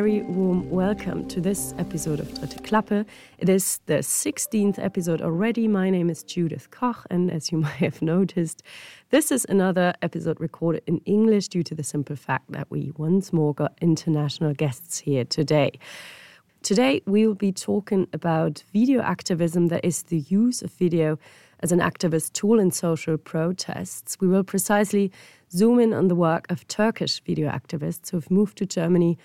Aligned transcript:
very 0.00 0.22
warm 0.22 0.70
welcome 0.70 1.28
to 1.28 1.42
this 1.42 1.74
episode 1.76 2.20
of 2.20 2.28
Dritte 2.28 2.62
Klappe. 2.62 3.04
It 3.36 3.50
is 3.50 3.80
the 3.84 3.98
16th 3.98 4.78
episode 4.78 5.20
already. 5.20 5.68
My 5.68 5.90
name 5.90 6.08
is 6.08 6.22
Judith 6.22 6.70
Koch, 6.70 7.04
and 7.10 7.30
as 7.30 7.52
you 7.52 7.58
might 7.66 7.82
have 7.84 8.00
noticed, 8.00 8.62
this 9.10 9.30
is 9.30 9.44
another 9.50 9.92
episode 10.00 10.40
recorded 10.40 10.84
in 10.86 11.02
English 11.04 11.48
due 11.48 11.62
to 11.64 11.74
the 11.74 11.82
simple 11.82 12.16
fact 12.16 12.50
that 12.50 12.70
we 12.70 12.92
once 12.96 13.30
more 13.30 13.52
got 13.52 13.76
international 13.82 14.54
guests 14.54 15.00
here 15.00 15.26
today. 15.26 15.72
Today, 16.62 17.02
we 17.04 17.26
will 17.26 17.34
be 17.34 17.52
talking 17.52 18.08
about 18.14 18.64
video 18.72 19.02
activism 19.02 19.66
that 19.66 19.84
is 19.84 20.04
the 20.04 20.20
use 20.30 20.62
of 20.62 20.72
video 20.72 21.18
as 21.62 21.72
an 21.72 21.80
activist 21.80 22.32
tool 22.32 22.58
in 22.58 22.70
social 22.70 23.18
protests. 23.18 24.16
We 24.18 24.28
will 24.28 24.44
precisely 24.44 25.12
zoom 25.52 25.78
in 25.78 25.92
on 25.92 26.08
the 26.08 26.14
work 26.14 26.50
of 26.50 26.66
Turkish 26.68 27.22
video 27.22 27.50
activists 27.50 28.10
who 28.10 28.16
have 28.16 28.30
moved 28.30 28.56
to 28.56 28.64
Germany 28.64 29.18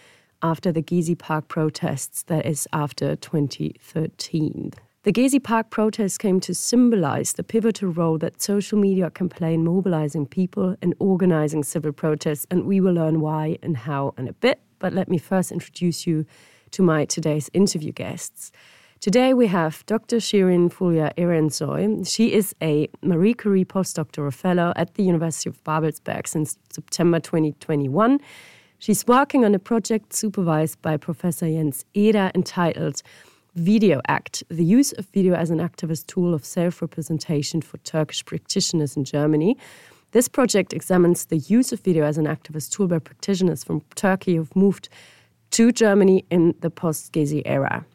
after 0.45 0.71
the 0.71 0.83
Gezi 0.83 1.17
Park 1.17 1.47
protests, 1.47 2.21
that 2.23 2.45
is, 2.45 2.67
after 2.71 3.15
2013. 3.15 4.71
The 5.01 5.11
Gezi 5.11 5.43
Park 5.43 5.71
protests 5.71 6.19
came 6.19 6.39
to 6.41 6.53
symbolize 6.53 7.33
the 7.33 7.43
pivotal 7.43 7.89
role 7.89 8.19
that 8.19 8.43
social 8.43 8.77
media 8.77 9.09
can 9.09 9.27
play 9.27 9.55
in 9.55 9.63
mobilizing 9.63 10.27
people 10.27 10.75
and 10.83 10.93
organizing 10.99 11.63
civil 11.63 11.91
protests, 11.91 12.45
and 12.51 12.65
we 12.65 12.79
will 12.79 12.93
learn 12.93 13.21
why 13.21 13.57
and 13.63 13.75
how 13.75 14.13
in 14.19 14.27
a 14.27 14.33
bit. 14.33 14.61
But 14.77 14.93
let 14.93 15.09
me 15.09 15.17
first 15.17 15.51
introduce 15.51 16.05
you 16.05 16.27
to 16.71 16.83
my 16.83 17.05
today's 17.05 17.49
interview 17.53 17.91
guests. 17.91 18.51
Today 18.99 19.33
we 19.33 19.47
have 19.47 19.83
Dr. 19.87 20.17
Shirin 20.17 20.71
Fulya 20.71 21.11
Erensoy. 21.17 22.07
She 22.07 22.33
is 22.33 22.53
a 22.61 22.87
Marie 23.01 23.33
Curie 23.33 23.65
postdoctoral 23.65 24.33
fellow 24.33 24.73
at 24.75 24.93
the 24.93 25.03
University 25.03 25.49
of 25.49 25.63
Babelsberg 25.63 26.27
since 26.27 26.57
September 26.71 27.19
2021. 27.19 28.19
She's 28.85 29.07
working 29.07 29.43
on 29.43 29.55
a 29.55 29.57
project 29.57 30.13
supervised 30.13 30.79
by 30.83 30.97
Professor 30.97 31.47
Jens 31.47 31.85
Eder 31.95 32.29
entitled 32.35 33.01
Video 33.55 33.99
Act, 34.07 34.43
the 34.47 34.63
use 34.63 34.91
of 34.91 35.07
video 35.07 35.33
as 35.33 35.49
an 35.49 35.57
activist 35.57 36.05
tool 36.05 36.35
of 36.35 36.45
self 36.45 36.83
representation 36.83 37.63
for 37.63 37.79
Turkish 37.79 38.23
practitioners 38.23 38.95
in 38.95 39.03
Germany. 39.03 39.57
This 40.11 40.27
project 40.27 40.71
examines 40.71 41.25
the 41.25 41.37
use 41.37 41.71
of 41.71 41.79
video 41.79 42.05
as 42.05 42.19
an 42.19 42.27
activist 42.27 42.73
tool 42.73 42.87
by 42.87 42.99
practitioners 42.99 43.63
from 43.63 43.81
Turkey 43.95 44.35
who've 44.35 44.55
moved 44.55 44.87
to 45.49 45.71
Germany 45.71 46.23
in 46.29 46.53
the 46.59 46.69
post 46.69 47.11
Gezi 47.11 47.41
era. 47.43 47.87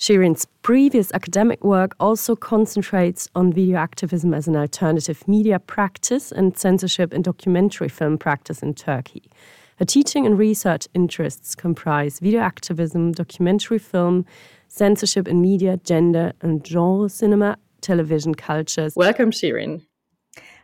Shirin's 0.00 0.46
previous 0.62 1.12
academic 1.12 1.62
work 1.62 1.94
also 2.00 2.34
concentrates 2.34 3.28
on 3.36 3.52
video 3.52 3.78
activism 3.78 4.34
as 4.34 4.48
an 4.48 4.56
alternative 4.56 5.28
media 5.28 5.60
practice 5.60 6.32
and 6.32 6.58
censorship 6.58 7.14
in 7.14 7.22
documentary 7.22 7.88
film 7.88 8.18
practice 8.18 8.64
in 8.64 8.74
Turkey. 8.74 9.22
Her 9.78 9.84
teaching 9.84 10.26
and 10.26 10.36
research 10.36 10.88
interests 10.92 11.54
comprise 11.54 12.18
video 12.18 12.40
activism, 12.40 13.12
documentary 13.12 13.78
film, 13.78 14.26
censorship 14.66 15.28
in 15.28 15.40
media, 15.40 15.76
gender 15.84 16.32
and 16.42 16.66
genre 16.66 17.08
cinema, 17.08 17.56
television 17.80 18.34
cultures. 18.34 18.96
Welcome, 18.96 19.30
Shirin. 19.30 19.82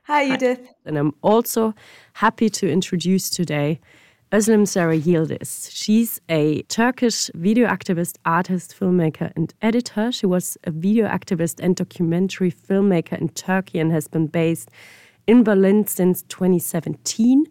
Hi, 0.06 0.30
Judith. 0.30 0.66
Hi. 0.66 0.74
And 0.86 0.98
I'm 0.98 1.12
also 1.22 1.74
happy 2.14 2.50
to 2.50 2.68
introduce 2.68 3.30
today 3.30 3.78
Özlem 4.32 4.66
Sarıyıldız. 4.66 5.70
She's 5.70 6.20
a 6.28 6.62
Turkish 6.62 7.30
video 7.36 7.68
activist, 7.68 8.18
artist, 8.24 8.74
filmmaker, 8.74 9.30
and 9.36 9.54
editor. 9.62 10.10
She 10.10 10.26
was 10.26 10.56
a 10.66 10.72
video 10.72 11.06
activist 11.06 11.60
and 11.62 11.76
documentary 11.76 12.50
filmmaker 12.50 13.16
in 13.20 13.28
Turkey 13.28 13.78
and 13.78 13.92
has 13.92 14.08
been 14.08 14.26
based 14.26 14.70
in 15.28 15.44
Berlin 15.44 15.86
since 15.86 16.24
2017. 16.24 17.44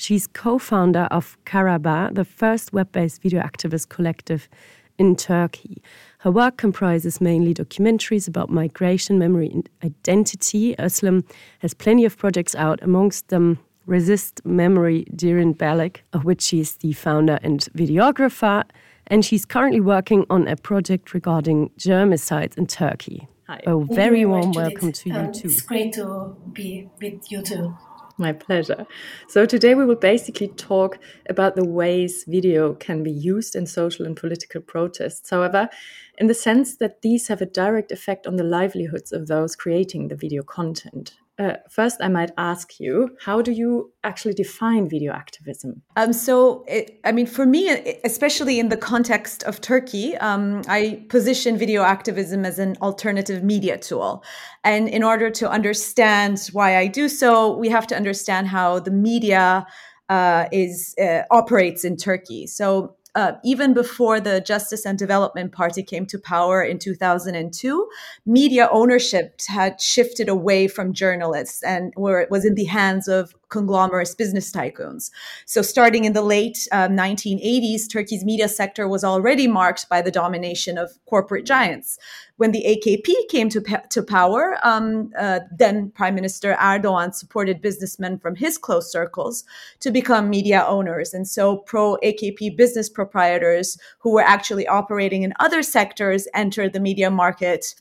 She's 0.00 0.26
co 0.26 0.58
founder 0.58 1.06
of 1.10 1.36
Kara 1.44 1.72
Haber, 1.72 2.08
the 2.10 2.24
first 2.24 2.72
web 2.72 2.90
based 2.90 3.20
video 3.20 3.42
activist 3.42 3.90
collective 3.90 4.48
in 4.96 5.14
Turkey. 5.14 5.82
Her 6.20 6.30
work 6.30 6.56
comprises 6.56 7.20
mainly 7.20 7.52
documentaries 7.52 8.26
about 8.26 8.48
migration, 8.48 9.18
memory, 9.18 9.50
and 9.50 9.68
identity. 9.84 10.74
Özlem 10.76 11.22
has 11.58 11.74
plenty 11.74 12.06
of 12.06 12.16
projects 12.16 12.54
out, 12.54 12.82
amongst 12.82 13.28
them 13.28 13.58
Resist 13.84 14.40
Memory 14.46 15.04
Derin 15.14 15.54
Balik, 15.54 15.98
of 16.14 16.24
which 16.24 16.40
she 16.40 16.60
is 16.60 16.76
the 16.76 16.92
founder 16.94 17.38
and 17.42 17.60
videographer. 17.76 18.64
And 19.06 19.22
she's 19.22 19.44
currently 19.44 19.80
working 19.80 20.24
on 20.30 20.48
a 20.48 20.56
project 20.56 21.12
regarding 21.12 21.68
germicides 21.78 22.56
in 22.56 22.66
Turkey. 22.68 23.28
Hi. 23.48 23.60
A 23.66 23.78
very 23.84 24.24
warm 24.24 24.52
welcome 24.52 24.92
to 24.92 25.10
you 25.10 25.16
um, 25.16 25.32
too. 25.32 25.48
It's 25.48 25.60
great 25.60 25.92
to 25.94 26.36
be 26.52 26.88
with 27.02 27.30
you 27.30 27.42
too. 27.42 27.76
My 28.20 28.34
pleasure. 28.34 28.86
So, 29.28 29.46
today 29.46 29.74
we 29.74 29.86
will 29.86 29.96
basically 29.96 30.48
talk 30.48 30.98
about 31.30 31.56
the 31.56 31.64
ways 31.64 32.26
video 32.28 32.74
can 32.74 33.02
be 33.02 33.10
used 33.10 33.56
in 33.56 33.64
social 33.64 34.04
and 34.04 34.14
political 34.14 34.60
protests. 34.60 35.30
However, 35.30 35.70
in 36.18 36.26
the 36.26 36.34
sense 36.34 36.76
that 36.76 37.00
these 37.00 37.28
have 37.28 37.40
a 37.40 37.46
direct 37.46 37.90
effect 37.90 38.26
on 38.26 38.36
the 38.36 38.44
livelihoods 38.44 39.10
of 39.10 39.26
those 39.26 39.56
creating 39.56 40.08
the 40.08 40.16
video 40.16 40.42
content. 40.42 41.14
Uh, 41.40 41.54
first, 41.70 41.96
I 42.02 42.08
might 42.08 42.32
ask 42.36 42.78
you, 42.78 43.16
how 43.24 43.40
do 43.40 43.50
you 43.50 43.92
actually 44.04 44.34
define 44.34 44.90
video 44.90 45.12
activism? 45.12 45.80
Um, 45.96 46.12
so, 46.12 46.64
it, 46.68 47.00
I 47.02 47.12
mean, 47.12 47.26
for 47.26 47.46
me, 47.46 47.70
especially 48.04 48.60
in 48.60 48.68
the 48.68 48.76
context 48.76 49.42
of 49.44 49.62
Turkey, 49.62 50.18
um, 50.18 50.60
I 50.68 51.06
position 51.08 51.56
video 51.56 51.82
activism 51.82 52.44
as 52.44 52.58
an 52.58 52.76
alternative 52.82 53.42
media 53.42 53.78
tool. 53.78 54.22
And 54.64 54.86
in 54.86 55.02
order 55.02 55.30
to 55.30 55.50
understand 55.50 56.50
why 56.52 56.76
I 56.76 56.88
do 56.88 57.08
so, 57.08 57.56
we 57.56 57.70
have 57.70 57.86
to 57.86 57.96
understand 57.96 58.48
how 58.48 58.80
the 58.80 58.90
media 58.90 59.66
uh, 60.10 60.44
is 60.52 60.94
uh, 61.00 61.22
operates 61.30 61.84
in 61.84 61.96
Turkey. 61.96 62.48
So, 62.48 62.96
uh, 63.14 63.32
even 63.44 63.74
before 63.74 64.20
the 64.20 64.40
Justice 64.40 64.84
and 64.84 64.98
Development 64.98 65.52
Party 65.52 65.82
came 65.82 66.06
to 66.06 66.18
power 66.18 66.62
in 66.62 66.78
2002, 66.78 67.88
media 68.26 68.68
ownership 68.70 69.40
had 69.48 69.80
shifted 69.80 70.28
away 70.28 70.68
from 70.68 70.92
journalists 70.92 71.62
and 71.62 71.92
where 71.96 72.20
it 72.20 72.30
was 72.30 72.44
in 72.44 72.54
the 72.54 72.64
hands 72.64 73.08
of 73.08 73.34
conglomerate 73.50 74.14
business 74.16 74.50
tycoons. 74.50 75.10
So, 75.44 75.60
starting 75.62 76.04
in 76.04 76.14
the 76.14 76.22
late 76.22 76.66
um, 76.72 76.92
1980s, 76.96 77.88
Turkey's 77.88 78.24
media 78.24 78.48
sector 78.48 78.88
was 78.88 79.04
already 79.04 79.46
marked 79.46 79.88
by 79.88 80.00
the 80.00 80.10
domination 80.10 80.78
of 80.78 80.90
corporate 81.06 81.44
giants. 81.44 81.98
When 82.36 82.52
the 82.52 82.64
AKP 82.64 83.28
came 83.28 83.50
to, 83.50 83.60
to 83.90 84.02
power, 84.02 84.56
um, 84.62 85.10
uh, 85.18 85.40
then 85.54 85.90
Prime 85.90 86.14
Minister 86.14 86.54
Erdogan 86.54 87.14
supported 87.14 87.60
businessmen 87.60 88.18
from 88.18 88.34
his 88.34 88.56
close 88.56 88.90
circles 88.90 89.44
to 89.80 89.90
become 89.90 90.30
media 90.30 90.64
owners. 90.66 91.12
And 91.12 91.28
so, 91.28 91.58
pro 91.58 91.98
AKP 91.98 92.56
business 92.56 92.88
proprietors 92.88 93.76
who 93.98 94.12
were 94.12 94.22
actually 94.22 94.66
operating 94.66 95.22
in 95.22 95.34
other 95.40 95.62
sectors 95.62 96.26
entered 96.34 96.72
the 96.72 96.80
media 96.80 97.10
market 97.10 97.74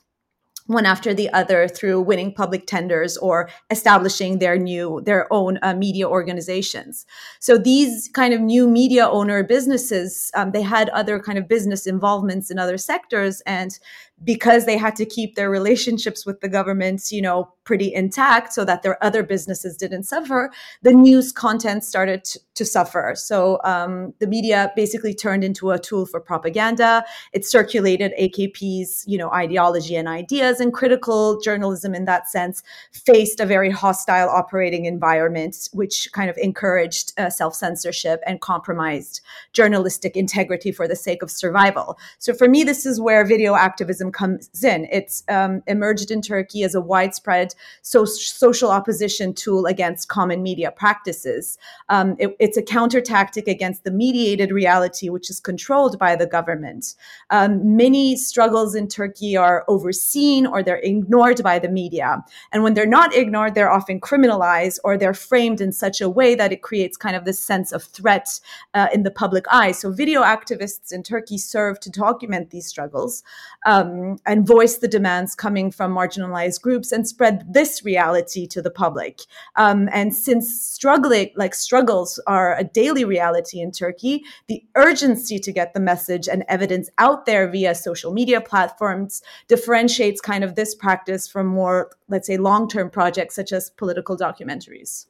one 0.69 0.85
after 0.85 1.15
the 1.15 1.31
other 1.33 1.67
through 1.67 1.99
winning 1.99 2.31
public 2.31 2.67
tenders 2.67 3.17
or 3.17 3.49
establishing 3.71 4.37
their 4.37 4.55
new 4.55 5.01
their 5.03 5.31
own 5.33 5.57
uh, 5.63 5.73
media 5.73 6.07
organizations. 6.07 7.07
So 7.39 7.57
these 7.57 8.07
kind 8.13 8.35
of 8.35 8.39
new 8.39 8.67
media 8.67 9.07
owner 9.09 9.43
businesses 9.43 10.29
um, 10.35 10.51
they 10.51 10.61
had 10.61 10.89
other 10.89 11.19
kind 11.19 11.39
of 11.39 11.47
business 11.47 11.87
involvements 11.87 12.51
in 12.51 12.59
other 12.59 12.77
sectors 12.77 13.41
and 13.47 13.79
because 14.23 14.65
they 14.65 14.77
had 14.77 14.95
to 14.97 15.05
keep 15.05 15.35
their 15.35 15.49
relationships 15.49 16.25
with 16.25 16.41
the 16.41 16.49
government, 16.49 17.11
you 17.11 17.21
know, 17.21 17.51
pretty 17.63 17.93
intact 17.93 18.51
so 18.51 18.65
that 18.65 18.81
their 18.81 19.01
other 19.03 19.21
businesses 19.21 19.77
didn't 19.77 20.03
suffer, 20.03 20.51
the 20.81 20.91
news 20.91 21.31
content 21.31 21.83
started 21.83 22.23
to, 22.23 22.39
to 22.55 22.65
suffer. 22.65 23.13
So 23.15 23.59
um, 23.63 24.11
the 24.19 24.25
media 24.25 24.71
basically 24.75 25.13
turned 25.13 25.43
into 25.43 25.69
a 25.69 25.77
tool 25.77 26.07
for 26.07 26.19
propaganda. 26.19 27.05
It 27.31 27.45
circulated 27.45 28.11
AKP's, 28.19 29.05
you 29.07 29.19
know, 29.19 29.29
ideology 29.31 29.95
and 29.95 30.07
ideas, 30.07 30.59
and 30.59 30.73
critical 30.73 31.39
journalism 31.41 31.93
in 31.93 32.05
that 32.05 32.27
sense 32.27 32.63
faced 32.91 33.39
a 33.39 33.45
very 33.45 33.69
hostile 33.69 34.29
operating 34.29 34.85
environment, 34.85 35.69
which 35.71 36.09
kind 36.11 36.29
of 36.29 36.37
encouraged 36.37 37.13
uh, 37.19 37.29
self-censorship 37.29 38.19
and 38.25 38.41
compromised 38.41 39.21
journalistic 39.53 40.17
integrity 40.17 40.71
for 40.71 40.87
the 40.87 40.95
sake 40.95 41.21
of 41.21 41.29
survival. 41.29 41.99
So 42.17 42.33
for 42.33 42.47
me, 42.47 42.63
this 42.63 42.85
is 42.85 42.99
where 42.99 43.23
video 43.23 43.55
activism 43.55 44.08
comes 44.11 44.63
in. 44.63 44.87
It's 44.91 45.23
um, 45.29 45.61
emerged 45.67 46.11
in 46.11 46.21
Turkey 46.21 46.63
as 46.63 46.75
a 46.75 46.81
widespread 46.81 47.53
so- 47.81 48.05
social 48.05 48.71
opposition 48.71 49.33
tool 49.33 49.65
against 49.65 50.07
common 50.07 50.43
media 50.43 50.71
practices. 50.71 51.57
Um, 51.89 52.15
it, 52.19 52.35
it's 52.39 52.57
a 52.57 52.61
counter 52.61 53.01
tactic 53.01 53.47
against 53.47 53.83
the 53.83 53.91
mediated 53.91 54.51
reality, 54.51 55.09
which 55.09 55.29
is 55.29 55.39
controlled 55.39 55.97
by 55.99 56.15
the 56.15 56.25
government. 56.25 56.95
Um, 57.29 57.75
many 57.75 58.15
struggles 58.15 58.75
in 58.75 58.87
Turkey 58.87 59.35
are 59.35 59.65
overseen 59.67 60.45
or 60.45 60.63
they're 60.63 60.77
ignored 60.77 61.43
by 61.43 61.59
the 61.59 61.69
media. 61.69 62.23
And 62.51 62.63
when 62.63 62.73
they're 62.73 62.85
not 62.85 63.15
ignored, 63.15 63.55
they're 63.55 63.71
often 63.71 63.99
criminalized 63.99 64.79
or 64.83 64.97
they're 64.97 65.13
framed 65.13 65.61
in 65.61 65.71
such 65.71 66.01
a 66.01 66.09
way 66.09 66.35
that 66.35 66.51
it 66.51 66.61
creates 66.61 66.97
kind 66.97 67.15
of 67.15 67.25
this 67.25 67.39
sense 67.39 67.71
of 67.71 67.83
threat 67.83 68.39
uh, 68.73 68.87
in 68.93 69.03
the 69.03 69.11
public 69.11 69.45
eye. 69.51 69.71
So 69.71 69.91
video 69.91 70.21
activists 70.21 70.91
in 70.91 71.03
Turkey 71.03 71.37
serve 71.37 71.79
to 71.81 71.89
document 71.89 72.51
these 72.51 72.65
struggles 72.65 73.23
um, 73.65 73.98
and 74.25 74.47
voice 74.47 74.77
the 74.77 74.87
demands 74.87 75.35
coming 75.35 75.71
from 75.71 75.93
marginalized 75.93 76.61
groups 76.61 76.91
and 76.91 77.07
spread 77.07 77.45
this 77.51 77.83
reality 77.83 78.47
to 78.47 78.61
the 78.61 78.71
public. 78.71 79.21
Um, 79.55 79.89
and 79.91 80.15
since 80.15 80.49
struggling, 80.53 81.31
like 81.35 81.55
struggles 81.55 82.19
are 82.27 82.57
a 82.57 82.63
daily 82.63 83.05
reality 83.05 83.59
in 83.59 83.71
Turkey, 83.71 84.23
the 84.47 84.63
urgency 84.75 85.39
to 85.39 85.51
get 85.51 85.73
the 85.73 85.79
message 85.79 86.27
and 86.27 86.43
evidence 86.47 86.89
out 86.97 87.25
there 87.25 87.49
via 87.49 87.75
social 87.75 88.11
media 88.13 88.41
platforms 88.41 89.21
differentiates 89.47 90.21
kind 90.21 90.43
of 90.43 90.55
this 90.55 90.75
practice 90.75 91.27
from 91.27 91.47
more, 91.47 91.91
let's 92.07 92.27
say, 92.27 92.37
long 92.37 92.67
term 92.67 92.89
projects 92.89 93.35
such 93.35 93.51
as 93.51 93.69
political 93.71 94.17
documentaries. 94.17 95.05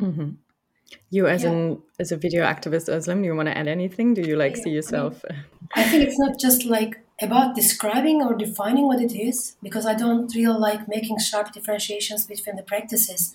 Mm-hmm. 0.00 0.30
You, 1.10 1.26
as 1.26 1.42
yeah. 1.42 1.50
an 1.50 1.82
as 1.98 2.12
a 2.12 2.16
video 2.16 2.44
activist, 2.44 2.88
Özlem, 2.88 3.20
do 3.20 3.26
you 3.26 3.34
want 3.34 3.48
to 3.48 3.56
add 3.56 3.68
anything? 3.68 4.14
Do 4.14 4.22
you 4.22 4.36
like 4.36 4.56
yeah, 4.56 4.62
see 4.62 4.70
yourself? 4.70 5.24
I, 5.28 5.32
mean, 5.32 5.44
I 5.76 5.84
think 5.84 6.08
it's 6.08 6.18
not 6.18 6.38
just 6.38 6.64
like 6.64 7.00
about 7.20 7.54
describing 7.54 8.22
or 8.22 8.34
defining 8.34 8.86
what 8.86 9.00
it 9.00 9.14
is, 9.14 9.56
because 9.62 9.86
I 9.86 9.94
don't 9.94 10.34
really 10.34 10.58
like 10.58 10.88
making 10.88 11.18
sharp 11.18 11.52
differentiations 11.52 12.26
between 12.26 12.56
the 12.56 12.62
practices, 12.62 13.34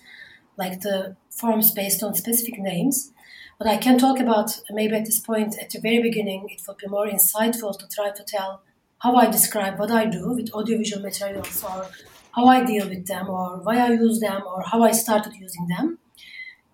like 0.56 0.80
the 0.80 1.16
forms 1.30 1.70
based 1.70 2.02
on 2.02 2.14
specific 2.14 2.58
names. 2.58 3.12
But 3.58 3.68
I 3.68 3.76
can 3.76 3.98
talk 3.98 4.18
about 4.18 4.60
maybe 4.70 4.96
at 4.96 5.06
this 5.06 5.20
point, 5.20 5.56
at 5.58 5.70
the 5.70 5.80
very 5.80 6.02
beginning, 6.02 6.48
it 6.50 6.62
would 6.66 6.78
be 6.78 6.88
more 6.88 7.06
insightful 7.06 7.78
to 7.78 7.88
try 7.88 8.10
to 8.10 8.24
tell 8.24 8.62
how 8.98 9.14
I 9.14 9.30
describe 9.30 9.78
what 9.78 9.90
I 9.90 10.06
do 10.06 10.32
with 10.32 10.52
audiovisual 10.52 11.02
materials 11.02 11.62
or 11.62 11.88
how 12.32 12.46
I 12.46 12.64
deal 12.64 12.88
with 12.88 13.06
them 13.06 13.30
or 13.30 13.58
why 13.62 13.78
I 13.78 13.90
use 13.92 14.20
them 14.20 14.42
or 14.46 14.62
how 14.62 14.82
I 14.82 14.92
started 14.92 15.34
using 15.34 15.68
them. 15.68 15.98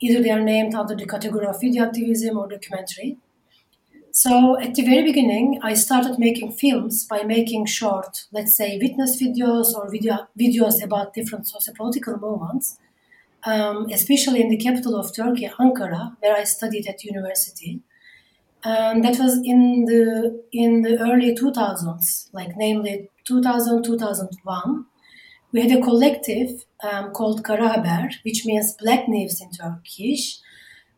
Either 0.00 0.20
they 0.22 0.30
are 0.30 0.40
named 0.40 0.74
under 0.74 0.96
the 0.96 1.06
category 1.06 1.46
of 1.46 1.60
video 1.60 1.84
activism 1.84 2.36
or 2.36 2.48
documentary. 2.48 3.18
So 4.12 4.58
at 4.60 4.74
the 4.74 4.84
very 4.84 5.02
beginning, 5.02 5.58
I 5.62 5.74
started 5.74 6.18
making 6.18 6.52
films 6.52 7.06
by 7.06 7.22
making 7.22 7.66
short, 7.66 8.26
let's 8.30 8.54
say, 8.54 8.78
witness 8.80 9.20
videos 9.20 9.74
or 9.74 9.90
video 9.90 10.28
videos 10.38 10.82
about 10.82 11.14
different 11.14 11.46
sociopolitical 11.46 12.20
movements 12.20 12.78
um, 13.44 13.88
especially 13.90 14.40
in 14.40 14.48
the 14.48 14.56
capital 14.56 14.96
of 14.96 15.14
Turkey, 15.14 15.48
Ankara, 15.58 16.16
where 16.20 16.36
I 16.36 16.44
studied 16.44 16.86
at 16.86 17.04
university. 17.04 17.80
And 18.64 19.04
that 19.04 19.18
was 19.18 19.40
in 19.44 19.86
the 19.86 20.44
in 20.52 20.82
the 20.82 21.00
early 21.00 21.34
2000s, 21.34 22.28
like 22.32 22.56
namely 22.56 23.10
2000 23.24 23.82
2001. 23.82 24.86
We 25.50 25.62
had 25.62 25.78
a 25.78 25.82
collective 25.82 26.64
um, 26.82 27.10
called 27.10 27.44
Kara 27.44 28.08
which 28.22 28.46
means 28.46 28.76
Black 28.76 29.08
News 29.08 29.40
in 29.40 29.50
Turkish, 29.50 30.38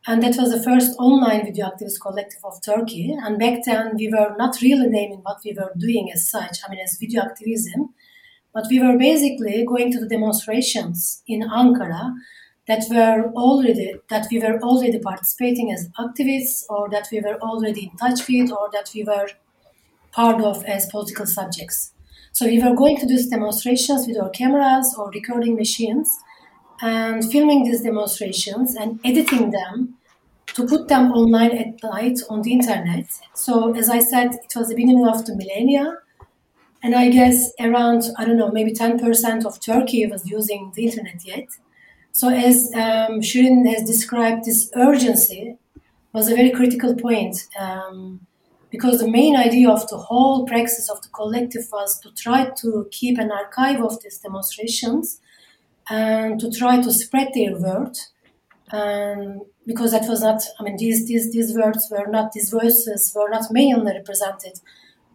and 0.06 0.23
that 0.23 0.37
was 0.37 0.51
the 0.51 0.62
first 0.62 0.93
online 0.99 1.45
video 1.45 1.67
activist 1.67 2.01
collective 2.01 2.45
of 2.45 2.62
Turkey. 2.62 3.17
And 3.19 3.39
back 3.39 3.61
then, 3.65 3.97
we 3.97 4.09
were 4.09 4.35
not 4.37 4.61
really 4.61 4.87
naming 4.87 5.21
what 5.23 5.39
we 5.45 5.55
were 5.55 5.73
doing 5.79 6.11
as 6.12 6.29
such. 6.29 6.59
I 6.67 6.71
mean, 6.71 6.81
as 6.81 6.99
video 7.01 7.23
activism, 7.23 7.95
but 8.53 8.67
we 8.69 8.81
were 8.81 8.99
basically 8.99 9.65
going 9.65 9.93
to 9.93 10.01
the 10.01 10.09
demonstrations 10.09 11.23
in 11.27 11.43
Ankara 11.43 12.12
that 12.69 12.85
were 12.91 13.31
already 13.33 13.95
that 14.11 14.27
we 14.31 14.39
were 14.39 14.59
already 14.61 14.99
participating 14.99 15.73
as 15.73 15.89
activists 15.99 16.65
or 16.69 16.89
that 16.91 17.09
we 17.11 17.21
were 17.21 17.39
already 17.41 17.85
in 17.91 17.97
touch 17.97 18.29
with 18.29 18.51
or 18.53 18.69
that 18.73 18.91
we 18.95 19.05
were 19.05 19.29
part 20.12 20.41
of 20.41 20.65
as 20.65 20.87
political 20.87 21.27
subjects. 21.27 21.93
So 22.33 22.47
we 22.47 22.62
were 22.62 22.75
going 22.75 22.99
to 22.99 23.06
these 23.06 23.29
demonstrations 23.29 24.06
with 24.06 24.19
our 24.21 24.31
cameras 24.31 24.95
or 24.99 25.11
recording 25.11 25.56
machines 25.56 26.11
and 26.85 27.33
filming 27.33 27.65
these 27.65 27.81
demonstrations 27.81 28.77
and 28.77 29.01
editing 29.05 29.51
them 29.51 29.95
to 30.49 30.67
put 30.67 30.87
them 30.87 31.11
online 31.13 31.57
at 31.57 31.83
night 31.83 32.21
on 32.29 32.43
the 32.43 32.53
internet. 32.53 33.07
So 33.33 33.75
as 33.75 33.89
I 33.89 34.01
said, 34.01 34.35
it 34.35 34.55
was 34.55 34.69
the 34.69 34.75
beginning 34.75 35.09
of 35.09 35.25
the 35.25 35.35
millennia. 35.35 35.97
And 36.83 36.95
I 36.95 37.09
guess 37.09 37.51
around, 37.59 38.03
I 38.19 38.27
don't 38.27 38.37
know, 38.37 38.51
maybe 38.51 38.75
10% 38.75 39.47
of 39.47 39.59
Turkey 39.61 40.07
was 40.07 40.31
using 40.31 40.73
the 40.75 40.85
internet 40.85 41.25
yet. 41.25 41.47
So, 42.13 42.29
as 42.29 42.71
um, 42.75 43.23
Shirin 43.23 43.67
has 43.67 43.83
described, 43.83 44.45
this 44.45 44.71
urgency 44.77 45.57
was 46.13 46.31
a 46.31 46.37
very 46.37 46.51
critical 46.51 46.95
point 46.95 47.37
um, 47.59 48.21
because 48.71 49.01
the 49.01 49.11
main 49.11 49.35
idea 49.35 49.69
of 49.71 49.89
the 49.89 49.97
whole 49.97 50.47
praxis 50.47 50.89
of 50.91 51.01
the 51.03 51.09
collective 51.09 51.67
was 51.73 51.99
to 52.01 52.13
try 52.13 52.51
to 52.61 52.87
keep 52.93 53.19
an 53.19 53.33
archive 53.33 53.81
of 53.81 54.01
these 54.03 54.19
demonstrations 54.19 55.21
and 55.89 56.41
to 56.41 56.51
try 56.51 56.81
to 56.81 56.93
spread 56.93 57.29
their 57.35 57.57
word. 57.57 57.97
And 58.71 59.43
because 59.67 59.93
that 59.93 60.09
was 60.09 60.23
not, 60.23 60.43
I 60.59 60.63
mean, 60.63 60.77
these, 60.77 61.07
these, 61.07 61.33
these 61.33 61.55
words 61.57 61.89
were 61.91 62.07
not, 62.07 62.33
these 62.33 62.51
voices 62.51 63.13
were 63.15 63.29
not 63.29 63.51
mainly 63.51 63.93
represented 63.93 64.61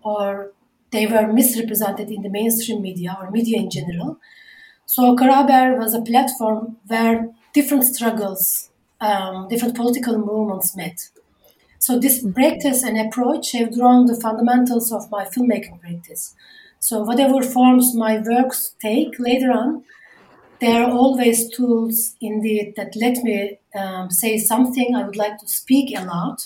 or 0.04 0.52
they 0.92 1.06
were 1.08 1.32
misrepresented 1.32 2.10
in 2.10 2.22
the 2.22 2.30
mainstream 2.30 2.82
media 2.82 3.18
or 3.20 3.32
media 3.32 3.58
in 3.58 3.70
general. 3.70 4.20
So 4.86 5.16
Kara 5.16 5.36
Haber 5.36 5.78
was 5.78 5.94
a 5.94 6.02
platform 6.02 6.78
where 6.88 7.30
different 7.54 7.84
struggles, 7.84 8.70
um, 9.02 9.48
different 9.48 9.76
political 9.76 10.18
movements 10.18 10.76
met. 10.76 11.10
So 11.80 11.98
this 11.98 12.26
practice 12.34 12.84
and 12.84 13.00
approach 13.00 13.52
have 13.54 13.74
drawn 13.74 14.06
the 14.06 14.20
fundamentals 14.20 14.92
of 14.92 15.10
my 15.12 15.26
filmmaking 15.26 15.80
practice. 15.80 16.36
So 16.80 17.04
whatever 17.04 17.42
forms 17.42 17.96
my 17.96 18.20
works 18.20 18.76
take 18.82 19.20
later 19.20 19.52
on, 19.52 19.84
there 20.62 20.84
are 20.84 20.92
always 20.92 21.50
tools 21.50 22.16
indeed 22.22 22.74
that 22.76 22.96
let 22.96 23.18
me 23.24 23.60
um, 23.76 24.12
say 24.12 24.38
something 24.38 24.96
I 24.96 25.04
would 25.06 25.16
like 25.16 25.38
to 25.40 25.48
speak 25.48 25.98
aloud, 25.98 26.38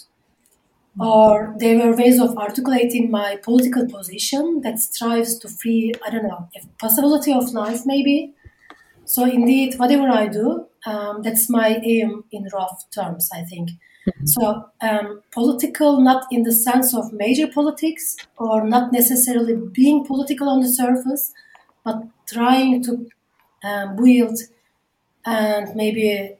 or 0.99 1.55
they 1.59 1.75
were 1.75 1.95
ways 1.95 2.19
of 2.19 2.37
articulating 2.37 3.09
my 3.09 3.37
political 3.37 3.87
position 3.87 4.61
that 4.61 4.79
strives 4.79 5.37
to 5.39 5.49
free, 5.49 5.93
I 6.05 6.11
don't 6.11 6.27
know, 6.27 6.49
a 6.55 6.67
possibility 6.79 7.33
of 7.33 7.51
life 7.53 7.81
maybe, 7.85 8.33
so 9.05 9.25
indeed, 9.25 9.75
whatever 9.77 10.07
I 10.09 10.27
do, 10.27 10.67
um, 10.85 11.21
that's 11.21 11.49
my 11.49 11.79
aim 11.83 12.23
in 12.31 12.47
rough 12.53 12.85
terms, 12.93 13.29
I 13.33 13.43
think. 13.43 13.71
Mm-hmm. 14.07 14.25
So 14.25 14.65
um, 14.81 15.21
political, 15.31 16.01
not 16.01 16.25
in 16.31 16.43
the 16.43 16.51
sense 16.51 16.93
of 16.93 17.13
major 17.13 17.47
politics 17.47 18.15
or 18.37 18.67
not 18.67 18.91
necessarily 18.91 19.55
being 19.71 20.05
political 20.05 20.49
on 20.49 20.61
the 20.61 20.69
surface, 20.69 21.31
but 21.83 22.03
trying 22.27 22.83
to 22.83 23.07
um, 23.63 23.95
build 23.95 24.39
and 25.25 25.75
maybe 25.75 26.35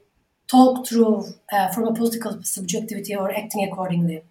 talk 0.46 0.86
through 0.86 1.26
uh, 1.52 1.68
from 1.68 1.84
a 1.86 1.94
political 1.94 2.42
subjectivity 2.42 3.14
or 3.14 3.30
acting 3.30 3.68
accordingly. 3.70 4.22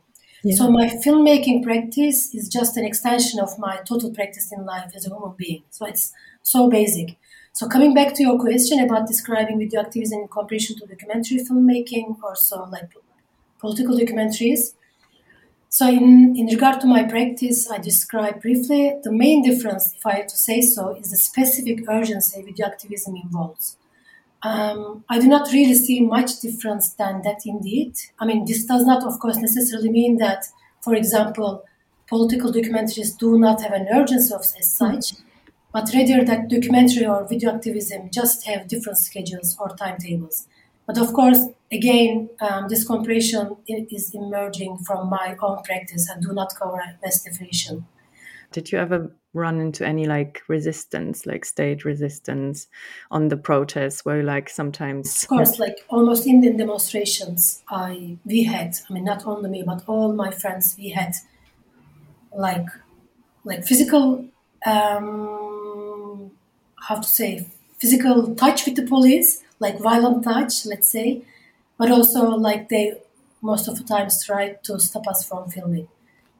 Yeah. 0.44 0.56
So 0.56 0.70
my 0.70 0.88
filmmaking 0.88 1.64
practice 1.64 2.36
is 2.36 2.50
just 2.50 2.76
an 2.76 2.86
extension 2.86 3.40
of 3.40 3.58
my 3.58 3.78
total 3.88 4.12
practice 4.12 4.52
in 4.52 4.66
life 4.66 4.92
as 4.96 5.06
a 5.06 5.10
human 5.10 5.34
being. 5.38 5.64
So 5.70 5.86
it's 5.86 6.14
so 6.42 6.70
basic. 6.70 7.18
So 7.54 7.68
coming 7.68 7.94
back 7.94 8.14
to 8.16 8.24
your 8.24 8.38
question 8.40 8.80
about 8.80 9.08
describing 9.08 9.60
video 9.60 9.82
activism 9.82 10.22
in 10.22 10.28
comparison 10.28 10.78
to 10.80 10.86
documentary 10.86 11.38
filmmaking 11.38 12.18
or 12.22 12.36
so 12.36 12.64
like 12.66 12.90
political 13.60 13.98
documentaries. 13.98 14.74
So 15.74 15.88
in, 15.88 16.36
in 16.38 16.46
regard 16.46 16.82
to 16.82 16.88
my 16.88 17.02
practice, 17.02 17.68
I 17.68 17.80
describe 17.80 18.44
briefly 18.44 18.94
the 19.02 19.12
main 19.12 19.42
difference, 19.42 19.92
if 19.98 20.06
I 20.06 20.18
had 20.18 20.30
to 20.30 20.38
say 20.38 20.62
so, 20.62 20.90
is 20.90 21.10
the 21.10 21.18
specific 21.18 21.90
urgency 21.90 22.44
video 22.44 22.68
activism 22.68 23.16
involves. 23.16 23.76
Um, 24.44 25.04
I 25.10 25.18
do 25.18 25.28
not 25.28 25.52
really 25.52 25.74
see 25.74 26.00
much 26.02 26.42
difference 26.42 26.94
than 26.94 27.24
that 27.24 27.48
indeed. 27.48 27.96
I 28.20 28.26
mean, 28.26 28.46
this 28.46 28.66
does 28.66 28.86
not, 28.86 29.04
of 29.04 29.20
course, 29.20 29.38
necessarily 29.38 29.90
mean 29.90 30.18
that, 30.18 30.46
for 30.82 30.94
example, 30.94 31.66
political 32.06 32.54
documentaries 32.54 33.18
do 33.18 33.40
not 33.40 33.64
have 33.64 33.74
an 33.74 33.88
urgency 33.92 34.32
of, 34.32 34.42
as 34.42 34.72
such 34.72 35.14
but 35.74 35.90
rather 35.92 36.24
that 36.24 36.48
documentary 36.50 37.06
or 37.06 37.28
video 37.28 37.52
activism 37.52 38.12
just 38.14 38.46
have 38.46 38.68
different 38.68 39.00
schedules 39.00 39.58
or 39.60 39.70
timetables. 39.70 40.48
But 40.86 40.98
of 40.98 41.14
course, 41.14 41.40
again, 41.72 42.30
um, 42.42 42.68
this 42.68 42.86
comparison 42.86 43.56
is 43.68 44.14
emerging 44.14 44.80
from 44.80 45.10
my 45.10 45.36
own 45.42 45.64
practice 45.64 46.10
and 46.10 46.22
do 46.22 46.34
not 46.34 46.54
cover 46.60 46.82
best 47.02 47.26
definition. 47.26 47.86
Did 48.52 48.72
you 48.72 48.78
ever 48.78 49.12
run 49.34 49.60
into 49.60 49.86
any 49.86 50.06
like 50.06 50.42
resistance, 50.48 51.26
like 51.26 51.44
state 51.44 51.86
resistance 51.86 52.68
on 53.10 53.30
the 53.30 53.38
protests 53.38 54.06
where 54.06 54.24
like 54.24 54.50
sometimes 54.50 55.24
Of 55.24 55.30
course, 55.30 55.60
like 55.60 55.78
almost 55.90 56.28
in 56.28 56.42
the 56.42 56.54
demonstrations 56.54 57.64
I 57.70 58.18
we 58.26 58.44
had, 58.44 58.78
I 58.90 58.94
mean 58.94 59.06
not 59.06 59.26
only 59.26 59.50
me, 59.50 59.64
but 59.66 59.84
all 59.88 60.14
my 60.14 60.32
friends, 60.32 60.76
we 60.78 60.90
had 60.90 61.14
like 62.36 62.68
like 63.44 63.66
physical 63.66 64.26
um, 64.66 66.32
how 66.76 66.96
to 66.96 67.08
say 67.08 67.48
physical 67.80 68.36
touch 68.36 68.66
with 68.66 68.76
the 68.76 68.84
police, 68.84 69.43
like 69.60 69.80
violent 69.80 70.24
touch, 70.24 70.66
let's 70.66 70.88
say, 70.88 71.24
but 71.78 71.92
also 71.92 72.30
like 72.30 72.70
they 72.70 72.94
most 73.42 73.68
of 73.68 73.78
the 73.78 73.84
times 73.84 74.24
try 74.26 74.54
to 74.64 74.80
stop 74.80 75.08
us 75.08 75.28
from 75.28 75.50
filming. 75.50 75.88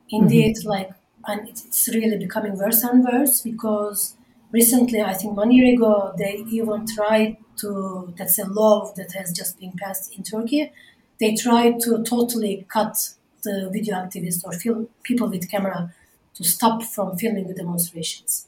Indeed, 0.10 0.58
mm-hmm. 0.58 0.70
like 0.70 0.92
and 1.26 1.48
it's 1.48 1.90
really 1.94 2.18
becoming 2.18 2.58
worse 2.58 2.84
and 2.84 3.04
worse 3.04 3.42
because 3.42 4.16
recently, 4.52 5.02
I 5.02 5.14
think 5.14 5.36
one 5.36 5.52
year 5.52 5.74
ago, 5.74 6.14
they 6.18 6.44
even 6.50 6.86
tried 6.86 7.38
to, 7.58 8.14
that's 8.18 8.40
a 8.40 8.46
law 8.46 8.94
that 8.96 9.14
has 9.14 9.32
just 9.32 9.60
been 9.60 9.74
passed 9.74 10.16
in 10.16 10.24
Turkey, 10.24 10.72
they 11.20 11.36
tried 11.36 11.80
to 11.82 12.04
totally 12.04 12.66
cut 12.70 13.14
the 13.44 13.70
video 13.72 13.96
activists 13.96 14.44
or 14.46 14.54
film 14.54 14.88
people 15.04 15.30
with 15.30 15.50
camera 15.50 15.94
to 16.36 16.44
stop 16.44 16.84
from 16.84 17.18
filming 17.18 17.48
the 17.48 17.54
demonstrations. 17.54 18.48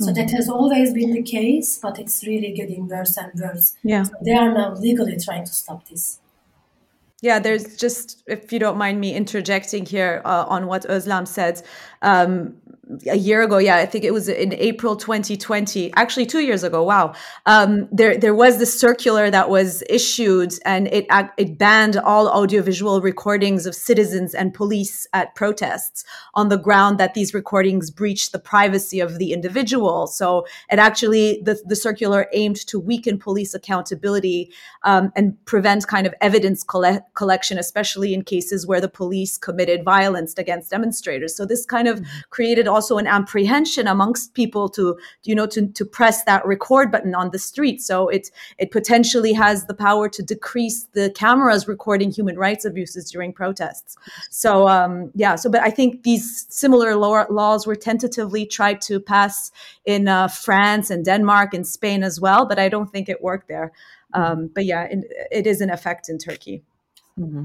So 0.00 0.12
that 0.12 0.30
has 0.30 0.48
always 0.48 0.92
been 0.92 1.12
the 1.12 1.22
case, 1.22 1.78
but 1.80 1.98
it's 1.98 2.26
really 2.26 2.52
getting 2.52 2.88
worse 2.88 3.16
and 3.16 3.32
worse. 3.40 3.76
Yeah. 3.82 4.02
So 4.02 4.12
they 4.24 4.32
are 4.32 4.52
now 4.52 4.74
legally 4.74 5.16
trying 5.18 5.44
to 5.44 5.52
stop 5.52 5.88
this. 5.88 6.18
Yeah, 7.22 7.38
there's 7.38 7.76
just, 7.76 8.22
if 8.26 8.52
you 8.52 8.58
don't 8.58 8.76
mind 8.76 9.00
me 9.00 9.14
interjecting 9.14 9.86
here 9.86 10.20
uh, 10.24 10.44
on 10.46 10.66
what 10.66 10.82
Özlem 10.82 11.26
said, 11.26 11.62
um, 12.02 12.56
a 13.06 13.16
year 13.16 13.42
ago, 13.42 13.58
yeah, 13.58 13.76
I 13.76 13.86
think 13.86 14.04
it 14.04 14.12
was 14.12 14.28
in 14.28 14.52
April 14.54 14.96
2020, 14.96 15.92
actually 15.94 16.26
two 16.26 16.40
years 16.40 16.62
ago. 16.62 16.82
Wow, 16.82 17.14
um, 17.46 17.88
there 17.90 18.16
there 18.16 18.34
was 18.34 18.58
this 18.58 18.78
circular 18.78 19.30
that 19.30 19.48
was 19.48 19.82
issued, 19.88 20.52
and 20.64 20.88
it 20.88 21.06
it 21.36 21.58
banned 21.58 21.96
all 21.96 22.28
audiovisual 22.28 23.00
recordings 23.00 23.66
of 23.66 23.74
citizens 23.74 24.34
and 24.34 24.52
police 24.52 25.06
at 25.12 25.34
protests 25.34 26.04
on 26.34 26.48
the 26.48 26.58
ground 26.58 26.98
that 26.98 27.14
these 27.14 27.32
recordings 27.32 27.90
breached 27.90 28.32
the 28.32 28.38
privacy 28.38 29.00
of 29.00 29.18
the 29.18 29.32
individual. 29.32 30.06
So 30.06 30.46
it 30.70 30.78
actually 30.78 31.40
the 31.42 31.60
the 31.66 31.76
circular 31.76 32.26
aimed 32.32 32.66
to 32.66 32.78
weaken 32.78 33.18
police 33.18 33.54
accountability 33.54 34.52
um, 34.82 35.12
and 35.16 35.42
prevent 35.46 35.86
kind 35.86 36.06
of 36.06 36.14
evidence 36.20 36.62
colle- 36.62 37.06
collection, 37.14 37.58
especially 37.58 38.12
in 38.14 38.22
cases 38.22 38.66
where 38.66 38.80
the 38.80 38.88
police 38.88 39.38
committed 39.38 39.84
violence 39.84 40.34
against 40.36 40.70
demonstrators. 40.70 41.36
So 41.36 41.46
this 41.46 41.64
kind 41.64 41.88
of 41.88 42.04
created 42.30 42.68
also 42.74 42.98
an 42.98 43.06
apprehension 43.06 43.86
amongst 43.86 44.34
people 44.34 44.68
to 44.70 44.98
you 45.22 45.34
know 45.34 45.46
to, 45.46 45.68
to 45.68 45.84
press 45.84 46.24
that 46.24 46.44
record 46.44 46.90
button 46.90 47.14
on 47.14 47.30
the 47.30 47.38
street. 47.38 47.80
So 47.80 48.08
it 48.08 48.30
it 48.58 48.70
potentially 48.70 49.32
has 49.32 49.66
the 49.66 49.74
power 49.74 50.08
to 50.08 50.22
decrease 50.22 50.84
the 50.92 51.10
cameras 51.10 51.66
recording 51.68 52.10
human 52.10 52.36
rights 52.36 52.64
abuses 52.64 53.10
during 53.10 53.32
protests. 53.32 53.96
So 54.30 54.68
um, 54.68 55.10
yeah 55.14 55.36
so 55.36 55.50
but 55.50 55.62
i 55.62 55.70
think 55.70 56.02
these 56.02 56.46
similar 56.48 56.96
law, 56.96 57.24
laws 57.30 57.66
were 57.66 57.76
tentatively 57.76 58.46
tried 58.46 58.80
to 58.82 59.00
pass 59.00 59.50
in 59.84 60.08
uh, 60.08 60.28
france 60.28 60.90
and 60.90 61.04
denmark 61.04 61.54
and 61.54 61.66
spain 61.66 62.02
as 62.02 62.20
well 62.20 62.46
but 62.46 62.58
i 62.58 62.68
don't 62.68 62.90
think 62.90 63.08
it 63.08 63.22
worked 63.22 63.48
there. 63.48 63.72
Um, 64.12 64.50
but 64.54 64.64
yeah 64.64 64.84
it, 64.84 65.04
it 65.30 65.46
is 65.46 65.60
in 65.60 65.70
effect 65.70 66.08
in 66.08 66.18
turkey. 66.18 66.62
Mm-hmm. 67.18 67.44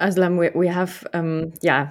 Özlem, 0.00 0.38
we, 0.38 0.50
we 0.54 0.68
have, 0.68 1.04
um, 1.12 1.52
yeah, 1.60 1.90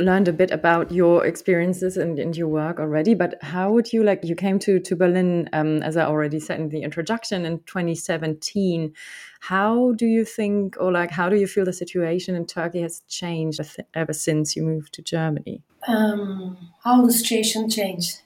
learned 0.00 0.28
a 0.28 0.32
bit 0.32 0.50
about 0.50 0.92
your 0.92 1.26
experiences 1.26 1.96
and, 1.96 2.18
and, 2.18 2.36
your 2.36 2.48
work 2.48 2.78
already, 2.78 3.14
but 3.14 3.42
how 3.42 3.72
would 3.72 3.92
you 3.92 4.04
like? 4.04 4.24
You 4.24 4.36
came 4.36 4.58
to 4.60 4.78
to 4.78 4.96
Berlin, 4.96 5.48
um, 5.52 5.82
as 5.82 5.96
I 5.96 6.04
already 6.04 6.38
said 6.38 6.60
in 6.60 6.68
the 6.68 6.82
introduction, 6.82 7.44
in 7.44 7.58
2017. 7.60 8.94
How 9.40 9.92
do 9.92 10.06
you 10.06 10.24
think, 10.24 10.76
or 10.80 10.92
like, 10.92 11.10
how 11.10 11.28
do 11.28 11.36
you 11.36 11.46
feel 11.46 11.64
the 11.64 11.72
situation 11.72 12.34
in 12.34 12.46
Turkey 12.46 12.82
has 12.82 13.02
changed 13.08 13.60
ever 13.94 14.12
since 14.12 14.56
you 14.56 14.62
moved 14.62 14.94
to 14.94 15.02
Germany? 15.02 15.62
Um, 15.86 16.56
how 16.84 17.04
the 17.04 17.12
situation 17.12 17.68
changed? 17.68 18.20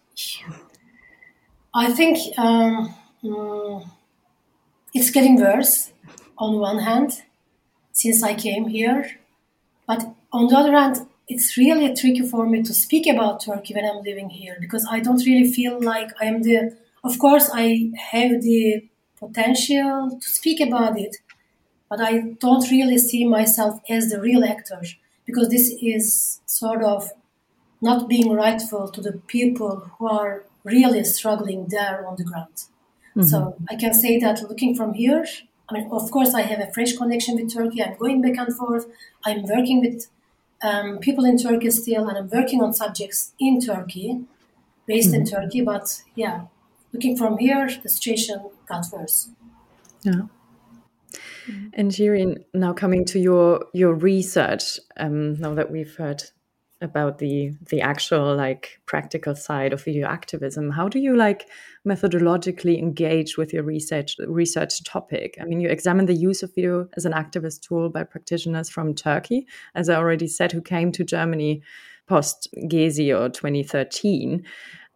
I 1.75 1.93
think 1.93 2.38
um, 2.38 2.95
mm, 3.25 3.88
it's 4.93 5.11
getting 5.11 5.41
worse. 5.41 5.93
On 6.38 6.59
one 6.59 6.79
hand, 6.81 7.23
since 7.93 8.23
I 8.23 8.35
came 8.35 8.67
here, 8.67 9.21
but 9.87 10.14
on 10.33 10.49
the 10.49 10.57
other 10.57 10.73
hand, 10.73 11.07
it's 11.29 11.57
really 11.57 11.95
tricky 11.95 12.26
for 12.29 12.49
me 12.49 12.62
to 12.62 12.75
speak 12.75 13.07
about 13.07 13.43
Turkey 13.45 13.75
when 13.75 13.85
I'm 13.85 14.02
living 14.02 14.31
here 14.31 14.57
because 14.61 14.87
I 14.91 15.00
don't 15.00 15.25
really 15.25 15.50
feel 15.50 15.81
like 15.81 16.11
I 16.21 16.26
am 16.26 16.43
the. 16.43 16.76
Of 17.05 17.19
course, 17.19 17.50
I 17.52 17.91
have 18.12 18.43
the 18.43 18.88
potential 19.19 20.19
to 20.21 20.29
speak 20.29 20.61
about 20.61 20.99
it, 20.99 21.17
but 21.88 22.00
I 22.00 22.35
don't 22.41 22.71
really 22.71 22.99
see 22.99 23.25
myself 23.25 23.81
as 23.88 24.11
the 24.11 24.21
real 24.21 24.45
actor 24.45 24.83
because 25.26 25.49
this 25.49 25.75
is 25.81 26.41
sort 26.47 26.83
of 26.83 27.11
not 27.81 28.09
being 28.09 28.33
rightful 28.33 28.88
to 28.88 29.00
the 29.00 29.14
people 29.26 29.91
who 29.99 30.09
are 30.09 30.45
really 30.64 31.02
struggling 31.05 31.67
there 31.69 32.07
on 32.07 32.17
the 32.17 32.25
ground. 32.25 32.55
Mm-hmm. 33.17 33.23
So 33.25 33.57
I 33.69 33.75
can 33.76 33.95
say 33.95 34.19
that 34.21 34.43
looking 34.49 34.75
from 34.75 34.95
here, 34.95 35.26
I 35.69 35.75
mean, 35.75 35.88
of 35.91 36.11
course, 36.11 36.35
I 36.35 36.43
have 36.43 36.61
a 36.61 36.71
fresh 36.73 36.97
connection 36.97 37.37
with 37.37 37.52
Turkey. 37.52 37.83
I'm 37.83 37.97
going 37.97 38.23
back 38.23 38.37
and 38.37 38.57
forth. 38.57 38.87
I'm 39.25 39.43
working 39.45 39.81
with 39.81 40.07
um, 40.62 40.99
people 40.99 41.25
in 41.25 41.37
Turkey 41.38 41.71
still, 41.71 42.09
and 42.09 42.16
I'm 42.19 42.31
working 42.31 42.62
on 42.62 42.73
subjects 42.73 43.33
in 43.38 43.61
Turkey, 43.61 44.21
based 44.87 45.12
mm-hmm. 45.12 45.23
in 45.23 45.26
Turkey. 45.26 45.61
But 45.62 46.02
yeah, 46.14 46.42
looking 46.92 47.16
from 47.16 47.38
here, 47.38 47.69
the 47.83 47.88
situation 47.88 48.42
got 48.66 48.87
worse. 48.92 49.28
Yeah. 50.02 50.23
And 51.75 51.90
Shirin, 51.90 52.45
now 52.54 52.73
coming 52.73 53.04
to 53.07 53.19
your 53.19 53.66
your 53.73 53.95
research, 53.95 54.78
um, 54.97 55.35
now 55.40 55.54
that 55.54 55.71
we've 55.71 55.95
heard 55.97 56.23
about 56.83 57.19
the 57.19 57.53
the 57.71 57.81
actual 57.81 58.35
like 58.35 58.81
practical 58.87 59.35
side 59.35 59.73
of 59.73 59.83
video 59.85 60.07
activism. 60.07 60.71
How 60.71 60.89
do 60.89 60.99
you 60.99 61.17
like 61.17 61.49
methodologically 61.87 62.79
engage 62.79 63.37
with 63.37 63.53
your 63.53 63.62
research 63.62 64.17
research 64.27 64.83
topic? 64.85 65.37
I 65.41 65.45
mean 65.45 65.61
you 65.61 65.69
examine 65.69 66.07
the 66.07 66.15
use 66.15 66.43
of 66.43 66.55
video 66.55 66.89
as 66.97 67.07
an 67.07 67.12
activist 67.12 67.62
tool 67.62 67.89
by 67.89 68.05
practitioners 68.05 68.69
from 68.69 68.95
turkey. 68.95 69.47
As 69.75 69.89
i 69.89 69.95
already 69.95 70.27
said 70.27 70.53
who 70.53 70.61
came 70.61 70.93
to 70.93 71.05
germany 71.05 71.62
post 72.07 72.49
gezi 72.65 73.09
or 73.17 73.29
2013 73.29 74.45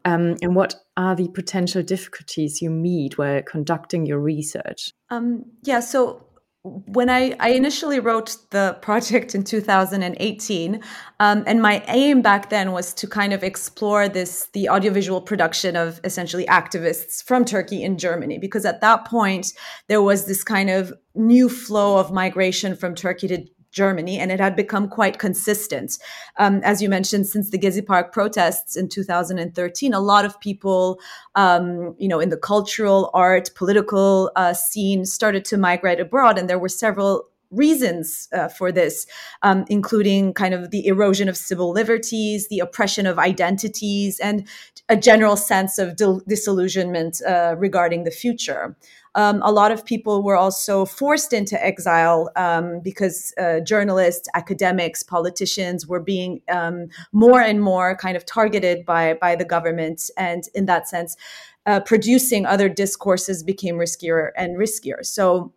um, 0.07 0.37
and 0.41 0.55
what 0.55 0.77
are 0.97 1.17
the 1.17 1.29
potential 1.29 1.83
difficulties 1.83 2.63
you 2.63 2.71
meet 2.71 3.19
while 3.19 3.43
conducting 3.43 4.07
your 4.07 4.21
research? 4.21 4.93
Um, 5.11 5.45
yeah 5.63 5.81
so 5.81 6.25
when 6.67 7.09
I, 7.09 7.37
I 7.39 7.51
initially 7.51 8.01
wrote 8.01 8.37
the 8.51 8.77
project 8.83 9.35
in 9.35 9.45
2018 9.45 10.83
um, 11.21 11.45
and 11.47 11.63
my 11.63 11.83
aim 11.87 12.23
back 12.23 12.51
then 12.51 12.73
was 12.73 12.93
to 12.95 13.07
kind 13.07 13.33
of 13.33 13.45
explore 13.45 14.09
this 14.09 14.49
the 14.53 14.69
audiovisual 14.69 15.21
production 15.21 15.77
of 15.77 16.01
essentially 16.03 16.45
activists 16.47 17.23
from 17.23 17.45
turkey 17.45 17.83
in 17.83 17.99
germany 17.99 18.39
because 18.39 18.65
at 18.65 18.81
that 18.81 19.05
point 19.05 19.53
there 19.89 20.03
was 20.03 20.27
this 20.27 20.43
kind 20.43 20.69
of 20.69 20.93
new 21.15 21.49
flow 21.49 21.99
of 21.99 22.13
migration 22.13 22.75
from 22.75 22.95
turkey 22.95 23.29
to 23.29 23.45
Germany, 23.77 24.19
and 24.19 24.33
it 24.33 24.41
had 24.41 24.57
become 24.57 24.89
quite 24.89 25.19
consistent. 25.19 25.99
Um, 26.39 26.61
as 26.65 26.81
you 26.81 26.89
mentioned, 26.89 27.27
since 27.27 27.51
the 27.51 27.59
Gezi 27.59 27.85
Park 27.85 28.11
protests 28.11 28.75
in 28.75 28.89
2013, 28.89 29.93
a 29.93 30.01
lot 30.01 30.25
of 30.25 30.41
people, 30.41 30.99
um, 31.35 31.95
you 31.99 32.09
know, 32.09 32.19
in 32.19 32.31
the 32.31 32.39
cultural, 32.39 33.11
art, 33.13 33.51
political 33.55 34.33
uh, 34.35 34.55
scene 34.55 35.05
started 35.05 35.45
to 35.45 35.59
migrate 35.59 36.01
abroad, 36.01 36.39
and 36.39 36.49
there 36.49 36.59
were 36.59 36.71
several 36.71 37.29
reasons 37.51 38.29
uh, 38.33 38.49
for 38.49 38.73
this, 38.73 39.07
um, 39.43 39.65
including 39.69 40.33
kind 40.35 40.55
of 40.55 40.71
the 40.71 40.87
erosion 40.87 41.29
of 41.29 41.37
civil 41.37 41.71
liberties, 41.71 42.49
the 42.49 42.59
oppression 42.59 43.07
of 43.07 43.19
identities, 43.19 44.19
and 44.21 44.49
a 44.89 44.97
general 44.97 45.37
sense 45.37 45.79
of 45.79 45.97
disillusionment 46.27 47.21
uh, 47.23 47.55
regarding 47.59 48.05
the 48.05 48.11
future 48.11 48.77
um, 49.17 49.41
a 49.43 49.51
lot 49.51 49.73
of 49.73 49.85
people 49.85 50.23
were 50.23 50.37
also 50.37 50.85
forced 50.85 51.33
into 51.33 51.63
exile 51.65 52.31
um, 52.37 52.81
because 52.81 53.33
uh, 53.39 53.61
journalists, 53.61 54.29
academics, 54.35 55.03
politicians 55.03 55.87
were 55.87 56.01
being 56.01 56.43
um, 56.51 56.89
more 57.13 57.41
and 57.41 57.63
more 57.63 57.97
kind 57.97 58.17
of 58.17 58.27
targeted 58.27 58.85
by 58.85 59.15
by 59.15 59.35
the 59.35 59.45
government, 59.45 60.11
and 60.19 60.45
in 60.55 60.67
that 60.67 60.87
sense, 60.87 61.17
uh, 61.65 61.81
producing 61.81 62.45
other 62.45 62.69
discourses 62.69 63.43
became 63.43 63.77
riskier 63.77 64.31
and 64.37 64.57
riskier. 64.57 65.05
So. 65.05 65.53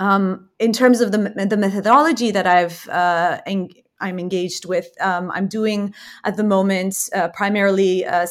Um, 0.00 0.48
in 0.58 0.72
terms 0.72 1.00
of 1.00 1.12
the, 1.12 1.46
the 1.48 1.56
methodology 1.56 2.32
that 2.32 2.48
I've 2.48 2.88
uh, 2.88 3.40
en- 3.46 3.68
I'm 4.00 4.18
engaged 4.18 4.66
with. 4.66 4.88
Um, 5.00 5.30
I'm 5.30 5.48
doing 5.48 5.94
at 6.24 6.36
the 6.36 6.44
moment 6.44 6.96
uh, 7.14 7.28
primarily 7.28 8.04
uh, 8.04 8.26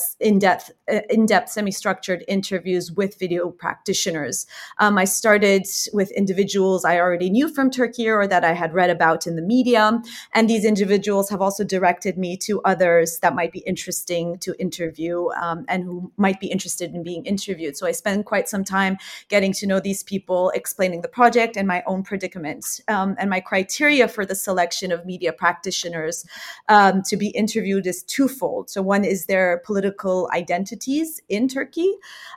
in-depth, 0.87 1.47
uh, 1.47 1.51
semi-structured 1.51 2.23
interviews 2.27 2.91
with 2.91 3.17
video 3.17 3.49
practitioners. 3.49 4.45
Um, 4.79 4.97
I 4.97 5.05
started 5.05 5.65
with 5.93 6.11
individuals 6.11 6.83
I 6.83 6.99
already 6.99 7.29
knew 7.29 7.47
from 7.47 7.71
Turkey 7.71 8.09
or 8.09 8.27
that 8.27 8.43
I 8.43 8.53
had 8.53 8.73
read 8.73 8.89
about 8.89 9.25
in 9.25 9.35
the 9.35 9.41
media, 9.41 10.01
and 10.33 10.49
these 10.49 10.65
individuals 10.65 11.29
have 11.29 11.41
also 11.41 11.63
directed 11.63 12.17
me 12.17 12.35
to 12.37 12.61
others 12.63 13.19
that 13.19 13.35
might 13.35 13.51
be 13.51 13.59
interesting 13.59 14.37
to 14.39 14.53
interview 14.59 15.29
um, 15.41 15.65
and 15.69 15.83
who 15.83 16.11
might 16.17 16.39
be 16.39 16.47
interested 16.47 16.93
in 16.93 17.03
being 17.03 17.25
interviewed. 17.25 17.77
So 17.77 17.87
I 17.87 17.91
spend 17.91 18.25
quite 18.25 18.49
some 18.49 18.63
time 18.63 18.97
getting 19.29 19.53
to 19.53 19.67
know 19.67 19.79
these 19.79 20.03
people, 20.03 20.51
explaining 20.53 21.01
the 21.01 21.07
project 21.07 21.55
and 21.55 21.67
my 21.67 21.83
own 21.87 22.03
predicament, 22.03 22.81
um, 22.89 23.15
and 23.17 23.29
my 23.29 23.39
criteria 23.39 24.07
for 24.07 24.25
the 24.25 24.35
selection 24.35 24.91
of 24.91 25.05
media 25.05 25.31
practitioners 25.31 26.25
um, 26.67 27.01
to 27.03 27.15
be 27.15 27.29
interviewed 27.29 27.87
is 27.87 28.03
twofold. 28.03 28.69
So 28.69 28.81
one 28.81 29.05
is 29.05 29.27
their 29.27 29.61
political 29.65 30.29
identity 30.33 30.72
entities 30.73 31.21
in 31.29 31.47
Turkey. 31.47 31.93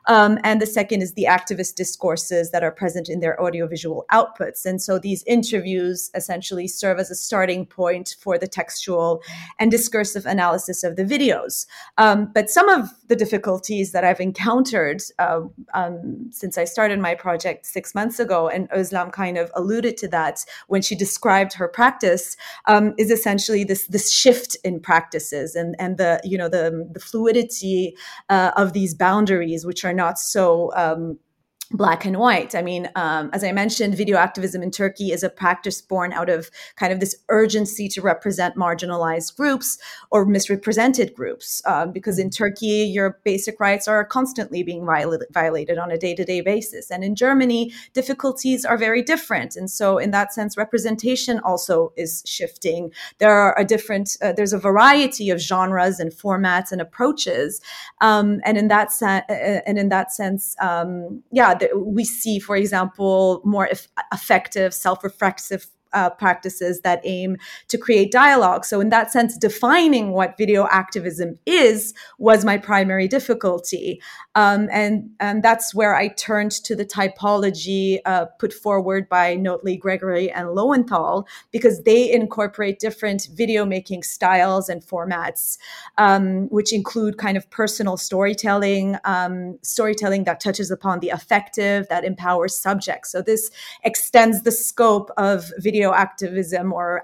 Um, 0.07 0.38
and 0.45 0.61
the 0.61 0.66
second 0.66 1.02
is 1.02 1.14
the 1.14 1.26
activist 1.28 1.75
discourses 1.75 2.50
that 2.50 2.62
are 2.62 2.71
present 2.71 3.09
in 3.09 3.21
their 3.21 3.40
audiovisual 3.40 4.05
outputs. 4.12 4.66
And 4.66 4.81
so 4.81 4.99
these 4.99 5.25
interviews 5.25 6.11
essentially 6.14 6.69
serve 6.69 6.99
as 6.99 7.11
a 7.11 7.14
starting 7.14 7.66
point 7.66 8.16
for 8.21 8.38
the 8.38 8.47
textual 8.47 9.23
and 9.59 9.71
discursive 9.71 10.26
analysis 10.26 10.85
of 10.85 10.97
the 10.97 11.05
videos. 11.05 11.66
Um, 11.99 12.31
but 12.35 12.50
some 12.50 12.69
of 12.69 12.90
the 13.09 13.16
difficulties 13.16 13.93
that 13.93 14.05
I've 14.05 14.21
encountered 14.21 15.02
uh, 15.19 15.40
um, 15.75 16.28
since 16.31 16.59
I 16.59 16.64
started 16.64 16.99
my 16.99 17.14
project 17.14 17.66
six 17.66 17.95
months 17.95 18.21
ago, 18.21 18.49
and 18.49 18.69
Özlem 18.71 19.12
kind 19.12 19.38
of 19.38 19.50
alluded 19.55 19.97
to 19.99 20.09
that 20.09 20.45
when 20.69 20.83
she 20.83 20.95
described 20.95 21.55
her 21.55 21.69
practice, 21.69 22.37
um, 22.66 22.95
is 22.99 23.11
essentially 23.11 23.64
this 23.64 23.87
this 23.87 24.12
shift 24.12 24.57
in 24.64 24.81
practices 24.81 25.55
and 25.55 25.76
and 25.78 25.99
the 25.99 26.21
you 26.25 26.37
know 26.37 26.49
the 26.49 26.88
the 26.93 27.00
fluidity 27.00 27.97
uh, 28.28 28.52
of 28.56 28.73
these 28.73 28.95
boundaries, 28.95 29.64
which 29.64 29.85
are 29.85 29.92
not 29.92 30.18
so 30.18 30.73
um, 30.75 31.18
black 31.73 32.04
and 32.04 32.16
white. 32.18 32.54
I 32.54 32.62
mean, 32.62 32.88
um, 32.94 33.30
as 33.32 33.42
I 33.42 33.50
mentioned, 33.50 33.96
video 33.96 34.18
activism 34.18 34.62
in 34.62 34.70
Turkey 34.70 35.11
is 35.11 35.25
a 35.25 35.28
practice 35.28 35.80
born 35.80 36.12
out 36.12 36.28
of 36.28 36.50
kind 36.76 36.92
of 36.92 37.00
this 37.00 37.16
urgency 37.28 37.88
to 37.88 38.00
represent 38.00 38.54
marginalized 38.54 39.37
groups 39.37 39.78
or 40.11 40.25
misrepresented 40.25 41.14
groups. 41.14 41.61
Uh, 41.64 41.87
because 41.87 42.18
in 42.18 42.30
Turkey, 42.30 42.85
your 42.85 43.18
basic 43.25 43.58
rights 43.58 43.88
are 43.88 44.04
constantly 44.04 44.62
being 44.62 44.87
violated, 44.87 45.26
violated 45.32 45.76
on 45.76 45.90
a 45.90 45.99
day 45.99 46.14
to 46.14 46.25
day 46.25 46.40
basis. 46.40 46.90
And 46.90 47.02
in 47.02 47.16
Germany, 47.16 47.73
difficulties 47.94 48.64
are 48.64 48.78
very 48.78 49.02
different. 49.02 49.56
And 49.56 49.68
so, 49.68 49.99
in 49.99 50.12
that 50.12 50.32
sense, 50.32 50.56
representation 50.56 51.40
also 51.40 51.92
is 51.96 52.23
shifting. 52.26 52.92
There 53.18 53.32
are 53.32 53.58
a 53.58 53.64
different, 53.64 54.16
uh, 54.23 54.32
there's 54.32 54.52
a 54.52 54.58
variety 54.58 55.30
of 55.30 55.40
genres 55.40 55.99
and 55.99 56.12
formats 56.12 56.70
and 56.70 56.80
approaches. 56.80 57.61
Um, 58.00 58.40
and 58.44 58.56
in 58.56 58.68
that 58.68 58.92
sense, 58.92 59.25
uh, 59.28 59.62
and 59.66 59.78
in 59.78 59.88
that 59.88 60.12
sense, 60.12 60.54
um, 60.61 61.25
yeah, 61.32 61.55
we 61.75 62.04
see, 62.04 62.38
for 62.38 62.56
example, 62.56 63.42
more 63.44 63.68
effective 64.12 64.75
self-reflexive 64.75 65.66
uh, 65.97 66.11
practices 66.11 66.83
that 66.83 67.00
aim 67.05 67.38
to 67.69 67.79
create 67.79 68.12
dialogue. 68.12 68.65
So, 68.65 68.81
in 68.81 68.91
that 68.91 69.11
sense, 69.11 69.37
defining 69.37 70.12
what 70.12 70.37
video 70.37 70.69
activism 70.71 71.38
is 71.47 71.95
was 72.19 72.45
my 72.45 72.59
primary 72.59 73.09
difficulty. 73.09 74.00
Um, 74.35 74.69
and, 74.71 75.11
and 75.19 75.43
that's 75.43 75.75
where 75.75 75.97
I 75.97 76.09
turned 76.09 76.53
to 76.65 76.76
the 76.76 76.85
typology 76.85 77.99
uh, 78.05 78.26
put 78.38 78.53
forward 78.53 79.09
by 79.09 79.37
Notley, 79.37 79.79
Gregory, 79.79 80.31
and 80.31 80.50
Lowenthal, 80.50 81.26
because 81.50 81.83
they 81.85 82.12
incorporate 82.12 82.79
different 82.79 83.29
video 83.33 83.65
making 83.65 84.03
styles 84.03 84.69
and 84.69 84.83
formats, 84.83 85.57
um, 85.97 86.49
which 86.49 86.75
include 86.75 87.17
kind 87.17 87.38
of 87.38 87.49
personal 87.50 87.97
storytelling, 87.97 88.99
um, 89.05 89.59
storytelling 89.62 90.25
that 90.25 90.41
touches 90.41 90.71
upon 90.71 91.00
the 91.00 91.09
affective, 91.09 91.88
that 91.88 92.05
empowers 92.05 92.55
subjects. 92.55 93.12
So, 93.12 93.23
this 93.23 93.50
extends 93.83 94.43
the 94.43 94.53
scope 94.53 95.11
of 95.17 95.50
video 95.59 95.86
activism 95.95 96.73
or 96.73 97.02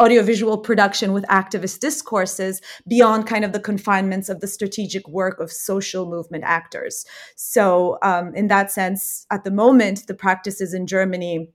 audiovisual 0.00 0.58
production 0.58 1.12
with 1.12 1.24
activist 1.26 1.80
discourses 1.80 2.60
beyond 2.86 3.26
kind 3.26 3.44
of 3.44 3.52
the 3.52 3.60
confinements 3.60 4.28
of 4.28 4.40
the 4.40 4.46
strategic 4.46 5.06
work 5.08 5.40
of 5.40 5.50
social 5.50 6.06
movement 6.06 6.44
actors. 6.46 7.04
So, 7.36 7.98
um, 8.02 8.34
in 8.34 8.46
that 8.48 8.70
sense, 8.70 9.26
at 9.30 9.44
the 9.44 9.50
moment, 9.50 10.06
the 10.06 10.14
practices 10.14 10.72
in 10.72 10.86
Germany 10.86 11.50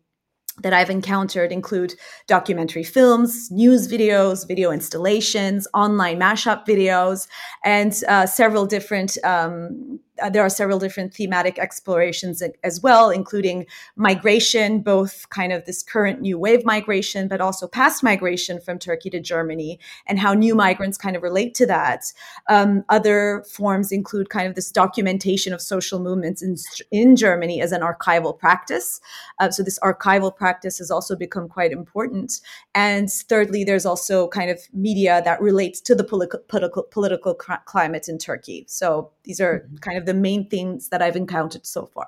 that 0.61 0.73
I've 0.73 0.89
encountered 0.89 1.51
include 1.51 1.95
documentary 2.27 2.83
films, 2.83 3.49
news 3.49 3.87
videos, 3.87 4.47
video 4.47 4.71
installations, 4.71 5.67
online 5.73 6.19
mashup 6.19 6.67
videos, 6.67 7.27
and 7.63 7.99
uh, 8.07 8.27
several 8.27 8.67
different 8.67 9.17
um, 9.23 9.99
uh, 10.21 10.29
there 10.29 10.43
are 10.43 10.49
several 10.49 10.77
different 10.77 11.13
thematic 11.13 11.57
explorations 11.57 12.43
as 12.63 12.81
well, 12.81 13.09
including 13.09 13.65
migration, 13.95 14.79
both 14.79 15.27
kind 15.29 15.51
of 15.51 15.65
this 15.65 15.81
current 15.81 16.21
new 16.21 16.37
wave 16.37 16.63
migration, 16.65 17.27
but 17.27 17.41
also 17.41 17.67
past 17.67 18.03
migration 18.03 18.59
from 18.59 18.77
Turkey 18.77 19.09
to 19.09 19.19
Germany, 19.19 19.79
and 20.05 20.19
how 20.19 20.33
new 20.33 20.53
migrants 20.53 20.97
kind 20.97 21.15
of 21.15 21.23
relate 21.23 21.55
to 21.55 21.65
that. 21.65 22.13
Um, 22.47 22.83
other 22.89 23.43
forms 23.49 23.91
include 23.91 24.29
kind 24.29 24.47
of 24.47 24.55
this 24.55 24.71
documentation 24.71 25.51
of 25.53 25.61
social 25.61 25.99
movements 25.99 26.43
in, 26.43 26.57
in 26.91 27.15
Germany 27.15 27.61
as 27.61 27.71
an 27.71 27.81
archival 27.81 28.37
practice. 28.37 29.01
Uh, 29.39 29.49
so, 29.49 29.63
this 29.63 29.79
archival 29.79 30.35
practice 30.35 30.77
has 30.77 30.91
also 30.91 31.15
become 31.15 31.47
quite 31.47 31.71
important. 31.71 32.39
And 32.75 33.11
thirdly, 33.11 33.63
there's 33.63 33.85
also 33.85 34.27
kind 34.27 34.51
of 34.51 34.59
media 34.73 35.21
that 35.25 35.41
relates 35.41 35.81
to 35.81 35.95
the 35.95 36.03
political, 36.03 36.39
political, 36.47 36.83
political 36.83 37.33
climate 37.33 38.07
in 38.07 38.19
Turkey. 38.19 38.65
So, 38.67 39.11
these 39.23 39.39
are 39.39 39.59
mm-hmm. 39.59 39.77
kind 39.77 39.97
of 39.97 40.02
the 40.05 40.13
main 40.13 40.49
things 40.49 40.89
that 40.89 41.01
I've 41.01 41.15
encountered 41.15 41.65
so 41.65 41.85
far. 41.85 42.07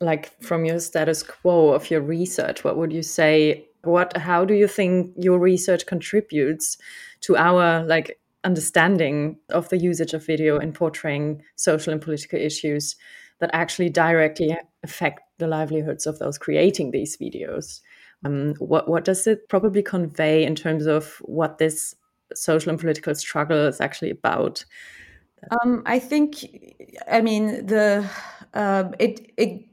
Like 0.00 0.30
from 0.42 0.64
your 0.64 0.80
status 0.80 1.22
quo 1.22 1.70
of 1.70 1.90
your 1.90 2.00
research, 2.00 2.64
what 2.64 2.76
would 2.76 2.92
you 2.92 3.02
say? 3.02 3.66
What, 3.84 4.16
how 4.16 4.44
do 4.44 4.54
you 4.54 4.66
think 4.66 5.12
your 5.16 5.38
research 5.38 5.86
contributes 5.86 6.78
to 7.22 7.36
our 7.36 7.84
like 7.84 8.18
understanding 8.44 9.36
of 9.50 9.68
the 9.68 9.76
usage 9.76 10.14
of 10.14 10.24
video 10.24 10.58
in 10.58 10.72
portraying 10.72 11.42
social 11.56 11.92
and 11.92 12.00
political 12.00 12.38
issues 12.38 12.96
that 13.40 13.50
actually 13.52 13.90
directly 13.90 14.56
affect 14.82 15.20
the 15.38 15.46
livelihoods 15.46 16.06
of 16.06 16.18
those 16.18 16.38
creating 16.38 16.90
these 16.90 17.16
videos? 17.16 17.80
Um, 18.24 18.54
what 18.58 18.88
what 18.88 19.04
does 19.04 19.26
it 19.26 19.48
probably 19.48 19.82
convey 19.82 20.44
in 20.44 20.54
terms 20.54 20.86
of 20.86 21.16
what 21.22 21.58
this 21.58 21.94
social 22.34 22.70
and 22.70 22.78
political 22.78 23.14
struggle 23.14 23.66
is 23.66 23.80
actually 23.80 24.10
about? 24.10 24.64
Um, 25.62 25.82
I 25.86 25.98
think, 25.98 26.46
I 27.10 27.20
mean, 27.20 27.66
the 27.66 28.08
um, 28.54 28.94
it 28.98 29.32
it 29.36 29.66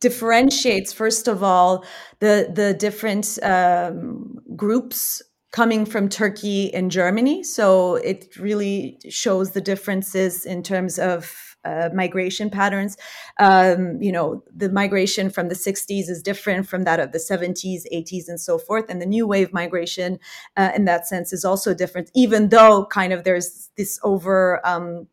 differentiates 0.00 0.92
first 0.92 1.28
of 1.28 1.42
all 1.42 1.84
the 2.20 2.50
the 2.54 2.74
different 2.74 3.38
um, 3.42 4.38
groups 4.54 5.22
coming 5.52 5.86
from 5.86 6.08
Turkey 6.08 6.74
and 6.74 6.90
Germany. 6.90 7.44
So 7.44 7.94
it 7.96 8.36
really 8.38 8.98
shows 9.08 9.52
the 9.52 9.60
differences 9.60 10.44
in 10.44 10.62
terms 10.62 10.98
of 10.98 11.53
uh, 11.64 11.90
migration 11.92 12.50
patterns. 12.50 12.96
Um, 13.38 14.00
you 14.00 14.12
know, 14.12 14.42
the 14.54 14.68
migration 14.68 15.30
from 15.30 15.48
the 15.48 15.54
60s 15.54 16.08
is 16.08 16.22
different 16.22 16.68
from 16.68 16.82
that 16.84 17.00
of 17.00 17.12
the 17.12 17.18
70s, 17.18 17.82
80s, 17.92 18.28
and 18.28 18.40
so 18.40 18.58
forth. 18.58 18.86
And 18.88 19.00
the 19.00 19.06
new 19.06 19.26
wave 19.26 19.52
migration, 19.52 20.18
uh, 20.56 20.72
in 20.74 20.84
that 20.84 21.06
sense, 21.06 21.32
is 21.32 21.44
also 21.44 21.74
different, 21.74 22.10
even 22.14 22.48
though 22.48 22.86
kind 22.86 23.12
of 23.12 23.24
there's 23.24 23.70
this 23.76 23.98
over 24.02 24.64
um, 24.66 25.06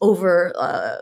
over 0.00 0.52
uh, 0.56 0.96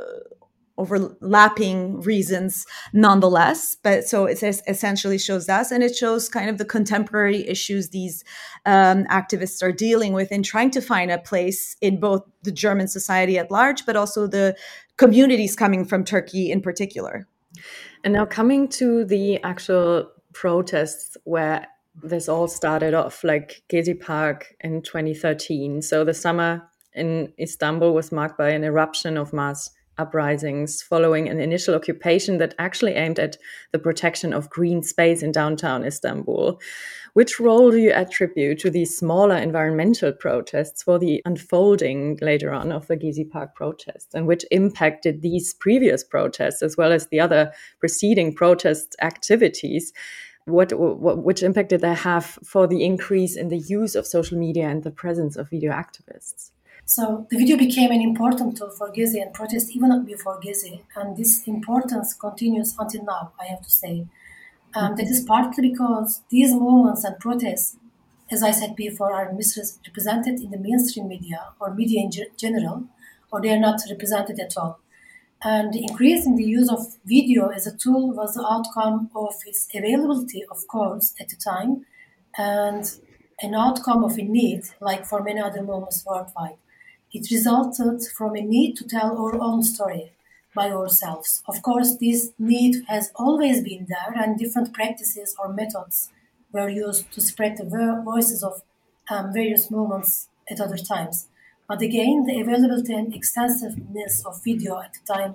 overlapping 0.78 2.00
reasons 2.00 2.66
nonetheless 2.92 3.76
but 3.82 4.06
so 4.06 4.26
it 4.26 4.42
essentially 4.42 5.18
shows 5.18 5.48
us 5.48 5.70
and 5.70 5.82
it 5.82 5.96
shows 5.96 6.28
kind 6.28 6.50
of 6.50 6.58
the 6.58 6.64
contemporary 6.64 7.46
issues 7.48 7.90
these 7.90 8.24
um, 8.66 9.04
activists 9.04 9.62
are 9.62 9.72
dealing 9.72 10.12
with 10.12 10.30
in 10.30 10.42
trying 10.42 10.70
to 10.70 10.80
find 10.80 11.10
a 11.10 11.18
place 11.18 11.76
in 11.80 11.98
both 11.98 12.22
the 12.42 12.52
german 12.52 12.88
society 12.88 13.38
at 13.38 13.50
large 13.50 13.86
but 13.86 13.96
also 13.96 14.26
the 14.26 14.54
communities 14.96 15.54
coming 15.54 15.84
from 15.84 16.04
turkey 16.04 16.50
in 16.50 16.60
particular. 16.60 17.26
And 18.04 18.14
now 18.14 18.24
coming 18.24 18.68
to 18.70 19.04
the 19.04 19.42
actual 19.42 20.10
protests 20.32 21.16
where 21.24 21.66
this 22.02 22.28
all 22.28 22.46
started 22.46 22.92
off 22.92 23.24
like 23.24 23.62
gezi 23.70 23.98
park 23.98 24.54
in 24.60 24.82
2013 24.82 25.80
so 25.80 26.04
the 26.04 26.12
summer 26.12 26.62
in 26.92 27.32
istanbul 27.40 27.94
was 27.94 28.12
marked 28.12 28.36
by 28.36 28.50
an 28.50 28.62
eruption 28.62 29.16
of 29.16 29.32
mass 29.32 29.70
uprisings 29.98 30.82
following 30.82 31.28
an 31.28 31.40
initial 31.40 31.74
occupation 31.74 32.38
that 32.38 32.54
actually 32.58 32.92
aimed 32.92 33.18
at 33.18 33.36
the 33.72 33.78
protection 33.78 34.32
of 34.32 34.50
green 34.50 34.82
space 34.82 35.22
in 35.22 35.32
downtown 35.32 35.84
Istanbul. 35.84 36.60
Which 37.14 37.40
role 37.40 37.70
do 37.70 37.78
you 37.78 37.92
attribute 37.92 38.58
to 38.60 38.70
these 38.70 38.96
smaller 38.96 39.36
environmental 39.36 40.12
protests 40.12 40.82
for 40.82 40.98
the 40.98 41.22
unfolding 41.24 42.18
later 42.20 42.52
on 42.52 42.72
of 42.72 42.86
the 42.88 42.96
Gezi 42.96 43.28
Park 43.30 43.54
protests? 43.54 44.14
And 44.14 44.26
which 44.26 44.44
impact 44.50 45.04
did 45.04 45.22
these 45.22 45.54
previous 45.54 46.04
protests, 46.04 46.62
as 46.62 46.76
well 46.76 46.92
as 46.92 47.06
the 47.06 47.20
other 47.20 47.52
preceding 47.80 48.34
protest 48.34 48.96
activities, 49.00 49.92
what, 50.44 50.72
what, 50.74 51.24
which 51.24 51.42
impact 51.42 51.70
did 51.70 51.80
they 51.80 51.94
have 51.94 52.38
for 52.44 52.66
the 52.66 52.84
increase 52.84 53.36
in 53.36 53.48
the 53.48 53.58
use 53.58 53.94
of 53.94 54.06
social 54.06 54.38
media 54.38 54.68
and 54.68 54.84
the 54.84 54.90
presence 54.90 55.36
of 55.36 55.50
video 55.50 55.72
activists? 55.72 56.52
So 56.88 57.26
the 57.30 57.36
video 57.36 57.56
became 57.56 57.90
an 57.90 58.00
important 58.00 58.56
tool 58.56 58.70
for 58.70 58.92
Gezi 58.92 59.20
and 59.20 59.34
protest 59.34 59.74
even 59.74 60.04
before 60.04 60.40
Gezi, 60.40 60.82
and 60.94 61.16
this 61.16 61.42
importance 61.48 62.14
continues 62.14 62.76
until 62.78 63.02
now, 63.02 63.32
I 63.40 63.46
have 63.46 63.60
to 63.62 63.70
say. 63.70 64.06
Um, 64.72 64.94
that 64.94 65.08
is 65.08 65.24
partly 65.24 65.70
because 65.70 66.22
these 66.30 66.54
movements 66.54 67.02
and 67.02 67.18
protests, 67.18 67.76
as 68.30 68.40
I 68.44 68.52
said 68.52 68.76
before, 68.76 69.12
are 69.12 69.32
misrepresented 69.32 70.38
in 70.40 70.52
the 70.52 70.58
mainstream 70.58 71.08
media 71.08 71.46
or 71.58 71.74
media 71.74 72.02
in 72.02 72.12
general, 72.36 72.84
or 73.32 73.40
they 73.42 73.50
are 73.50 73.58
not 73.58 73.80
represented 73.90 74.38
at 74.38 74.56
all. 74.56 74.78
And 75.42 75.72
the 75.72 75.82
increase 75.82 76.24
in 76.24 76.36
the 76.36 76.44
use 76.44 76.70
of 76.70 76.98
video 77.04 77.48
as 77.48 77.66
a 77.66 77.76
tool 77.76 78.12
was 78.12 78.34
the 78.34 78.46
outcome 78.48 79.10
of 79.16 79.34
its 79.44 79.66
availability, 79.74 80.44
of 80.48 80.68
course, 80.68 81.14
at 81.18 81.30
the 81.30 81.36
time, 81.36 81.84
and 82.38 82.88
an 83.42 83.56
outcome 83.56 84.04
of 84.04 84.16
a 84.18 84.22
need, 84.22 84.62
like 84.80 85.04
for 85.04 85.20
many 85.20 85.40
other 85.40 85.62
movements 85.64 86.04
worldwide. 86.06 86.58
It 87.16 87.30
resulted 87.30 87.98
from 88.16 88.36
a 88.36 88.42
need 88.42 88.76
to 88.76 88.84
tell 88.86 89.16
our 89.22 89.34
own 89.40 89.62
story 89.62 90.12
by 90.54 90.70
ourselves. 90.70 91.42
Of 91.48 91.62
course, 91.62 91.96
this 91.96 92.32
need 92.38 92.74
has 92.88 93.12
always 93.14 93.62
been 93.62 93.86
there, 93.88 94.12
and 94.20 94.38
different 94.38 94.72
practices 94.72 95.34
or 95.38 95.52
methods 95.52 96.10
were 96.52 96.68
used 96.68 97.12
to 97.12 97.20
spread 97.20 97.56
the 97.56 98.02
voices 98.04 98.42
of 98.42 98.62
um, 99.10 99.32
various 99.32 99.70
movements 99.70 100.28
at 100.50 100.60
other 100.60 100.76
times. 100.76 101.28
But 101.68 101.82
again, 101.82 102.24
the 102.26 102.40
availability 102.40 102.94
and 102.94 103.14
extensiveness 103.14 104.24
of 104.24 104.42
video 104.44 104.78
at 104.80 104.92
the 104.94 105.14
time 105.14 105.34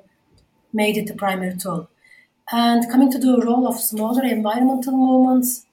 made 0.73 0.97
it 0.97 1.07
the 1.07 1.13
primary 1.13 1.57
tool. 1.57 1.89
And 2.51 2.89
coming 2.91 3.11
to 3.11 3.19
the 3.19 3.41
role 3.45 3.67
of 3.67 3.79
smaller 3.79 4.23
environmental 4.23 4.95
movements, 4.95 5.65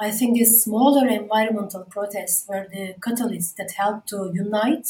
I 0.00 0.10
think 0.10 0.34
these 0.34 0.64
smaller 0.64 1.06
environmental 1.08 1.84
protests 1.84 2.46
were 2.48 2.66
the 2.72 2.94
catalysts 3.00 3.54
that 3.56 3.72
helped 3.72 4.08
to 4.08 4.30
unite 4.34 4.88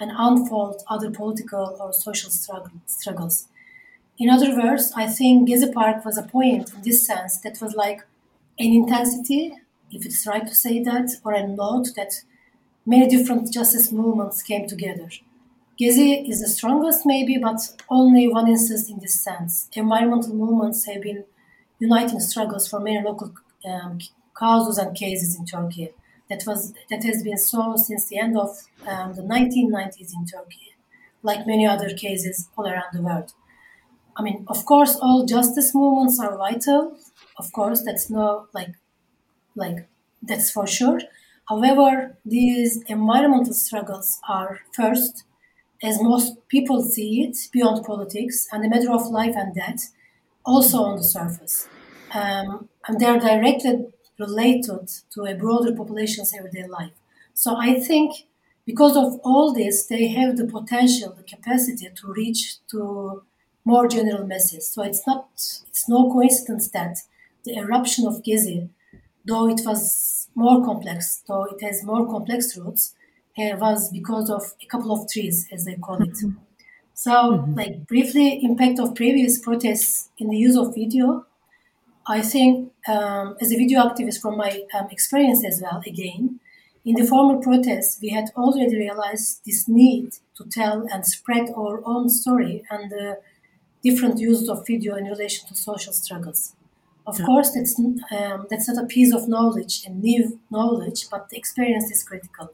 and 0.00 0.12
unfold 0.16 0.82
other 0.88 1.10
political 1.10 1.76
or 1.80 1.92
social 1.92 2.30
struggles. 2.30 3.48
In 4.18 4.30
other 4.30 4.56
words, 4.56 4.92
I 4.96 5.06
think 5.06 5.48
Gezi 5.48 5.72
Park 5.72 6.04
was 6.04 6.18
a 6.18 6.22
point 6.22 6.72
in 6.74 6.82
this 6.82 7.06
sense 7.06 7.38
that 7.38 7.60
was 7.60 7.74
like 7.74 8.00
an 8.58 8.72
intensity, 8.72 9.54
if 9.90 10.04
it's 10.04 10.26
right 10.26 10.46
to 10.46 10.54
say 10.54 10.82
that, 10.82 11.10
or 11.24 11.32
a 11.32 11.46
note 11.46 11.88
that 11.96 12.22
many 12.84 13.08
different 13.08 13.52
justice 13.52 13.92
movements 13.92 14.42
came 14.42 14.66
together. 14.66 15.08
Gezi 15.80 16.28
is 16.28 16.40
the 16.40 16.48
strongest, 16.48 17.06
maybe, 17.06 17.38
but 17.38 17.60
only 17.88 18.26
one 18.26 18.48
instance 18.48 18.90
in 18.90 18.98
this 18.98 19.20
sense. 19.20 19.68
Environmental 19.74 20.34
movements 20.34 20.86
have 20.86 21.02
been 21.02 21.24
uniting 21.78 22.18
struggles 22.18 22.66
for 22.66 22.80
many 22.80 23.00
local 23.00 23.32
um, 23.64 23.98
causes 24.34 24.78
and 24.78 24.96
cases 24.96 25.36
in 25.38 25.46
Turkey. 25.46 25.90
That 26.30 26.44
was 26.46 26.74
that 26.90 27.04
has 27.04 27.22
been 27.22 27.38
so 27.38 27.76
since 27.76 28.08
the 28.08 28.18
end 28.18 28.36
of 28.38 28.50
um, 28.86 29.14
the 29.14 29.22
1990s 29.22 30.12
in 30.14 30.26
Turkey, 30.26 30.74
like 31.22 31.46
many 31.46 31.66
other 31.66 31.90
cases 31.90 32.48
all 32.56 32.66
around 32.66 32.92
the 32.92 33.02
world. 33.02 33.32
I 34.16 34.22
mean, 34.22 34.44
of 34.48 34.64
course, 34.66 34.96
all 34.96 35.24
justice 35.26 35.74
movements 35.74 36.18
are 36.20 36.36
vital. 36.36 36.96
Of 37.38 37.52
course, 37.52 37.82
that's 37.84 38.10
no 38.10 38.48
like, 38.52 38.74
like 39.54 39.88
that's 40.22 40.50
for 40.50 40.66
sure. 40.66 41.00
However, 41.48 42.16
these 42.24 42.82
environmental 42.86 43.54
struggles 43.54 44.20
are 44.28 44.60
first, 44.74 45.24
as 45.82 46.02
most 46.02 46.48
people 46.48 46.82
see 46.82 47.22
it, 47.24 47.36
beyond 47.52 47.84
politics 47.84 48.48
and 48.52 48.64
a 48.64 48.68
matter 48.68 48.92
of 48.92 49.08
life 49.08 49.34
and 49.36 49.54
death, 49.54 49.92
also 50.44 50.78
on 50.84 50.96
the 50.98 51.04
surface. 51.04 51.68
Um, 52.14 52.68
and 52.86 53.00
they 53.00 53.06
are 53.06 53.18
directly 53.18 53.86
related 54.18 54.88
to 55.14 55.24
a 55.24 55.34
broader 55.34 55.74
population's 55.74 56.34
everyday 56.36 56.66
life. 56.66 56.92
So 57.34 57.56
I 57.56 57.78
think 57.78 58.26
because 58.66 58.96
of 58.96 59.20
all 59.24 59.52
this, 59.52 59.86
they 59.86 60.08
have 60.08 60.36
the 60.36 60.44
potential, 60.44 61.14
the 61.16 61.22
capacity 61.22 61.88
to 61.94 62.12
reach 62.12 62.56
to 62.70 63.22
more 63.64 63.88
general 63.88 64.26
masses. 64.26 64.68
So 64.68 64.82
it's 64.82 65.06
not, 65.06 65.28
it's 65.34 65.88
no 65.88 66.10
coincidence 66.12 66.68
that 66.70 66.98
the 67.44 67.56
eruption 67.56 68.06
of 68.06 68.22
Gezi, 68.22 68.68
though 69.24 69.48
it 69.48 69.60
was 69.64 70.28
more 70.34 70.64
complex, 70.64 71.22
though 71.26 71.44
it 71.44 71.62
has 71.62 71.84
more 71.84 72.06
complex 72.06 72.56
roots, 72.56 72.94
uh, 73.38 73.56
was 73.56 73.90
because 73.90 74.30
of 74.30 74.42
a 74.62 74.66
couple 74.66 74.92
of 74.92 75.10
trees, 75.10 75.48
as 75.52 75.64
they 75.64 75.76
call 75.76 76.02
it. 76.02 76.10
Mm-hmm. 76.10 76.38
So, 76.94 77.12
mm-hmm. 77.12 77.54
like 77.54 77.86
briefly, 77.86 78.40
impact 78.42 78.80
of 78.80 78.94
previous 78.94 79.38
protests 79.38 80.10
in 80.18 80.28
the 80.28 80.36
use 80.36 80.56
of 80.56 80.74
video. 80.74 81.24
I 82.08 82.22
think, 82.22 82.72
um, 82.88 83.36
as 83.40 83.52
a 83.52 83.56
video 83.56 83.80
activist 83.82 84.20
from 84.22 84.38
my 84.38 84.64
um, 84.74 84.88
experience 84.90 85.44
as 85.44 85.60
well, 85.60 85.82
again, 85.86 86.40
in 86.84 86.94
the 86.94 87.06
former 87.06 87.38
protests, 87.40 88.00
we 88.00 88.08
had 88.08 88.30
already 88.34 88.76
realized 88.76 89.42
this 89.44 89.68
need 89.68 90.14
to 90.36 90.44
tell 90.44 90.86
and 90.90 91.04
spread 91.04 91.50
our 91.54 91.82
own 91.84 92.08
story 92.08 92.64
and 92.70 92.90
the 92.90 93.20
different 93.82 94.18
uses 94.18 94.48
of 94.48 94.66
video 94.66 94.96
in 94.96 95.04
relation 95.04 95.46
to 95.48 95.54
social 95.54 95.92
struggles. 95.92 96.54
Of 97.06 97.18
yeah. 97.18 97.26
course, 97.26 97.50
that's 97.52 97.78
um, 97.78 98.46
that's 98.50 98.68
not 98.68 98.82
a 98.84 98.86
piece 98.86 99.12
of 99.14 99.28
knowledge 99.28 99.84
and 99.86 100.02
new 100.02 100.40
knowledge, 100.50 101.10
but 101.10 101.28
the 101.28 101.36
experience 101.36 101.90
is 101.90 102.02
critical. 102.02 102.52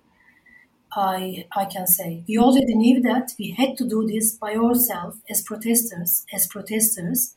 I 0.93 1.47
I 1.57 1.65
can 1.65 1.87
say 1.87 2.25
we 2.29 2.39
already 2.39 2.75
knew 2.75 3.01
that 3.03 3.35
we 3.39 3.51
had 3.51 3.77
to 3.79 3.89
do 3.89 4.07
this 4.07 4.37
by 4.37 4.55
ourselves 4.55 5.19
as 5.29 5.43
protesters, 5.43 6.25
as 6.33 6.47
protesters, 6.47 7.35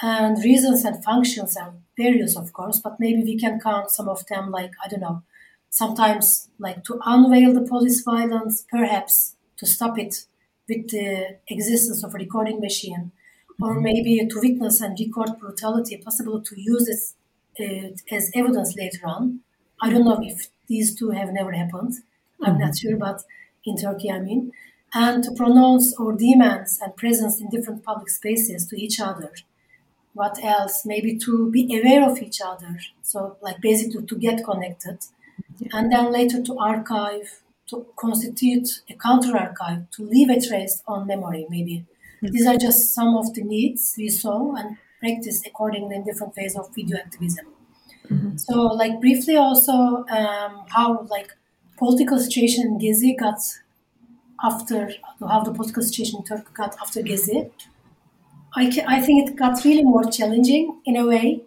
and 0.00 0.42
reasons 0.42 0.84
and 0.84 1.02
functions 1.04 1.56
are 1.56 1.74
various, 1.96 2.36
of 2.36 2.52
course. 2.52 2.80
But 2.80 2.98
maybe 2.98 3.22
we 3.22 3.38
can 3.38 3.60
count 3.60 3.90
some 3.90 4.08
of 4.08 4.26
them, 4.26 4.50
like 4.50 4.72
I 4.84 4.88
don't 4.88 5.00
know, 5.00 5.22
sometimes 5.70 6.48
like 6.58 6.84
to 6.84 7.00
unveil 7.04 7.52
the 7.52 7.66
police 7.68 8.02
violence, 8.02 8.64
perhaps 8.70 9.36
to 9.56 9.66
stop 9.66 9.98
it 9.98 10.26
with 10.68 10.90
the 10.90 11.38
existence 11.48 12.02
of 12.04 12.14
a 12.14 12.18
recording 12.18 12.60
machine, 12.60 13.12
or 13.60 13.74
mm-hmm. 13.74 13.82
maybe 13.82 14.26
to 14.26 14.40
witness 14.40 14.80
and 14.80 14.98
record 14.98 15.38
brutality, 15.38 15.96
possible 15.98 16.40
to 16.40 16.60
use 16.60 16.88
it 16.88 17.02
uh, 17.60 18.14
as 18.14 18.30
evidence 18.34 18.76
later 18.76 19.00
on. 19.04 19.40
I 19.80 19.90
don't 19.90 20.04
know 20.04 20.20
if 20.22 20.48
these 20.68 20.94
two 20.94 21.10
have 21.10 21.32
never 21.32 21.52
happened. 21.52 21.94
I'm 22.40 22.58
not 22.58 22.72
mm-hmm. 22.72 22.88
sure, 22.88 22.96
but 22.96 23.22
in 23.64 23.76
Turkey, 23.76 24.10
I 24.10 24.20
mean, 24.20 24.52
and 24.94 25.24
to 25.24 25.32
pronounce 25.32 25.94
our 25.98 26.12
demands 26.12 26.78
and 26.82 26.96
presence 26.96 27.40
in 27.40 27.48
different 27.48 27.82
public 27.82 28.10
spaces 28.10 28.66
to 28.68 28.76
each 28.76 29.00
other. 29.00 29.32
What 30.14 30.38
else? 30.42 30.84
Maybe 30.84 31.16
to 31.18 31.50
be 31.50 31.78
aware 31.78 32.08
of 32.08 32.20
each 32.20 32.40
other. 32.44 32.78
So, 33.02 33.36
like 33.40 33.60
basically 33.60 34.04
to 34.04 34.16
get 34.16 34.44
connected, 34.44 34.98
and 35.72 35.90
then 35.90 36.12
later 36.12 36.42
to 36.42 36.58
archive 36.58 37.42
to 37.72 37.86
constitute 37.96 38.68
a 38.90 38.94
counter 38.94 39.36
archive, 39.36 39.90
to 39.92 40.04
leave 40.04 40.28
a 40.28 40.40
trace 40.40 40.82
on 40.86 41.06
memory, 41.06 41.46
maybe. 41.48 41.84
Mm-hmm. 42.22 42.32
These 42.32 42.46
are 42.46 42.56
just 42.56 42.94
some 42.94 43.16
of 43.16 43.34
the 43.34 43.42
needs 43.42 43.94
we 43.96 44.08
saw 44.08 44.54
and 44.54 44.76
practiced 45.00 45.46
accordingly 45.46 45.96
in 45.96 46.04
different 46.04 46.34
phases 46.34 46.58
of 46.58 46.74
video 46.74 46.98
activism. 46.98 47.46
Mm-hmm. 48.08 48.36
So, 48.36 48.54
like 48.82 49.00
briefly, 49.00 49.36
also 49.36 49.72
um, 49.72 50.64
how 50.68 51.06
like 51.10 51.30
political 51.78 52.18
situation 52.18 52.66
in 52.66 52.78
Gezi 52.78 53.18
got 53.18 53.40
after 54.44 54.90
how 55.20 55.42
the 55.42 55.52
political 55.52 55.82
situation 55.82 56.18
in 56.18 56.24
Turkey 56.24 56.52
got 56.54 56.76
after 56.80 57.00
Gezi. 57.00 57.50
I, 58.54 58.70
I 58.86 59.00
think 59.00 59.28
it 59.28 59.36
got 59.36 59.64
really 59.64 59.84
more 59.84 60.04
challenging 60.04 60.80
in 60.84 60.96
a 60.96 61.06
way, 61.06 61.42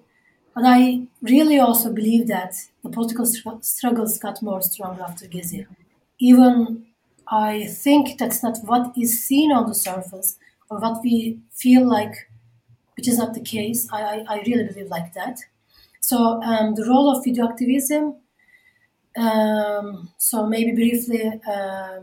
but 0.56 0.64
I 0.66 1.08
really 1.22 1.60
also 1.60 1.94
believe 1.94 2.28
that 2.28 2.56
the 2.84 2.90
political 2.90 3.26
str- 3.26 3.62
struggles 3.62 4.18
got 4.20 4.42
more 4.42 4.62
strong 4.62 5.00
after 5.00 5.26
Gezi 5.28 5.66
even 6.20 6.86
I 7.28 7.66
think 7.68 8.18
that's 8.20 8.44
not 8.44 8.60
what 8.66 8.94
is 8.98 9.24
seen 9.24 9.52
on 9.52 9.68
the 9.68 9.76
surface 9.76 10.38
or 10.70 10.80
what 10.80 11.02
we 11.04 11.40
feel 11.52 11.88
like, 11.88 12.30
which 12.98 13.08
is 13.08 13.18
not 13.20 13.34
the 13.34 13.42
case. 13.42 13.88
I, 13.92 14.02
I, 14.04 14.26
I 14.30 14.44
really 14.48 14.66
believe 14.66 14.90
like 14.90 15.14
that. 15.16 15.40
So 16.02 16.42
um, 16.44 16.76
the 16.76 16.86
role 16.88 17.16
of 17.16 17.24
video 17.26 17.48
activism. 17.50 18.16
Um, 19.18 20.10
so 20.18 20.46
maybe 20.46 20.74
briefly, 20.74 21.32
uh, 21.48 22.02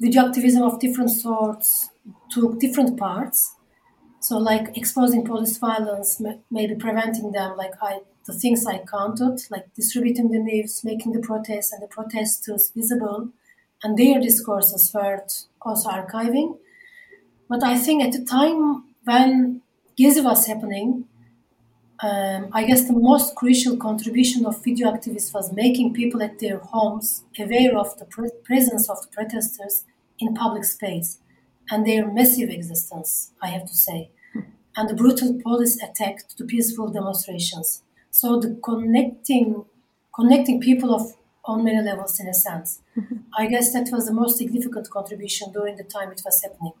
video 0.00 0.26
activism 0.28 0.64
of 0.64 0.80
different 0.80 1.10
sorts 1.12 1.90
took 2.30 2.60
different 2.60 2.98
parts. 2.98 3.55
So 4.26 4.38
like 4.38 4.76
exposing 4.76 5.24
police 5.24 5.56
violence, 5.56 6.20
maybe 6.50 6.74
preventing 6.74 7.30
them, 7.30 7.56
like 7.56 7.74
I 7.80 8.00
the 8.26 8.32
things 8.32 8.66
I 8.66 8.78
counted, 8.78 9.38
like 9.52 9.72
distributing 9.74 10.32
the 10.32 10.40
news, 10.40 10.82
making 10.82 11.12
the 11.12 11.20
protests 11.20 11.72
and 11.72 11.80
the 11.80 11.86
protesters 11.86 12.72
visible, 12.74 13.28
and 13.84 13.96
their 13.96 14.20
discourses 14.20 14.90
were 14.92 15.24
also 15.62 15.90
archiving. 15.90 16.58
But 17.48 17.62
I 17.62 17.78
think 17.78 18.02
at 18.02 18.10
the 18.10 18.24
time 18.24 18.86
when 19.04 19.62
Gezi 19.96 20.24
was 20.24 20.48
happening, 20.48 21.04
um, 22.02 22.48
I 22.52 22.64
guess 22.64 22.88
the 22.88 22.98
most 23.10 23.36
crucial 23.36 23.76
contribution 23.76 24.44
of 24.44 24.64
video 24.64 24.90
activists 24.90 25.32
was 25.32 25.52
making 25.52 25.94
people 25.94 26.20
at 26.20 26.40
their 26.40 26.58
homes 26.58 27.22
aware 27.38 27.78
of 27.78 27.96
the 27.98 28.06
pre- 28.06 28.40
presence 28.42 28.90
of 28.90 29.00
the 29.02 29.08
protesters 29.16 29.84
in 30.18 30.34
public 30.34 30.64
space 30.64 31.18
and 31.70 31.86
their 31.86 32.10
massive 32.10 32.50
existence, 32.50 33.32
I 33.40 33.48
have 33.50 33.66
to 33.66 33.76
say, 33.76 34.10
and 34.76 34.88
the 34.88 34.94
brutal 34.94 35.40
police 35.42 35.82
attack 35.82 36.28
to 36.36 36.44
peaceful 36.44 36.88
demonstrations. 36.88 37.82
So 38.10 38.38
the 38.40 38.58
connecting 38.62 39.64
connecting 40.14 40.60
people 40.60 40.94
of 40.94 41.12
on 41.44 41.64
many 41.64 41.80
levels 41.82 42.18
in 42.18 42.26
a 42.26 42.34
sense. 42.34 42.80
Mm-hmm. 42.96 43.16
I 43.38 43.46
guess 43.46 43.72
that 43.72 43.88
was 43.92 44.06
the 44.06 44.12
most 44.12 44.38
significant 44.38 44.90
contribution 44.90 45.52
during 45.52 45.76
the 45.76 45.84
time 45.84 46.10
it 46.10 46.22
was 46.24 46.42
happening 46.42 46.72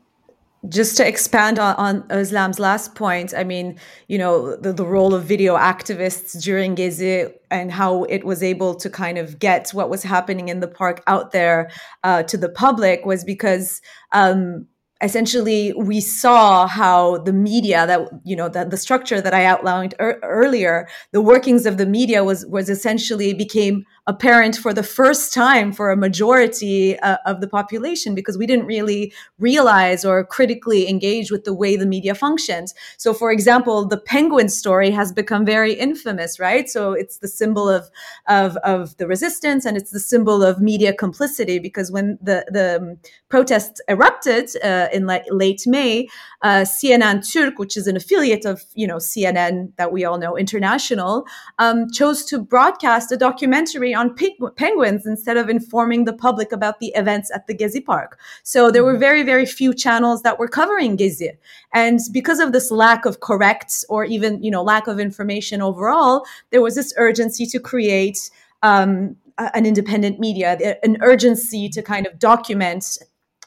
just 0.68 0.96
to 0.96 1.06
expand 1.06 1.58
on, 1.58 1.74
on 1.76 2.02
Özlem's 2.08 2.58
last 2.58 2.94
point, 2.94 3.34
I 3.36 3.44
mean, 3.44 3.78
you 4.08 4.18
know, 4.18 4.56
the, 4.56 4.72
the 4.72 4.84
role 4.84 5.14
of 5.14 5.24
video 5.24 5.56
activists 5.56 6.42
during 6.42 6.76
Gezi 6.76 7.32
and 7.50 7.70
how 7.70 8.04
it 8.04 8.24
was 8.24 8.42
able 8.42 8.74
to 8.76 8.90
kind 8.90 9.18
of 9.18 9.38
get 9.38 9.70
what 9.70 9.90
was 9.90 10.02
happening 10.02 10.48
in 10.48 10.60
the 10.60 10.68
park 10.68 11.02
out 11.06 11.32
there 11.32 11.70
uh, 12.04 12.22
to 12.24 12.36
the 12.36 12.48
public 12.48 13.04
was 13.04 13.24
because 13.24 13.80
um, 14.12 14.66
essentially 15.02 15.74
we 15.74 16.00
saw 16.00 16.66
how 16.66 17.18
the 17.18 17.32
media 17.32 17.86
that 17.86 18.08
you 18.24 18.34
know 18.34 18.48
the 18.48 18.76
structure 18.78 19.20
that 19.20 19.34
i 19.34 19.44
outlined 19.44 19.94
er- 20.00 20.18
earlier 20.22 20.88
the 21.12 21.20
workings 21.20 21.66
of 21.66 21.76
the 21.76 21.84
media 21.84 22.24
was 22.24 22.46
was 22.46 22.70
essentially 22.70 23.34
became 23.34 23.84
apparent 24.08 24.56
for 24.56 24.72
the 24.72 24.82
first 24.84 25.34
time 25.34 25.72
for 25.72 25.90
a 25.90 25.96
majority 25.96 26.98
uh, 27.00 27.16
of 27.26 27.40
the 27.40 27.48
population 27.48 28.14
because 28.14 28.38
we 28.38 28.46
didn't 28.46 28.66
really 28.66 29.12
realize 29.38 30.04
or 30.04 30.24
critically 30.24 30.88
engage 30.88 31.32
with 31.32 31.44
the 31.44 31.52
way 31.52 31.76
the 31.76 31.86
media 31.86 32.14
functions. 32.14 32.72
So, 32.98 33.12
for 33.12 33.32
example, 33.32 33.84
the 33.86 33.98
penguin 33.98 34.48
story 34.48 34.90
has 34.90 35.12
become 35.12 35.44
very 35.44 35.72
infamous, 35.72 36.38
right? 36.38 36.70
So 36.70 36.92
it's 36.92 37.18
the 37.18 37.28
symbol 37.28 37.68
of 37.68 37.90
of, 38.28 38.56
of 38.58 38.96
the 38.98 39.08
resistance 39.08 39.64
and 39.64 39.76
it's 39.76 39.90
the 39.90 40.00
symbol 40.00 40.42
of 40.42 40.60
media 40.60 40.92
complicity 40.92 41.58
because 41.58 41.90
when 41.90 42.18
the 42.22 42.46
the 42.50 42.76
um, 42.76 42.98
protests 43.28 43.80
erupted 43.88 44.50
uh, 44.62 44.86
in 44.92 45.06
late 45.30 45.62
May, 45.66 46.08
uh, 46.42 46.64
CNN 46.64 47.28
Turk, 47.32 47.58
which 47.58 47.76
is 47.76 47.88
an 47.88 47.96
affiliate 47.96 48.44
of 48.44 48.62
you 48.74 48.86
know 48.86 48.96
CNN 48.96 49.72
that 49.76 49.90
we 49.90 50.04
all 50.04 50.18
know 50.18 50.36
international, 50.36 51.26
um, 51.58 51.90
chose 51.90 52.24
to 52.26 52.38
broadcast 52.38 53.10
a 53.10 53.16
documentary 53.16 53.95
on 53.96 54.14
penguins 54.56 55.06
instead 55.06 55.36
of 55.36 55.48
informing 55.48 56.04
the 56.04 56.12
public 56.12 56.52
about 56.52 56.78
the 56.78 56.92
events 56.94 57.30
at 57.34 57.46
the 57.46 57.54
Gezi 57.54 57.84
Park. 57.84 58.18
So 58.42 58.70
there 58.70 58.84
were 58.84 58.92
mm-hmm. 58.92 59.00
very 59.00 59.22
very 59.22 59.46
few 59.46 59.74
channels 59.74 60.22
that 60.22 60.38
were 60.38 60.48
covering 60.48 60.96
Gezi, 60.96 61.36
and 61.72 61.98
because 62.12 62.38
of 62.38 62.52
this 62.52 62.70
lack 62.70 63.04
of 63.04 63.20
correct 63.20 63.84
or 63.88 64.04
even 64.04 64.42
you 64.42 64.50
know 64.50 64.62
lack 64.62 64.86
of 64.86 65.00
information 65.00 65.60
overall, 65.60 66.24
there 66.50 66.62
was 66.62 66.74
this 66.74 66.92
urgency 66.96 67.46
to 67.46 67.58
create. 67.58 68.30
Um, 68.62 69.16
an 69.38 69.66
independent 69.66 70.18
media, 70.18 70.56
an 70.82 70.96
urgency 71.02 71.68
to 71.68 71.82
kind 71.82 72.06
of 72.06 72.18
document 72.18 72.96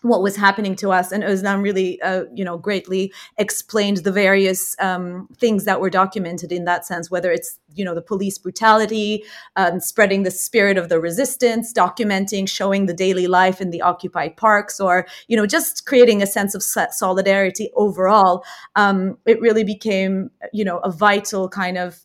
what 0.01 0.21
was 0.21 0.35
happening 0.35 0.75
to 0.77 0.91
us 0.91 1.11
and 1.11 1.23
Özlem 1.23 1.61
really 1.61 2.01
uh, 2.01 2.25
you 2.33 2.45
know 2.45 2.57
greatly 2.57 3.13
explained 3.37 3.97
the 3.97 4.11
various 4.11 4.75
um, 4.79 5.27
things 5.37 5.65
that 5.65 5.81
were 5.81 5.89
documented 5.89 6.51
in 6.51 6.65
that 6.65 6.85
sense 6.85 7.11
whether 7.11 7.31
it's 7.31 7.59
you 7.75 7.85
know 7.85 7.93
the 7.93 8.01
police 8.01 8.37
brutality 8.37 9.23
um, 9.55 9.79
spreading 9.79 10.23
the 10.23 10.31
spirit 10.31 10.77
of 10.77 10.89
the 10.89 10.99
resistance 10.99 11.73
documenting 11.73 12.47
showing 12.47 12.85
the 12.85 12.93
daily 12.93 13.27
life 13.27 13.61
in 13.61 13.69
the 13.69 13.81
occupied 13.81 14.35
parks 14.37 14.79
or 14.79 15.05
you 15.27 15.35
know 15.35 15.45
just 15.45 15.85
creating 15.85 16.21
a 16.21 16.27
sense 16.27 16.55
of 16.55 16.63
solidarity 16.63 17.69
overall. 17.75 18.43
Um, 18.75 19.17
it 19.25 19.39
really 19.41 19.63
became 19.63 20.31
you 20.53 20.63
know 20.63 20.79
a 20.79 20.91
vital 20.91 21.49
kind 21.49 21.77
of 21.77 21.99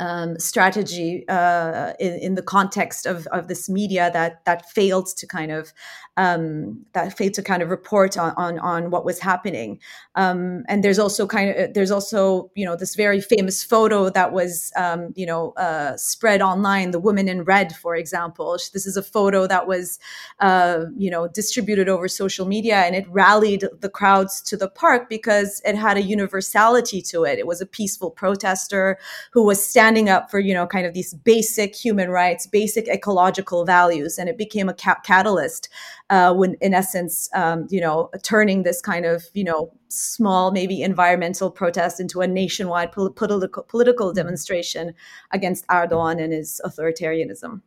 um, 0.00 0.38
strategy 0.38 1.24
uh, 1.28 1.92
in, 2.00 2.14
in, 2.14 2.34
the 2.34 2.42
context 2.42 3.06
of, 3.06 3.28
of 3.28 3.46
this 3.46 3.68
media 3.68 4.10
that 4.12 4.44
that 4.44 4.68
failed 4.70 5.06
to 5.16 5.26
kind 5.26 5.52
of 5.52 5.72
um, 6.16 6.84
that 6.94 7.16
failed 7.16 7.34
to 7.34 7.42
kind 7.42 7.62
of 7.62 7.70
report 7.70 8.18
on 8.18 8.34
on, 8.36 8.58
on 8.58 8.90
what 8.90 9.04
was 9.04 9.20
happening. 9.20 9.78
Um, 10.16 10.64
and 10.68 10.82
there's 10.82 10.98
also 10.98 11.28
kind 11.28 11.50
of 11.50 11.74
there's 11.74 11.92
also 11.92 12.50
you 12.56 12.64
know 12.64 12.74
this 12.74 12.96
very 12.96 13.20
famous 13.20 13.62
photo 13.62 14.10
that 14.10 14.32
was 14.32 14.72
um, 14.76 15.12
you 15.14 15.26
know 15.26 15.52
uh, 15.52 15.96
spread 15.96 16.42
online, 16.42 16.90
the 16.90 16.98
woman 17.00 17.28
in 17.28 17.44
red, 17.44 17.76
for 17.76 17.94
example. 17.94 18.58
This 18.72 18.86
is 18.86 18.96
a 18.96 19.02
photo 19.02 19.46
that 19.46 19.68
was 19.68 20.00
uh, 20.40 20.86
you 20.96 21.10
know 21.10 21.28
distributed 21.28 21.88
over 21.88 22.08
social 22.08 22.46
media, 22.46 22.78
and 22.78 22.96
it 22.96 23.06
rallied 23.08 23.64
the 23.78 23.88
crowds 23.88 24.42
to 24.42 24.56
the 24.56 24.68
park 24.68 25.08
because 25.08 25.62
it 25.64 25.76
had 25.76 25.96
a 25.96 26.02
universality 26.02 27.00
to 27.02 27.22
it. 27.22 27.38
It 27.38 27.46
was 27.46 27.60
a 27.60 27.66
peaceful 27.66 28.10
protester 28.10 28.98
who 29.30 29.44
was 29.44 29.64
standing 29.64 29.83
standing 29.84 30.08
up 30.08 30.30
for 30.30 30.40
you 30.40 30.54
know 30.54 30.66
kind 30.66 30.86
of 30.86 30.94
these 30.94 31.12
basic 31.12 31.74
human 31.74 32.08
rights 32.08 32.46
basic 32.46 32.88
ecological 32.88 33.66
values. 33.66 34.18
And 34.18 34.30
it 34.30 34.38
became 34.38 34.70
a 34.70 34.74
ca- 34.74 35.00
catalyst 35.04 35.68
uh, 36.08 36.32
when 36.32 36.54
in 36.62 36.72
essence 36.72 37.28
um, 37.34 37.66
you 37.68 37.82
know 37.82 38.10
turning 38.22 38.62
this 38.62 38.80
kind 38.80 39.04
of 39.04 39.24
you 39.34 39.44
know 39.44 39.70
small 39.88 40.52
maybe 40.52 40.82
environmental 40.82 41.50
protest 41.50 42.00
into 42.00 42.22
a 42.22 42.26
nationwide 42.26 42.92
pol- 42.92 43.10
political 43.10 43.62
political 43.64 44.08
mm-hmm. 44.08 44.16
demonstration 44.16 44.94
against 45.32 45.66
Erdogan 45.66 46.18
and 46.22 46.32
his 46.32 46.62
authoritarianism. 46.64 47.60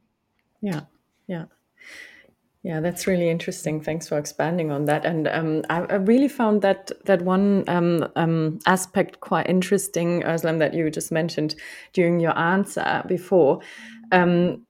Yeah. 0.61 0.81
Yeah 1.27 1.45
yeah, 2.67 2.81
that's 2.81 3.07
really 3.07 3.29
interesting. 3.29 3.79
Thanks 3.79 4.09
for 4.09 4.17
expanding 4.17 4.71
on 4.71 4.83
that. 4.85 5.05
And 5.05 5.29
um, 5.29 5.63
I, 5.69 5.83
I, 5.83 5.95
really 5.95 6.27
found 6.27 6.61
that 6.63 6.91
that 7.05 7.21
one 7.21 7.63
um, 7.69 8.05
um, 8.17 8.59
aspect 8.65 9.21
quite 9.21 9.47
interesting, 9.47 10.21
Özlem, 10.23 10.59
that 10.59 10.73
you 10.73 10.89
just 10.89 11.09
mentioned 11.09 11.55
during 11.93 12.19
your 12.19 12.37
answer 12.37 13.05
before. 13.07 13.61
Um, 14.11 14.65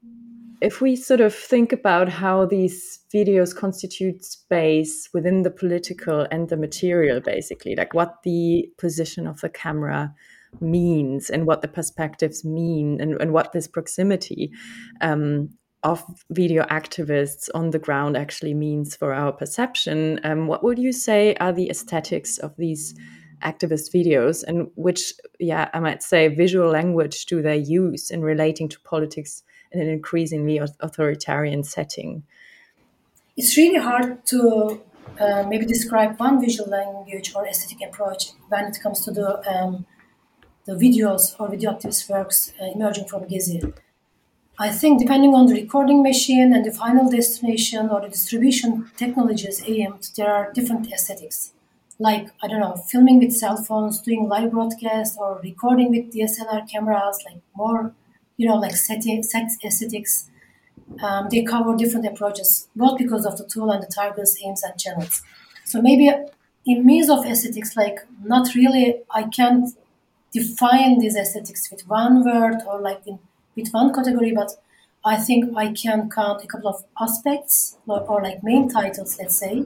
if 0.62 0.80
we 0.80 0.96
sort 0.96 1.22
of 1.22 1.34
think 1.34 1.74
about 1.74 2.08
how 2.08 2.46
these 2.46 3.00
videos 3.12 3.56
constitute 3.56 4.24
space 4.24 5.10
within 5.12 5.42
the 5.42 5.50
political 5.50 6.28
and 6.30 6.50
the 6.50 6.58
material, 6.58 7.20
basically, 7.20 7.76
like 7.76 7.96
what 7.96 8.22
the 8.22 8.70
position 8.78 9.26
of 9.26 9.42
the 9.42 9.50
camera 9.50 10.14
means 10.62 11.32
and 11.32 11.48
what 11.48 11.64
the 11.64 11.68
perspectives 11.68 12.46
mean 12.46 13.02
and, 13.02 13.20
and 13.20 13.34
what 13.34 13.54
this 13.54 13.68
proximity 13.68 14.52
um, 15.02 15.50
of 15.84 16.04
video 16.32 16.64
activists 16.64 17.50
on 17.54 17.70
the 17.70 17.80
ground 17.80 18.18
actually 18.18 18.54
means 18.54 18.96
for 18.96 19.14
our 19.14 19.32
perception. 19.32 20.20
Um, 20.24 20.48
what 20.48 20.64
would 20.64 20.80
you 20.80 20.92
say 20.92 21.36
are 21.36 21.54
the 21.54 21.70
aesthetics 21.70 22.38
of 22.38 22.56
these 22.58 22.96
activist 23.44 23.94
videos, 23.94 24.44
and 24.44 24.70
which, 24.76 25.14
yeah, 25.40 25.70
I 25.74 25.80
might 25.80 26.02
say, 26.02 26.28
visual 26.28 26.70
language 26.72 27.26
do 27.28 27.42
they 27.42 27.58
use 27.58 28.10
in 28.10 28.22
relating 28.22 28.68
to 28.70 28.80
politics 28.82 29.44
in 29.72 29.80
an 29.80 29.88
increasingly 29.88 30.58
authoritarian 30.58 31.64
setting? 31.64 32.24
It's 33.36 33.56
really 33.56 33.80
hard 33.80 34.26
to 34.28 34.82
uh, 35.20 35.44
maybe 35.48 35.66
describe 35.66 36.20
one 36.20 36.42
visual 36.42 36.70
language 36.70 37.34
or 37.36 37.48
aesthetic 37.48 37.88
approach 37.88 38.32
when 38.50 38.66
it 38.66 38.78
comes 38.82 39.06
to 39.06 39.12
the 39.12 39.30
um, 39.54 39.86
the 40.66 40.74
videos 40.74 41.40
or 41.40 41.50
video 41.50 41.72
activist 41.72 42.10
works 42.10 42.54
uh, 42.62 42.66
emerging 42.76 43.06
from 43.06 43.24
Gezi. 43.24 43.74
I 44.60 44.70
think 44.72 45.00
depending 45.00 45.36
on 45.36 45.46
the 45.46 45.54
recording 45.54 46.02
machine 46.02 46.52
and 46.52 46.66
the 46.66 46.72
final 46.72 47.10
destination 47.12 47.90
or 47.90 48.02
the 48.02 48.10
distribution 48.10 48.90
technologies 48.98 49.62
aimed, 49.68 50.10
there 50.16 50.34
are 50.34 50.52
different 50.52 50.92
aesthetics. 50.92 51.52
Like, 52.00 52.30
I 52.42 52.48
don't 52.48 52.62
know, 52.62 52.76
filming 52.76 53.20
with 53.20 53.34
cell 53.36 53.58
phones, 53.58 54.02
doing 54.02 54.28
live 54.28 54.52
broadcast, 54.52 55.16
or 55.20 55.40
recording 55.44 55.92
with 55.92 56.12
DSLR 56.12 56.68
cameras, 56.72 57.24
like 57.26 57.42
more, 57.56 57.94
you 58.38 58.48
know, 58.48 58.56
like 58.56 58.76
setting, 58.76 59.22
set 59.22 59.52
aesthetics. 59.64 60.30
Um, 61.04 61.28
they 61.30 61.44
cover 61.44 61.76
different 61.76 62.08
approaches, 62.08 62.68
both 62.76 62.98
because 62.98 63.26
of 63.26 63.38
the 63.38 63.46
tool 63.46 63.70
and 63.72 63.84
the 63.84 63.88
targets, 63.88 64.38
aims, 64.44 64.64
and 64.64 64.80
channels. 64.80 65.22
So 65.66 65.82
maybe 65.82 66.12
in 66.66 66.86
means 66.86 67.10
of 67.10 67.26
aesthetics, 67.26 67.76
like 67.76 68.00
not 68.24 68.56
really, 68.56 69.02
I 69.12 69.24
can't 69.24 69.70
define 70.32 71.00
these 71.00 71.16
aesthetics 71.16 71.70
with 71.70 71.88
one 71.88 72.24
word 72.26 72.58
or 72.68 72.80
like 72.80 73.06
in 73.06 73.20
with 73.58 73.70
one 73.72 73.94
category, 73.94 74.32
but 74.32 74.52
I 75.04 75.18
think 75.18 75.58
I 75.58 75.74
can 75.74 76.10
count 76.10 76.44
a 76.44 76.48
couple 76.48 76.70
of 76.70 76.84
aspects 77.00 77.78
or, 77.88 78.02
or 78.02 78.22
like 78.22 78.44
main 78.44 78.70
titles, 78.70 79.18
let's 79.20 79.38
say. 79.38 79.66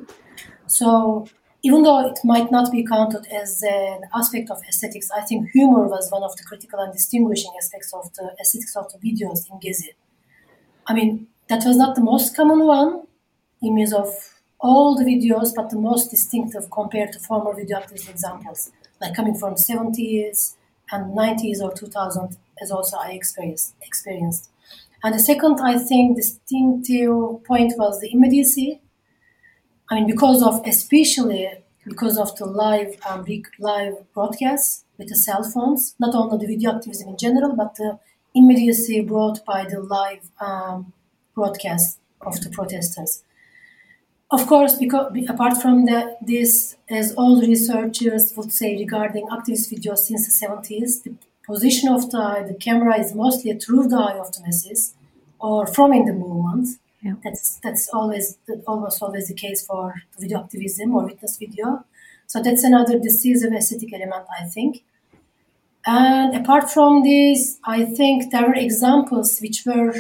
So 0.68 1.28
even 1.64 1.84
though 1.84 2.08
it 2.08 2.20
might 2.24 2.52
not 2.52 2.72
be 2.72 2.84
counted 2.84 3.28
as 3.28 3.64
an 3.64 4.02
aspect 4.16 4.50
of 4.50 4.62
aesthetics, 4.68 5.12
I 5.12 5.22
think 5.22 5.52
humor 5.52 5.84
was 5.88 6.10
one 6.12 6.24
of 6.24 6.36
the 6.38 6.44
critical 6.44 6.80
and 6.80 6.92
distinguishing 6.92 7.52
aspects 7.58 7.94
of 7.94 8.12
the 8.14 8.36
aesthetics 8.40 8.76
of 8.76 8.92
the 8.92 8.98
videos 8.98 9.50
in 9.50 9.60
Gezi. 9.60 9.94
I 10.88 10.94
mean, 10.94 11.28
that 11.50 11.64
was 11.66 11.78
not 11.78 11.96
the 11.96 12.02
most 12.02 12.36
common 12.36 12.66
one 12.66 13.04
in 13.62 13.76
means 13.76 13.94
of 13.94 14.08
all 14.60 14.96
the 14.96 15.04
videos, 15.04 15.54
but 15.56 15.70
the 15.70 15.78
most 15.78 16.10
distinctive 16.10 16.70
compared 16.72 17.12
to 17.14 17.20
former 17.20 17.54
video 17.54 17.80
activist 17.80 18.10
examples, 18.10 18.72
like 19.00 19.16
coming 19.16 19.36
from 19.36 19.56
70s 19.56 20.56
and 20.92 21.16
90s 21.18 21.62
or 21.62 21.74
2000 21.74 22.38
as 22.62 22.72
also 22.72 22.98
I 22.98 23.12
experienced. 23.12 23.76
experienced. 23.82 24.50
And 25.04 25.16
the 25.16 25.20
second, 25.20 25.60
I 25.62 25.80
think, 25.80 26.16
distinctive 26.16 27.44
point 27.44 27.74
was 27.78 28.00
the 28.00 28.12
immediacy. 28.14 28.82
I 29.90 29.96
mean, 29.96 30.08
because 30.08 30.44
of 30.44 30.62
especially 30.66 31.50
because 31.86 32.18
of 32.18 32.36
the 32.38 32.46
live 32.46 32.96
um, 33.10 33.26
live 33.60 33.96
broadcasts 34.14 34.86
with 34.98 35.10
the 35.10 35.16
cell 35.16 35.44
phones, 35.44 35.96
not 36.00 36.14
only 36.14 36.38
the 36.38 36.56
video 36.56 36.76
activism 36.76 37.10
in 37.10 37.18
general, 37.18 37.56
but 37.56 37.76
the 37.76 38.00
immediacy 38.36 39.02
brought 39.02 39.44
by 39.46 39.66
the 39.66 39.80
live 39.80 40.30
um, 40.40 40.94
broadcast 41.34 42.00
of 42.22 42.40
the 42.42 42.50
protesters. 42.50 43.24
Of 44.30 44.48
course, 44.48 44.76
because 44.76 45.12
apart 45.28 45.58
from 45.58 45.86
that, 45.88 46.26
this, 46.26 46.78
as 46.90 47.14
all 47.16 47.42
researchers 47.42 48.34
would 48.38 48.54
say 48.54 48.78
regarding 48.78 49.28
activist 49.28 49.74
videos 49.74 49.98
since 49.98 50.40
the 50.40 50.48
70s, 50.48 51.04
the 51.04 51.16
position 51.52 51.90
of 51.90 52.10
the, 52.12 52.46
the 52.48 52.58
camera 52.68 53.00
is 53.00 53.14
mostly 53.14 53.52
through 53.64 53.88
the 53.88 53.98
eye 53.98 54.18
of 54.18 54.32
the 54.34 54.42
masses 54.44 54.96
or 55.40 55.68
from 55.68 55.94
in 55.94 56.06
the 56.06 56.14
movement. 56.14 56.68
Yeah. 57.02 57.16
That's 57.24 57.60
that's 57.64 57.90
always 57.98 58.38
almost 58.68 59.02
always 59.02 59.28
the 59.28 59.34
case 59.34 59.66
for 59.66 59.96
video 60.20 60.40
activism 60.44 60.94
or 60.96 61.06
witness 61.06 61.38
video. 61.38 61.84
So 62.28 62.42
that's 62.42 62.64
another 62.64 63.00
decisive 63.00 63.54
aesthetic 63.54 63.92
element, 63.94 64.26
I 64.40 64.44
think. 64.46 64.84
And 65.86 66.36
apart 66.36 66.70
from 66.70 67.04
this, 67.04 67.58
I 67.66 67.86
think 67.86 68.32
there 68.32 68.48
were 68.48 68.54
examples 68.68 69.40
which 69.42 69.64
were 69.66 69.94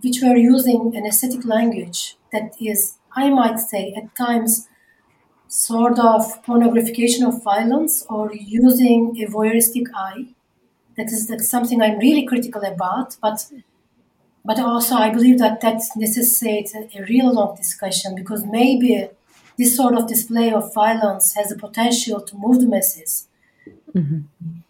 which 0.00 0.18
were 0.22 0.36
using 0.36 0.94
an 0.94 1.04
aesthetic 1.06 1.44
language 1.44 2.16
that 2.32 2.54
is, 2.60 2.98
I 3.16 3.30
might 3.30 3.58
say, 3.58 3.92
at 3.96 4.14
times 4.14 4.68
sort 5.48 5.98
of 5.98 6.22
pornographication 6.44 7.26
of 7.26 7.42
violence 7.42 8.06
or 8.08 8.32
using 8.32 9.16
a 9.22 9.26
voyeuristic 9.26 9.86
eye 9.94 10.28
that 10.98 11.06
is 11.06 11.26
that's 11.28 11.48
something 11.48 11.80
I'm 11.80 11.98
really 11.98 12.26
critical 12.26 12.62
about. 12.62 13.16
But 13.22 13.50
but 14.44 14.58
also 14.58 14.94
I 14.96 15.10
believe 15.10 15.38
that 15.38 15.60
that 15.62 15.80
necessitates 15.96 16.74
a, 16.74 16.82
a 16.98 17.02
real 17.04 17.32
long 17.32 17.56
discussion 17.56 18.14
because 18.14 18.44
maybe 18.44 19.08
this 19.56 19.76
sort 19.76 19.94
of 19.94 20.06
display 20.06 20.52
of 20.52 20.74
violence 20.74 21.34
has 21.34 21.48
the 21.48 21.56
potential 21.56 22.20
to 22.20 22.36
move 22.36 22.60
the 22.60 22.68
masses. 22.68 23.26
Mm-hmm. 23.94 24.20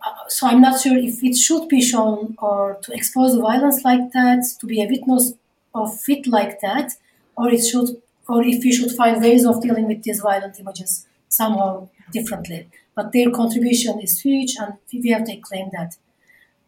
Uh, 0.01 0.29
so 0.29 0.47
I'm 0.47 0.61
not 0.61 0.81
sure 0.81 0.97
if 0.97 1.23
it 1.23 1.37
should 1.37 1.69
be 1.69 1.83
shown 1.83 2.37
or 2.39 2.79
to 2.83 2.93
expose 2.93 3.35
the 3.35 3.41
violence 3.41 3.85
like 3.85 4.13
that, 4.13 4.45
to 4.61 4.67
be 4.67 4.81
a 4.83 4.87
witness 4.87 5.35
of 5.75 5.91
it 6.09 6.27
like 6.27 6.61
that, 6.61 6.93
or 7.37 7.51
it 7.51 7.63
should, 7.65 8.01
or 8.29 8.43
if 8.43 8.63
we 8.65 8.73
should 8.73 8.93
find 8.93 9.21
ways 9.21 9.45
of 9.45 9.61
dealing 9.61 9.87
with 9.87 10.03
these 10.03 10.21
violent 10.21 10.59
images 10.59 11.07
somehow 11.29 11.89
differently. 12.13 12.69
But 12.95 13.13
their 13.13 13.31
contribution 13.31 14.01
is 14.01 14.21
huge, 14.21 14.57
and 14.59 14.75
we 14.93 15.11
have 15.11 15.25
to 15.25 15.37
claim 15.37 15.69
that. 15.73 15.97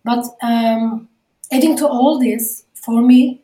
But 0.05 0.27
um, 0.43 1.09
adding 1.53 1.77
to 1.79 1.89
all 1.89 2.19
this, 2.19 2.65
for 2.75 3.03
me, 3.03 3.43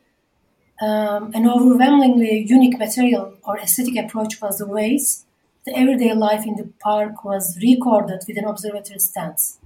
um, 0.81 1.33
an 1.35 1.49
overwhelmingly 1.49 2.45
unique 2.49 2.79
material 2.79 3.35
or 3.47 3.59
aesthetic 3.59 3.97
approach 3.97 4.41
was 4.41 4.59
the 4.59 4.67
ways 4.67 5.25
the 5.67 5.77
everyday 5.77 6.15
life 6.15 6.47
in 6.47 6.57
the 6.57 6.71
park 6.81 7.25
was 7.25 7.59
recorded 7.63 8.21
with 8.29 8.39
an 8.39 8.45
observatory 8.45 8.99
stance. 9.01 9.59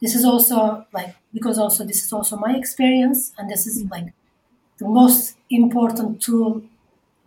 This 0.00 0.14
is 0.14 0.24
also 0.24 0.86
like 0.92 1.16
because 1.34 1.58
also 1.58 1.84
this 1.84 2.04
is 2.04 2.12
also 2.12 2.36
my 2.36 2.54
experience, 2.56 3.32
and 3.38 3.50
this 3.50 3.66
is 3.66 3.84
like 3.90 4.12
the 4.78 4.88
most 4.88 5.36
important 5.50 6.22
tool 6.22 6.62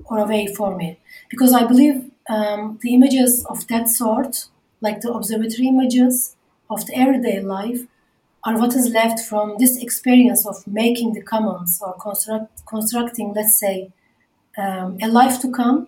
or 0.06 0.19
a 0.19 0.25
way 0.25 0.47
for 0.47 0.75
me. 0.77 0.99
Because 1.30 1.54
I 1.54 1.65
believe 1.65 2.12
um, 2.30 2.80
the 2.82 2.93
images 2.93 3.45
of 3.45 3.67
that 3.67 3.88
sort, 3.89 4.47
like 4.82 5.01
the 5.01 5.12
observatory 5.13 5.67
images 5.67 6.36
of 6.69 6.86
the 6.88 6.95
everyday 6.97 7.41
life, 7.41 7.82
are 8.43 8.58
what 8.58 8.75
is 8.75 8.89
left 8.89 9.19
from 9.19 9.56
this 9.60 9.77
experience 9.77 10.47
of 10.47 10.65
making 10.65 11.13
the 11.13 11.21
commons 11.21 11.80
or 11.86 11.93
construct, 11.93 12.65
constructing, 12.65 13.34
let's 13.34 13.60
say, 13.60 13.91
um, 14.58 14.97
a 15.01 15.08
life 15.08 15.39
to 15.41 15.51
come 15.51 15.88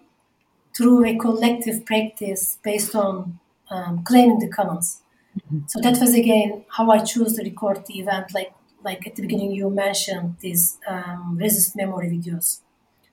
through 0.75 1.05
a 1.05 1.17
collective 1.17 1.85
practice 1.85 2.57
based 2.63 2.95
on 2.95 3.39
um, 3.69 4.03
claiming 4.03 4.39
the 4.39 4.49
commons. 4.49 5.01
Mm-hmm. 5.37 5.65
So 5.67 5.79
that 5.81 5.99
was 5.99 6.13
again 6.13 6.63
how 6.69 6.91
I 6.91 6.99
chose 6.99 7.33
to 7.35 7.43
record 7.43 7.85
the 7.87 7.99
event. 7.99 8.33
Like 8.33 8.53
like 8.83 9.07
at 9.07 9.15
the 9.15 9.21
beginning, 9.21 9.51
you 9.51 9.69
mentioned 9.69 10.35
these 10.41 10.77
um, 10.87 11.37
resist 11.39 11.75
memory 11.75 12.09
videos. 12.09 12.59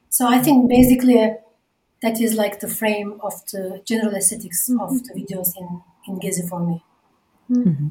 So 0.09 0.27
I 0.27 0.39
think 0.39 0.69
basically 0.69 1.37
that 2.03 2.21
is 2.21 2.35
like 2.35 2.61
the 2.61 2.69
frame 2.69 3.21
of 3.23 3.33
the 3.53 3.83
general 3.85 4.15
esthetics 4.17 4.69
mm-hmm. 4.69 4.81
of 4.81 5.03
the 5.05 5.15
videos 5.15 5.57
in 5.57 5.83
in 6.07 6.19
Gezi 6.19 6.49
for 6.49 6.61
me. 6.61 6.85
Mm-hmm. 7.51 7.89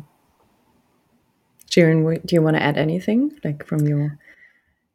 Ceren, 1.69 2.25
do 2.25 2.35
you 2.35 2.41
want 2.41 2.55
to 2.55 2.63
add 2.63 2.77
anything 2.77 3.31
like 3.43 3.65
from 3.65 3.87
your 3.87 4.17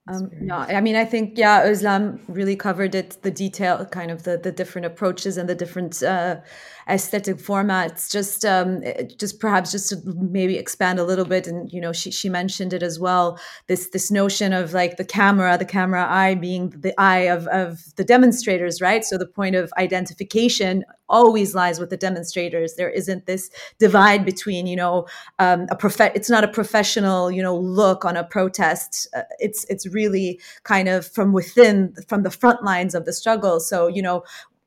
um, 0.07 0.31
no, 0.39 0.57
I 0.57 0.83
mean, 0.83 0.97
I 0.97 1.07
think 1.07 1.39
yeah, 1.39 1.65
Özlem 1.65 2.21
really 2.29 2.57
covered 2.57 2.95
it, 2.95 3.17
the 3.23 3.31
detail, 3.31 3.87
kind 3.87 4.11
of 4.11 4.25
the 4.25 4.37
the 4.37 4.53
different 4.53 4.85
approaches 4.85 5.39
and 5.39 5.49
the 5.49 5.55
different 5.55 6.03
uh, 6.03 6.41
aesthetic 6.87 7.37
formats. 7.37 8.13
Just 8.13 8.45
um, 8.45 8.83
just 9.19 9.41
perhaps 9.41 9.73
just 9.73 9.89
to 9.89 10.03
maybe 10.05 10.59
expand 10.59 10.99
a 10.99 11.05
little 11.05 11.25
bit, 11.25 11.47
and 11.47 11.73
you 11.73 11.81
know, 11.81 11.95
she 11.95 12.11
she 12.11 12.29
mentioned 12.29 12.75
it 12.75 12.83
as 12.83 13.01
well. 13.01 13.41
This 13.67 13.89
this 13.89 14.11
notion 14.11 14.53
of 14.53 14.75
like 14.75 14.99
the 14.99 15.07
camera, 15.07 15.57
the 15.57 15.65
camera 15.65 16.07
eye 16.07 16.35
being 16.35 16.69
the 16.77 16.93
eye 17.01 17.21
of 17.21 17.47
of 17.47 17.95
the 17.97 18.05
demonstrators, 18.05 18.83
right? 18.83 19.07
So 19.07 19.17
the 19.17 19.27
point 19.27 19.57
of 19.57 19.73
identification 19.79 20.85
always 21.09 21.55
lies 21.55 21.79
with 21.79 21.91
the 21.91 21.97
demonstrators. 21.97 22.75
There 22.75 22.91
isn't 22.91 23.27
this 23.27 23.51
divide 23.79 24.25
between, 24.25 24.67
you 24.67 24.77
know, 24.77 25.07
um, 25.39 25.67
a 25.71 25.77
prof. 25.77 26.01
It's 26.01 26.31
not 26.31 26.45
a 26.45 26.49
professional, 26.49 27.31
you 27.31 27.43
know, 27.43 27.57
look 27.57 28.05
on 28.05 28.17
a 28.17 28.25
protest. 28.25 29.07
Uh, 29.15 29.23
it's 29.39 29.65
it's 29.65 29.87
really 29.87 30.41
kind 30.63 30.89
of 30.89 31.07
from 31.07 31.33
within, 31.33 31.95
from 32.09 32.23
the 32.23 32.31
front 32.31 32.63
lines 32.63 32.95
of 32.95 33.05
the 33.05 33.13
struggle. 33.13 33.61
So 33.61 33.87
you 33.87 34.03
know, 34.03 34.25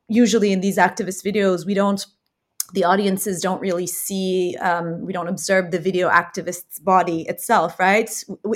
usually 0.08 0.52
in 0.52 0.60
these 0.60 0.78
activist 0.78 1.24
videos, 1.24 1.66
we 1.66 1.74
don't 1.74 2.04
the 2.74 2.84
audiences 2.84 3.40
don't 3.40 3.60
really 3.60 3.86
see 3.86 4.56
um, 4.60 5.00
we 5.04 5.12
don't 5.12 5.28
observe 5.28 5.70
the 5.70 5.78
video 5.78 6.08
activist's 6.08 6.78
body 6.78 7.22
itself 7.22 7.78
right? 7.78 8.10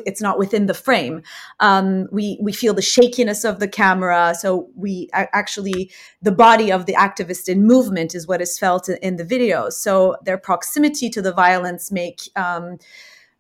It's 0.05 0.21
not 0.21 0.39
within 0.39 0.67
the 0.67 0.75
frame. 0.75 1.23
Um, 1.61 2.09
we 2.11 2.39
we 2.41 2.53
feel 2.53 2.75
the 2.75 2.83
shakiness 2.83 3.45
of 3.45 3.59
the 3.59 3.69
camera. 3.69 4.35
So 4.39 4.69
we 4.77 5.09
actually 5.13 5.91
the 6.21 6.33
body 6.33 6.71
of 6.71 6.87
the 6.87 6.95
activist 6.95 7.49
in 7.49 7.67
movement 7.67 8.15
is 8.15 8.27
what 8.27 8.43
is 8.43 8.59
felt 8.59 8.89
in 8.89 9.17
the 9.17 9.25
video. 9.25 9.71
So 9.71 10.17
their 10.25 10.39
proximity 10.39 11.09
to 11.11 11.23
the 11.23 11.33
violence 11.33 11.91
make 11.91 12.21
um, 12.37 12.79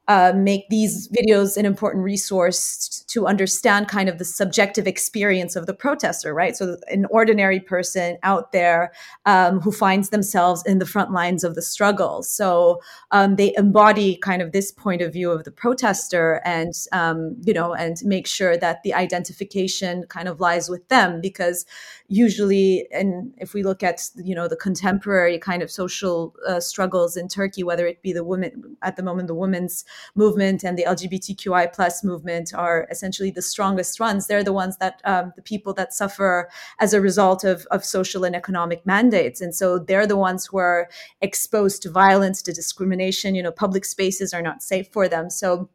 uh, 0.08 0.32
make 0.34 0.68
these 0.68 1.08
videos 1.08 1.56
an 1.56 1.64
important 1.64 2.02
resource 2.02 3.04
to 3.06 3.26
understand 3.26 3.86
kind 3.86 4.08
of 4.08 4.18
the 4.18 4.24
subjective 4.24 4.86
experience 4.86 5.54
of 5.54 5.66
the 5.66 5.74
protester, 5.74 6.34
right? 6.34 6.56
So, 6.56 6.76
an 6.88 7.06
ordinary 7.10 7.60
person 7.60 8.18
out 8.24 8.50
there 8.50 8.92
um, 9.26 9.60
who 9.60 9.70
finds 9.70 10.08
themselves 10.08 10.64
in 10.66 10.80
the 10.80 10.86
front 10.86 11.12
lines 11.12 11.44
of 11.44 11.54
the 11.54 11.62
struggle. 11.62 12.24
So, 12.24 12.80
um, 13.12 13.36
they 13.36 13.54
embody 13.56 14.16
kind 14.16 14.42
of 14.42 14.50
this 14.50 14.72
point 14.72 15.02
of 15.02 15.12
view 15.12 15.30
of 15.30 15.44
the 15.44 15.52
protester 15.52 16.40
and, 16.44 16.72
um, 16.90 17.36
you 17.44 17.54
know, 17.54 17.72
and 17.72 17.96
make 18.04 18.26
sure 18.26 18.56
that 18.56 18.82
the 18.82 18.94
identification 18.94 20.04
kind 20.08 20.26
of 20.26 20.40
lies 20.40 20.68
with 20.68 20.88
them 20.88 21.20
because 21.20 21.64
usually, 22.08 22.88
and 22.92 23.32
if 23.38 23.54
we 23.54 23.62
look 23.62 23.84
at, 23.84 24.02
you 24.16 24.34
know, 24.34 24.48
the 24.48 24.56
contemporary 24.56 25.38
kind 25.38 25.62
of 25.62 25.70
social 25.70 26.34
uh, 26.48 26.58
struggles 26.58 27.16
in 27.16 27.28
Turkey, 27.28 27.62
whether 27.62 27.86
it 27.86 28.02
be 28.02 28.12
the 28.12 28.24
women 28.24 28.76
at 28.82 28.96
the 28.96 29.02
moment, 29.02 29.28
the 29.28 29.34
women's 29.34 29.84
movement 30.14 30.64
and 30.64 30.78
the 30.78 30.84
LGBTQI 30.84 31.72
plus 31.72 32.04
movement 32.04 32.52
are 32.54 32.86
essentially 32.90 33.30
the 33.30 33.42
strongest 33.42 34.00
ones. 34.00 34.26
They're 34.26 34.44
the 34.44 34.52
ones 34.52 34.76
that 34.78 35.00
um, 35.04 35.32
the 35.36 35.42
people 35.42 35.72
that 35.74 35.92
suffer 35.92 36.48
as 36.80 36.92
a 36.92 37.00
result 37.00 37.44
of, 37.44 37.66
of 37.70 37.84
social 37.84 38.24
and 38.24 38.36
economic 38.36 38.84
mandates. 38.86 39.40
And 39.40 39.54
so 39.54 39.78
they're 39.78 40.06
the 40.06 40.16
ones 40.16 40.46
who 40.46 40.58
are 40.58 40.88
exposed 41.20 41.82
to 41.82 41.90
violence, 41.90 42.42
to 42.42 42.52
discrimination. 42.52 43.34
You 43.34 43.42
know, 43.42 43.52
public 43.52 43.84
spaces 43.84 44.32
are 44.34 44.42
not 44.42 44.62
safe 44.62 44.88
for 44.88 45.08
them. 45.08 45.30
So 45.30 45.68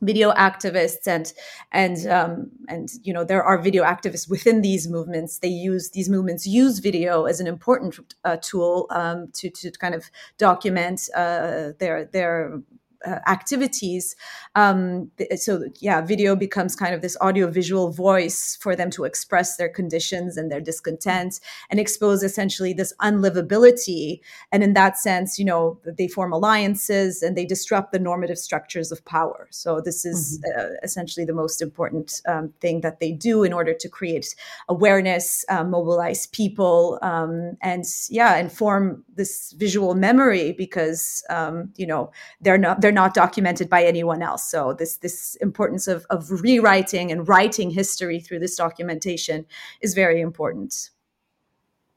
video 0.00 0.32
activists 0.32 1.06
and 1.06 1.32
and 1.72 2.06
um, 2.06 2.50
and 2.68 2.88
you 3.02 3.12
know 3.12 3.24
there 3.24 3.42
are 3.42 3.58
video 3.60 3.84
activists 3.84 4.28
within 4.28 4.60
these 4.60 4.88
movements 4.88 5.38
they 5.38 5.48
use 5.48 5.90
these 5.90 6.08
movements 6.08 6.46
use 6.46 6.78
video 6.78 7.24
as 7.24 7.40
an 7.40 7.46
important 7.46 8.14
uh, 8.24 8.36
tool 8.40 8.86
um, 8.90 9.28
to 9.32 9.50
to 9.50 9.70
kind 9.72 9.94
of 9.94 10.10
document 10.38 11.08
uh, 11.14 11.70
their 11.78 12.04
their 12.06 12.60
uh, 13.06 13.18
activities. 13.26 14.16
Um, 14.54 15.10
so 15.36 15.64
yeah, 15.80 16.00
video 16.00 16.36
becomes 16.36 16.76
kind 16.76 16.94
of 16.94 17.02
this 17.02 17.16
audio 17.20 17.48
visual 17.50 17.90
voice 17.90 18.56
for 18.60 18.76
them 18.76 18.90
to 18.90 19.04
express 19.04 19.56
their 19.56 19.68
conditions 19.68 20.36
and 20.36 20.50
their 20.50 20.60
discontent 20.60 21.40
and 21.70 21.80
expose 21.80 22.22
essentially 22.22 22.72
this 22.72 22.92
unlivability. 23.00 24.20
And 24.52 24.62
in 24.62 24.74
that 24.74 24.98
sense, 24.98 25.38
you 25.38 25.44
know, 25.44 25.78
they 25.84 26.08
form 26.08 26.32
alliances 26.32 27.22
and 27.22 27.36
they 27.36 27.44
disrupt 27.44 27.92
the 27.92 27.98
normative 27.98 28.38
structures 28.38 28.92
of 28.92 29.04
power. 29.04 29.48
So 29.50 29.80
this 29.80 30.04
is 30.04 30.40
mm-hmm. 30.40 30.60
uh, 30.60 30.76
essentially 30.82 31.26
the 31.26 31.32
most 31.32 31.60
important 31.60 32.20
um, 32.28 32.52
thing 32.60 32.80
that 32.82 33.00
they 33.00 33.12
do 33.12 33.42
in 33.42 33.52
order 33.52 33.74
to 33.74 33.88
create 33.88 34.34
awareness, 34.68 35.44
uh, 35.48 35.64
mobilize 35.64 36.26
people, 36.26 36.98
um, 37.02 37.56
and 37.60 37.84
yeah, 38.08 38.36
inform 38.36 39.04
this 39.14 39.52
visual 39.52 39.94
memory 39.94 40.52
because 40.52 41.24
um, 41.30 41.72
you 41.76 41.86
know 41.86 42.10
they're 42.40 42.58
not 42.58 42.80
they're 42.80 42.92
not 42.94 43.14
documented 43.14 43.68
by 43.68 43.84
anyone 43.84 44.22
else. 44.22 44.48
So 44.50 44.72
this 44.72 44.96
this 44.98 45.36
importance 45.36 45.86
of 45.88 46.06
of 46.10 46.30
rewriting 46.30 47.12
and 47.12 47.28
writing 47.28 47.70
history 47.70 48.20
through 48.20 48.40
this 48.40 48.56
documentation 48.56 49.46
is 49.80 49.94
very 49.94 50.20
important. 50.20 50.90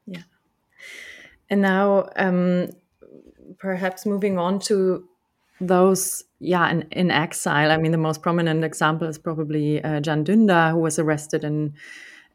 Yeah. 0.06 0.22
And 1.50 1.62
now 1.62 2.08
um, 2.16 2.68
perhaps 3.58 4.04
moving 4.04 4.38
on 4.38 4.58
to 4.58 5.08
those 5.60 6.24
yeah 6.38 6.70
in, 6.70 6.82
in 6.92 7.10
exile 7.10 7.72
i 7.72 7.76
mean 7.76 7.90
the 7.90 7.98
most 7.98 8.22
prominent 8.22 8.64
example 8.64 9.08
is 9.08 9.18
probably 9.18 9.82
uh, 9.82 10.00
can 10.00 10.24
dündar 10.24 10.70
who 10.70 10.78
was 10.78 10.98
arrested 10.98 11.42
in 11.42 11.74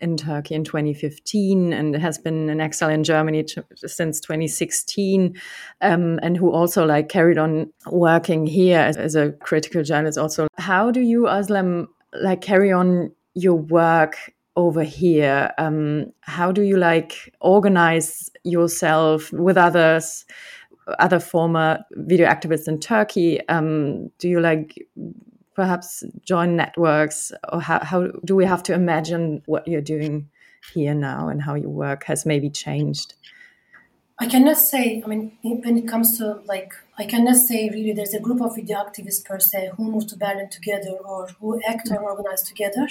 in 0.04 0.18
Turkey 0.18 0.54
in 0.54 0.66
2015 0.66 1.72
and 1.72 1.96
has 1.96 2.18
been 2.18 2.50
in 2.50 2.60
exile 2.60 2.90
in 2.90 3.04
Germany 3.04 3.46
since 3.76 4.20
2016, 4.20 5.34
um, 5.82 6.20
and 6.22 6.36
who 6.36 6.52
also 6.52 6.86
like 6.86 7.08
carried 7.08 7.38
on 7.38 7.72
working 7.88 8.46
here 8.46 8.80
as, 8.80 8.98
as 8.98 9.16
a 9.16 9.32
critical 9.32 9.82
journalist. 9.82 10.18
Also, 10.18 10.48
how 10.58 10.92
do 10.92 11.00
you, 11.00 11.22
Özlem, 11.24 11.88
like 12.22 12.42
carry 12.42 12.72
on 12.72 13.12
your 13.34 13.56
work 13.56 14.18
over 14.58 14.84
here? 14.84 15.52
Um, 15.58 16.12
how 16.20 16.52
do 16.52 16.62
you 16.62 16.78
like 16.78 17.34
organize 17.40 18.30
yourself 18.44 19.32
with 19.32 19.58
others? 19.58 20.26
other 21.00 21.18
former 21.18 21.80
video 21.92 22.28
activists 22.28 22.68
in 22.68 22.78
Turkey? 22.78 23.40
Um, 23.48 24.10
do 24.20 24.28
you 24.28 24.42
like 24.42 24.86
perhaps 25.56 26.04
join 26.24 26.56
networks 26.56 27.32
or 27.52 27.62
how, 27.62 27.84
how 27.84 28.08
do 28.26 28.36
we 28.36 28.46
have 28.46 28.64
to 28.64 28.74
imagine 28.74 29.42
what 29.46 29.68
you're 29.68 29.82
doing 29.82 30.30
here 30.74 30.94
now 30.94 31.28
and 31.28 31.42
how 31.42 31.56
your 31.56 31.70
work 31.70 32.06
has 32.06 32.26
maybe 32.26 32.50
changed 32.50 33.14
I 34.20 34.28
cannot 34.28 34.58
say. 34.58 35.02
I 35.04 35.08
mean, 35.08 35.38
when 35.42 35.78
it 35.78 35.88
comes 35.88 36.18
to 36.18 36.42
like, 36.46 36.74
I 36.98 37.06
cannot 37.06 37.36
say 37.36 37.70
really. 37.70 37.94
There's 37.94 38.14
a 38.14 38.20
group 38.20 38.42
of 38.42 38.56
video 38.56 38.78
activists 38.78 39.26
per 39.26 39.40
se 39.40 39.72
who 39.76 39.92
move 39.92 40.08
to 40.08 40.18
Berlin 40.18 40.50
together 40.50 40.92
or 40.92 41.28
who 41.40 41.60
act 41.68 41.90
or 41.92 42.00
organize 42.02 42.44
together. 42.44 42.88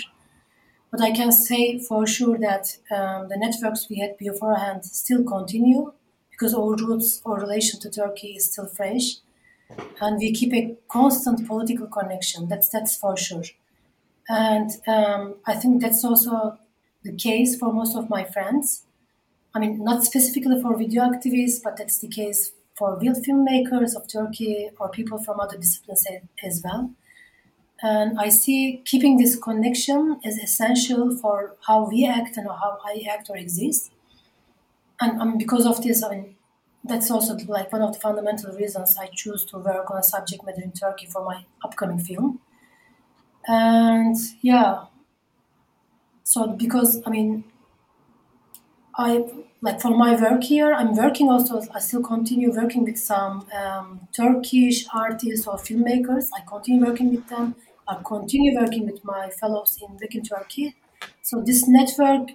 But 0.90 1.00
I 1.00 1.12
can 1.12 1.32
say 1.32 1.78
for 1.78 2.06
sure 2.06 2.36
that 2.38 2.76
um, 2.90 3.28
the 3.28 3.38
networks 3.38 3.88
we 3.88 3.96
had 3.96 4.18
beforehand 4.18 4.84
still 4.84 5.24
continue 5.24 5.92
because 6.30 6.54
our 6.54 6.74
roots, 6.76 7.22
our 7.24 7.40
relation 7.40 7.80
to 7.80 7.90
Turkey 7.90 8.34
is 8.36 8.52
still 8.52 8.66
fresh, 8.66 9.18
and 10.00 10.18
we 10.18 10.32
keep 10.32 10.52
a 10.54 10.76
constant 10.88 11.46
political 11.46 11.86
connection. 11.86 12.48
That's 12.48 12.68
that's 12.68 12.96
for 12.96 13.16
sure. 13.16 13.44
And 14.28 14.70
um, 14.86 15.36
I 15.46 15.54
think 15.54 15.82
that's 15.82 16.04
also 16.04 16.58
the 17.04 17.12
case 17.12 17.58
for 17.58 17.72
most 17.72 17.96
of 17.96 18.08
my 18.08 18.24
friends 18.24 18.84
I 19.54 19.58
mean, 19.58 19.84
not 19.84 20.04
specifically 20.04 20.60
for 20.60 20.76
video 20.76 21.02
activists, 21.02 21.62
but 21.62 21.76
that's 21.76 21.98
the 21.98 22.08
case 22.08 22.52
for 22.74 22.98
real 22.98 23.14
filmmakers 23.14 23.94
of 23.94 24.08
Turkey 24.08 24.70
or 24.80 24.88
people 24.88 25.18
from 25.22 25.40
other 25.40 25.58
disciplines 25.58 26.06
as 26.42 26.62
well. 26.64 26.90
And 27.82 28.18
I 28.18 28.28
see 28.30 28.80
keeping 28.84 29.18
this 29.18 29.36
connection 29.36 30.20
is 30.24 30.38
essential 30.38 31.16
for 31.16 31.56
how 31.66 31.88
we 31.88 32.06
act 32.06 32.36
and 32.36 32.46
how 32.46 32.78
I 32.84 33.04
act 33.10 33.28
or 33.28 33.36
exist. 33.36 33.90
And 35.00 35.20
um, 35.20 35.36
because 35.36 35.66
of 35.66 35.82
this, 35.82 36.02
I 36.02 36.10
mean, 36.10 36.36
that's 36.84 37.10
also 37.10 37.36
like 37.48 37.72
one 37.72 37.82
of 37.82 37.92
the 37.94 38.00
fundamental 38.00 38.54
reasons 38.56 38.96
I 38.98 39.08
choose 39.08 39.44
to 39.46 39.58
work 39.58 39.90
on 39.90 39.98
a 39.98 40.02
subject 40.02 40.44
matter 40.44 40.62
in 40.62 40.72
Turkey 40.72 41.06
for 41.06 41.24
my 41.24 41.44
upcoming 41.64 41.98
film. 41.98 42.40
And 43.46 44.16
yeah, 44.40 44.86
so 46.24 46.48
because 46.48 47.00
I 47.06 47.10
mean, 47.10 47.44
I 48.96 49.24
like 49.60 49.80
for 49.80 49.90
my 49.96 50.20
work 50.20 50.42
here, 50.44 50.72
I'm 50.72 50.94
working 50.94 51.28
also. 51.30 51.62
I 51.74 51.78
still 51.80 52.02
continue 52.02 52.50
working 52.54 52.84
with 52.84 52.98
some 52.98 53.46
um, 53.52 54.08
Turkish 54.14 54.86
artists 54.92 55.46
or 55.46 55.56
filmmakers. 55.56 56.28
I 56.36 56.40
continue 56.46 56.84
working 56.84 57.10
with 57.14 57.28
them. 57.28 57.54
I 57.88 58.00
continue 58.04 58.54
working 58.58 58.86
with 58.86 59.04
my 59.04 59.30
fellows 59.30 59.78
in 59.82 59.98
in 60.10 60.22
Turkey. 60.24 60.74
So 61.22 61.40
this 61.42 61.66
network 61.68 62.30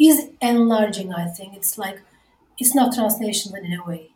is 0.00 0.30
enlarging. 0.40 1.12
I 1.14 1.28
think 1.28 1.54
it's 1.56 1.78
like 1.78 2.00
it's 2.58 2.74
not 2.74 2.94
transnational 2.94 3.62
in 3.62 3.72
a 3.72 3.84
way. 3.84 4.10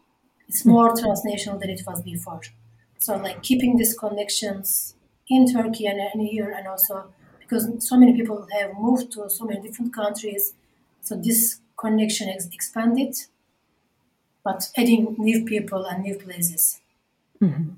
It's 0.49 0.63
hmm. 0.63 0.71
more 0.71 0.95
transnational 0.97 1.59
than 1.59 1.71
it 1.71 1.83
was 1.87 2.03
before. 2.03 2.43
So 2.99 3.17
like 3.17 3.43
keeping 3.43 3.77
these 3.77 3.99
connections 3.99 4.95
in 5.29 5.53
Turkey 5.53 5.87
and, 5.87 6.01
and 6.01 6.23
here, 6.23 6.51
and 6.51 6.67
also 6.69 7.13
because 7.41 7.67
so 7.87 7.97
many 7.97 8.13
people 8.15 8.47
have 8.53 8.73
moved 8.79 9.13
to 9.13 9.29
so 9.29 9.45
many 9.45 9.61
different 9.61 9.93
countries 9.95 10.55
so 11.03 11.17
this 11.17 11.59
connection 11.77 12.29
is 12.29 12.49
expanded, 12.53 13.17
but 14.45 14.69
adding 14.79 15.17
new 15.19 15.45
people 15.45 15.85
and 15.85 16.03
new 16.03 16.17
places. 16.17 16.81
Mm-hmm. 17.43 17.75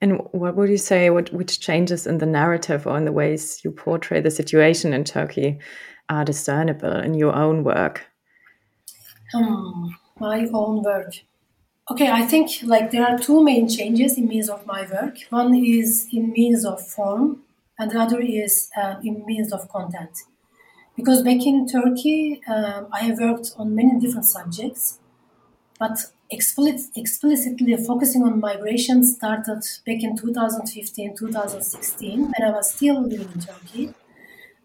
And 0.00 0.20
what 0.32 0.56
would 0.56 0.68
you 0.68 0.76
say? 0.76 1.10
What 1.10 1.32
which 1.32 1.60
changes 1.60 2.06
in 2.08 2.18
the 2.18 2.26
narrative 2.26 2.86
or 2.86 2.96
in 2.96 3.04
the 3.04 3.12
ways 3.12 3.60
you 3.64 3.70
portray 3.70 4.20
the 4.20 4.30
situation 4.32 4.92
in 4.92 5.04
Turkey 5.04 5.60
are 6.08 6.24
discernible 6.24 6.96
in 6.96 7.14
your 7.14 7.32
own 7.32 7.62
work? 7.62 8.04
Um, 9.34 9.98
my 10.18 10.46
own 10.52 10.82
work. 10.82 11.14
Okay, 11.90 12.10
I 12.10 12.22
think 12.22 12.50
like 12.62 12.90
there 12.90 13.04
are 13.06 13.18
two 13.18 13.42
main 13.42 13.68
changes 13.68 14.16
in 14.16 14.28
means 14.28 14.48
of 14.48 14.66
my 14.66 14.82
work. 14.90 15.16
One 15.30 15.54
is 15.54 16.08
in 16.12 16.30
means 16.30 16.64
of 16.64 16.86
form, 16.86 17.42
and 17.78 17.90
the 17.90 18.00
other 18.00 18.20
is 18.20 18.70
uh, 18.76 18.96
in 19.02 19.24
means 19.26 19.52
of 19.52 19.68
content. 19.68 20.18
Because 20.96 21.22
back 21.22 21.44
in 21.46 21.66
Turkey, 21.66 22.40
um, 22.46 22.86
I 22.92 23.00
have 23.00 23.18
worked 23.18 23.52
on 23.56 23.74
many 23.74 23.98
different 23.98 24.26
subjects, 24.26 24.98
but 25.78 25.98
explicit, 26.30 26.90
explicitly 26.96 27.76
focusing 27.76 28.22
on 28.22 28.40
migration 28.40 29.04
started 29.04 29.62
back 29.86 30.02
in 30.02 30.16
2015, 30.16 31.16
2016, 31.16 32.20
when 32.20 32.48
I 32.48 32.50
was 32.50 32.72
still 32.72 33.02
living 33.02 33.30
in 33.34 33.40
Turkey. 33.40 33.94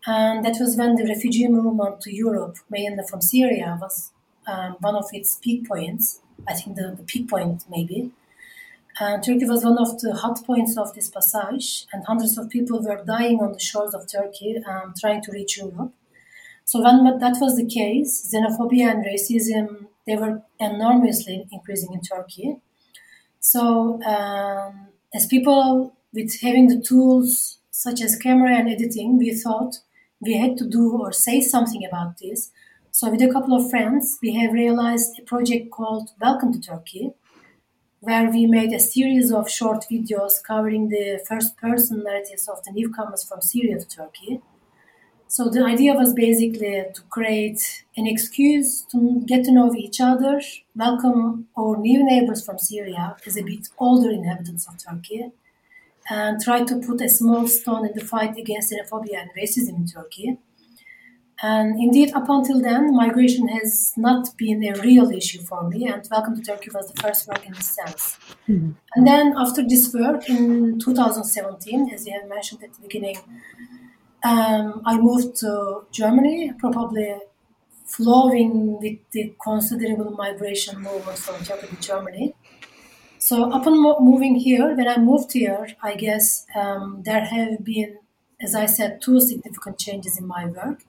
And 0.05 0.45
that 0.45 0.55
was 0.59 0.77
when 0.77 0.95
the 0.95 1.05
refugee 1.05 1.47
movement 1.47 2.01
to 2.01 2.15
Europe, 2.15 2.57
mainly 2.69 3.03
from 3.09 3.21
Syria, 3.21 3.77
was 3.81 4.11
um, 4.47 4.77
one 4.79 4.95
of 4.95 5.05
its 5.13 5.37
peak 5.41 5.67
points. 5.67 6.21
I 6.47 6.53
think 6.53 6.77
the, 6.77 6.95
the 6.97 7.03
peak 7.03 7.29
point, 7.29 7.63
maybe. 7.69 8.11
And 8.99 9.23
Turkey 9.23 9.45
was 9.45 9.63
one 9.63 9.77
of 9.77 9.99
the 9.99 10.15
hot 10.15 10.43
points 10.45 10.77
of 10.77 10.93
this 10.93 11.09
passage, 11.09 11.85
and 11.93 12.03
hundreds 12.05 12.37
of 12.37 12.49
people 12.49 12.81
were 12.81 13.03
dying 13.05 13.39
on 13.39 13.53
the 13.53 13.59
shores 13.59 13.93
of 13.93 14.11
Turkey, 14.11 14.57
um, 14.67 14.93
trying 14.99 15.21
to 15.23 15.31
reach 15.31 15.57
Europe. 15.57 15.93
So 16.65 16.81
when 16.81 17.19
that 17.19 17.37
was 17.39 17.55
the 17.55 17.65
case, 17.65 18.33
xenophobia 18.33 18.91
and 18.91 19.05
racism 19.05 19.87
they 20.07 20.15
were 20.15 20.41
enormously 20.59 21.45
increasing 21.51 21.93
in 21.93 22.01
Turkey. 22.01 22.55
So 23.39 24.01
um, 24.03 24.87
as 25.13 25.27
people 25.27 25.95
with 26.13 26.41
having 26.41 26.67
the 26.67 26.81
tools 26.81 27.59
such 27.69 28.01
as 28.01 28.15
camera 28.15 28.55
and 28.55 28.69
editing, 28.69 29.17
we 29.17 29.35
thought 29.35 29.75
we 30.19 30.37
had 30.37 30.57
to 30.57 30.67
do 30.67 30.97
or 30.97 31.11
say 31.11 31.41
something 31.41 31.85
about 31.85 32.17
this. 32.17 32.51
So 32.97 33.11
with 33.11 33.21
a 33.21 33.31
couple 33.31 33.53
of 33.53 33.69
friends, 33.69 34.17
we 34.23 34.33
have 34.37 34.53
realized 34.53 35.19
a 35.19 35.21
project 35.21 35.69
called 35.69 36.09
Welcome 36.19 36.51
to 36.51 36.59
Turkey, 36.59 37.11
where 37.99 38.27
we 38.31 38.47
made 38.47 38.73
a 38.73 38.79
series 38.79 39.31
of 39.31 39.51
short 39.51 39.85
videos 39.91 40.43
covering 40.43 40.89
the 40.89 41.23
first 41.29 41.57
person 41.57 42.03
narratives 42.03 42.47
of 42.47 42.63
the 42.63 42.71
newcomers 42.71 43.23
from 43.23 43.39
Syria 43.41 43.77
to 43.77 43.87
Turkey. 43.87 44.41
So 45.27 45.47
the 45.47 45.63
idea 45.63 45.93
was 45.93 46.15
basically 46.15 46.85
to 46.95 47.01
create 47.11 47.83
an 47.95 48.07
excuse 48.07 48.81
to 48.91 49.21
get 49.27 49.45
to 49.45 49.51
know 49.51 49.75
each 49.75 50.01
other, 50.01 50.41
welcome 50.75 51.49
our 51.55 51.77
new 51.77 52.03
neighbors 52.03 52.43
from 52.43 52.57
Syria 52.57 53.15
as 53.27 53.37
a 53.37 53.43
bit 53.43 53.69
older 53.77 54.09
inhabitants 54.09 54.67
of 54.67 54.83
Turkey, 54.83 55.33
and 56.09 56.41
try 56.41 56.63
to 56.63 56.79
put 56.79 57.01
a 57.01 57.09
small 57.09 57.47
stone 57.47 57.85
in 57.85 57.93
the 57.93 58.03
fight 58.03 58.35
against 58.39 58.73
xenophobia 58.73 59.21
and 59.21 59.29
racism 59.37 59.75
in 59.75 59.85
Turkey. 59.85 60.39
And 61.41 61.79
indeed, 61.79 62.13
up 62.13 62.27
until 62.29 62.61
then, 62.61 62.95
migration 62.95 63.47
has 63.49 63.93
not 63.95 64.35
been 64.37 64.63
a 64.63 64.73
real 64.81 65.11
issue 65.11 65.41
for 65.41 65.69
me, 65.69 65.87
and 65.87 66.07
Welcome 66.09 66.35
to 66.35 66.41
Turkey 66.41 66.71
was 66.73 66.91
the 66.91 66.99
first 66.99 67.27
work 67.27 67.45
in 67.45 67.53
this 67.53 67.75
sense. 67.75 68.17
Mm-hmm. 68.47 68.71
And 68.95 69.07
then, 69.07 69.35
after 69.37 69.61
this 69.61 69.93
work 69.93 70.27
in 70.27 70.79
2017, 70.79 71.91
as 71.93 72.07
you 72.07 72.13
have 72.13 72.27
mentioned 72.27 72.63
at 72.63 72.73
the 72.73 72.81
beginning, 72.81 73.17
um, 74.23 74.81
I 74.83 74.97
moved 74.97 75.35
to 75.37 75.85
Germany, 75.91 76.53
probably 76.57 77.15
flowing 77.85 78.79
with 78.79 78.97
the 79.11 79.33
considerable 79.41 80.11
migration 80.11 80.81
movement 80.81 81.19
from 81.19 81.43
Turkey 81.43 81.67
to 81.67 81.81
Germany. 81.81 82.33
So 83.19 83.51
upon 83.51 83.81
mo- 83.81 83.99
moving 83.99 84.35
here, 84.35 84.75
when 84.75 84.87
I 84.87 84.97
moved 84.97 85.33
here, 85.33 85.67
I 85.83 85.95
guess 85.95 86.45
um, 86.55 87.01
there 87.05 87.25
have 87.25 87.63
been, 87.63 87.99
as 88.41 88.55
I 88.55 88.65
said, 88.65 89.01
two 89.01 89.19
significant 89.19 89.77
changes 89.79 90.17
in 90.17 90.25
my 90.25 90.45
work. 90.47 90.83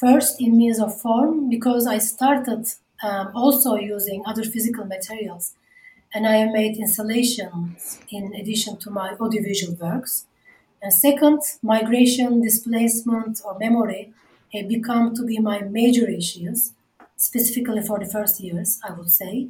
First, 0.00 0.40
in 0.40 0.56
means 0.56 0.80
of 0.80 0.98
form, 0.98 1.50
because 1.50 1.86
I 1.86 1.98
started 1.98 2.66
um, 3.02 3.32
also 3.34 3.74
using 3.74 4.22
other 4.24 4.44
physical 4.44 4.86
materials, 4.86 5.52
and 6.14 6.26
I 6.26 6.46
made 6.46 6.78
installations 6.78 8.00
in 8.10 8.32
addition 8.34 8.78
to 8.78 8.90
my 8.90 9.10
audiovisual 9.20 9.76
works. 9.76 10.24
And 10.80 10.90
second, 10.90 11.42
migration, 11.62 12.40
displacement, 12.40 13.42
or 13.44 13.58
memory 13.58 14.14
have 14.54 14.68
become 14.68 15.14
to 15.16 15.22
be 15.22 15.38
my 15.38 15.60
major 15.60 16.08
issues, 16.08 16.72
specifically 17.16 17.82
for 17.82 17.98
the 17.98 18.06
first 18.06 18.40
years, 18.40 18.80
I 18.82 18.92
would 18.92 19.10
say. 19.10 19.48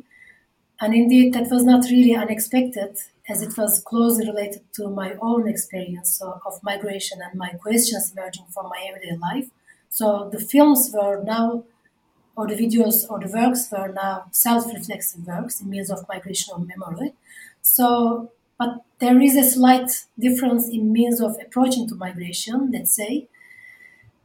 And 0.81 0.95
indeed, 0.95 1.33
that 1.35 1.49
was 1.49 1.63
not 1.63 1.85
really 1.85 2.17
unexpected, 2.17 2.97
as 3.29 3.41
it 3.41 3.57
was 3.57 3.83
closely 3.83 4.27
related 4.27 4.63
to 4.73 4.89
my 4.89 5.15
own 5.23 5.47
experience 5.47 6.21
of 6.21 6.61
migration 6.65 7.21
and 7.23 7.39
my 7.39 7.51
questions 7.51 8.13
emerging 8.13 8.47
from 8.53 8.69
my 8.69 8.85
everyday 8.89 9.17
life. 9.17 9.49
So 9.91 10.31
the 10.33 10.41
films 10.41 10.91
were 10.95 11.23
now, 11.23 11.65
or 12.37 12.47
the 12.47 12.55
videos 12.55 13.11
or 13.11 13.21
the 13.21 13.31
works 13.33 13.71
were 13.71 13.89
now 13.89 14.27
self 14.31 14.73
reflexive 14.73 15.27
works 15.27 15.61
in 15.61 15.69
means 15.69 15.91
of 15.91 16.09
migration 16.09 16.55
or 16.55 16.61
memory. 16.61 17.13
So 17.61 18.31
but 18.61 18.85
there 18.99 19.19
is 19.19 19.37
a 19.37 19.43
slight 19.43 19.91
difference 20.19 20.69
in 20.69 20.93
means 20.93 21.19
of 21.23 21.35
approaching 21.41 21.89
to 21.89 21.95
migration, 21.95 22.71
let's 22.71 22.95
say, 22.95 23.27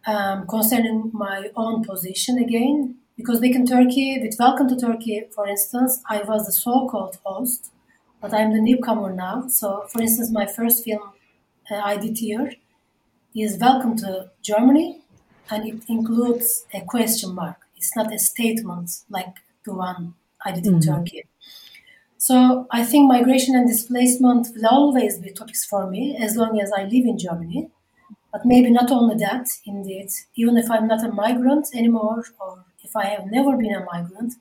um, 0.05 0.45
concerning 0.47 1.09
my 1.13 1.51
own 1.55 1.83
position 1.85 2.37
again. 2.37 2.95
Because 3.15 3.39
back 3.39 3.51
in 3.51 3.65
Turkey, 3.65 4.19
with 4.21 4.35
Welcome 4.37 4.67
to 4.67 4.75
Turkey, 4.75 5.23
for 5.33 5.47
instance, 5.47 6.01
I 6.09 6.21
was 6.23 6.45
the 6.45 6.51
so 6.51 6.85
called 6.89 7.17
host, 7.23 7.71
but 8.21 8.33
I'm 8.33 8.51
the 8.51 8.59
newcomer 8.59 9.13
now. 9.13 9.47
So, 9.47 9.85
for 9.89 10.01
instance, 10.01 10.29
my 10.31 10.45
first 10.45 10.83
film 10.83 11.13
uh, 11.71 11.75
I 11.75 11.95
did 11.95 12.17
here 12.17 12.51
is 13.33 13.57
Welcome 13.57 13.95
to 13.99 14.31
Germany, 14.41 15.01
and 15.49 15.67
it 15.67 15.83
includes 15.87 16.65
a 16.73 16.81
question 16.81 17.35
mark. 17.35 17.57
It's 17.77 17.95
not 17.95 18.13
a 18.13 18.19
statement 18.19 18.91
like 19.09 19.35
the 19.63 19.73
one 19.73 20.15
I 20.43 20.51
did 20.51 20.65
in 20.65 20.79
mm-hmm. 20.79 20.93
Turkey. 20.93 21.23
So 22.17 22.67
I 22.71 22.83
think 22.83 23.07
migration 23.07 23.55
and 23.55 23.67
displacement 23.67 24.47
will 24.55 24.67
always 24.67 25.19
be 25.19 25.31
topics 25.31 25.63
for 25.65 25.89
me 25.89 26.17
as 26.19 26.35
long 26.35 26.59
as 26.59 26.71
I 26.71 26.83
live 26.83 27.05
in 27.05 27.19
Germany. 27.19 27.69
But 28.31 28.45
maybe 28.45 28.69
not 28.69 28.91
only 28.91 29.15
that, 29.17 29.47
indeed, 29.65 30.09
even 30.35 30.57
if 30.57 30.69
I'm 30.69 30.87
not 30.87 31.05
a 31.05 31.11
migrant 31.11 31.67
anymore, 31.73 32.25
or 32.39 32.65
if 32.83 32.95
I 32.95 33.05
have 33.05 33.27
never 33.27 33.55
been 33.55 33.73
a 33.73 33.85
migrant, 33.85 34.33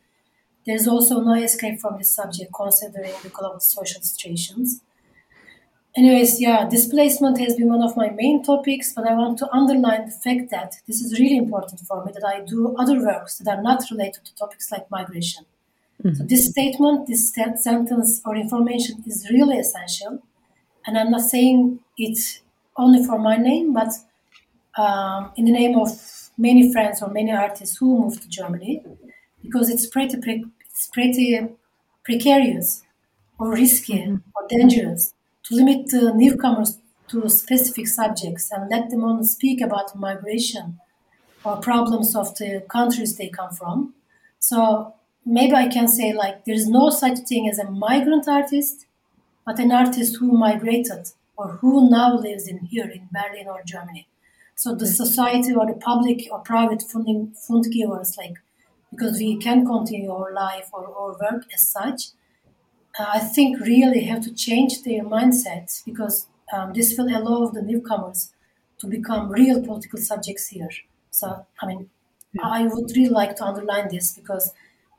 there's 0.67 0.89
also 0.89 1.21
no 1.21 1.35
escape 1.35 1.81
from 1.81 1.99
this 1.99 2.15
subject 2.15 2.53
considering 2.55 3.13
the 3.23 3.29
global 3.29 3.61
social 3.61 4.01
situations. 4.03 4.81
Anyways, 5.97 6.41
yeah, 6.41 6.69
displacement 6.69 7.39
has 7.39 7.55
been 7.55 7.69
one 7.69 7.83
of 7.83 7.97
my 7.97 8.11
main 8.11 8.43
topics, 8.43 8.93
but 8.93 9.07
I 9.07 9.15
want 9.15 9.39
to 9.39 9.51
underline 9.53 10.07
the 10.07 10.11
fact 10.11 10.51
that 10.51 10.75
this 10.89 11.01
is 11.01 11.21
really 11.21 11.37
important 11.37 11.81
for 11.83 12.05
me 12.05 12.11
that 12.13 12.25
I 12.27 12.41
do 12.41 12.75
other 12.77 13.01
works 13.01 13.39
that 13.39 13.49
are 13.49 13.63
not 13.63 13.85
related 13.93 14.25
to 14.25 14.35
topics 14.35 14.73
like 14.73 14.91
migration. 14.91 15.45
Mm-hmm. 16.03 16.17
So 16.17 16.25
this 16.25 16.51
statement, 16.51 17.07
this 17.07 17.33
sentence 17.33 18.21
or 18.27 18.35
information 18.35 19.05
is 19.07 19.29
really 19.31 19.59
essential. 19.59 20.21
And 20.85 20.99
I'm 20.99 21.13
not 21.13 21.23
saying 21.23 21.79
it 21.97 22.41
only 22.77 23.05
for 23.07 23.21
my 23.21 23.37
name, 23.37 23.73
but 23.73 23.93
um, 24.77 25.31
in 25.37 25.45
the 25.45 25.53
name 25.53 25.79
of 25.79 25.91
many 26.37 26.73
friends 26.73 27.03
or 27.03 27.09
many 27.09 27.31
artists 27.31 27.77
who 27.77 28.01
moved 28.01 28.21
to 28.23 28.29
Germany, 28.29 28.83
because 29.43 29.71
it's 29.71 29.87
pretty, 29.87 30.21
pre- 30.21 30.45
it's 30.69 30.89
pretty 30.89 31.41
precarious 32.05 32.83
or 33.39 33.53
risky 33.53 34.01
mm-hmm. 34.01 34.17
or 34.35 34.49
dangerous 34.49 35.14
to 35.45 35.55
limit 35.55 35.91
the 35.91 36.13
newcomers 36.15 36.79
to 37.09 37.29
specific 37.29 37.87
subjects 37.87 38.51
and 38.51 38.71
let 38.71 38.91
them 38.91 39.05
only 39.05 39.25
speak 39.25 39.61
about 39.61 39.97
migration 39.97 40.81
or 41.45 41.57
problems 41.59 42.17
of 42.17 42.35
the 42.37 42.65
countries 42.69 43.17
they 43.17 43.29
come 43.29 43.51
from. 43.51 43.95
So 44.39 44.95
maybe 45.25 45.55
I 45.55 45.69
can 45.69 45.89
say 45.89 46.13
like 46.13 46.45
there 46.45 46.55
is 46.55 46.69
no 46.69 46.91
such 46.91 47.19
thing 47.29 47.49
as 47.49 47.59
a 47.59 47.71
migrant 47.71 48.27
artist, 48.27 48.87
but 49.45 49.59
an 49.59 49.73
artist 49.73 50.17
who 50.17 50.33
migrated 50.33 51.09
or 51.37 51.49
who 51.61 51.91
now 51.91 52.17
lives 52.17 52.49
in 52.49 52.59
here 52.61 52.89
in 52.89 53.09
Berlin 53.13 53.49
or 53.49 53.63
Germany. 53.67 54.07
So 54.57 54.75
the 54.75 54.85
mm-hmm. 54.85 54.95
society 54.95 55.55
or 55.55 55.67
the 55.67 55.75
public 55.75 56.29
or 56.31 56.39
private 56.39 56.83
funding 56.83 57.35
fund 57.35 57.65
givers 57.71 58.17
like 58.17 58.37
because 58.91 59.19
we 59.19 59.37
can 59.37 59.67
continue 59.67 60.13
our 60.13 60.33
life 60.33 60.71
or 60.73 60.87
our 60.87 61.17
work 61.21 61.45
as 61.53 61.69
such, 61.69 62.11
I 62.99 63.19
think 63.21 63.61
really 63.61 64.05
have 64.05 64.23
to 64.23 64.35
change 64.35 64.83
their 64.83 65.03
mindsets 65.03 65.85
because 65.85 66.27
um, 66.53 66.73
this 66.73 66.97
will 66.97 67.09
allow 67.09 67.49
the 67.49 67.63
newcomers 67.63 68.33
to 68.79 68.87
become 68.87 69.31
real 69.31 69.63
political 69.63 69.99
subjects 69.99 70.49
here. 70.49 70.69
So 71.11 71.47
I 71.61 71.67
mean, 71.67 71.91
yeah. 72.33 72.43
I 72.45 72.67
would 72.67 72.97
really 72.97 73.09
like 73.09 73.37
to 73.37 73.45
underline 73.45 73.89
this 73.91 74.13
because 74.13 74.53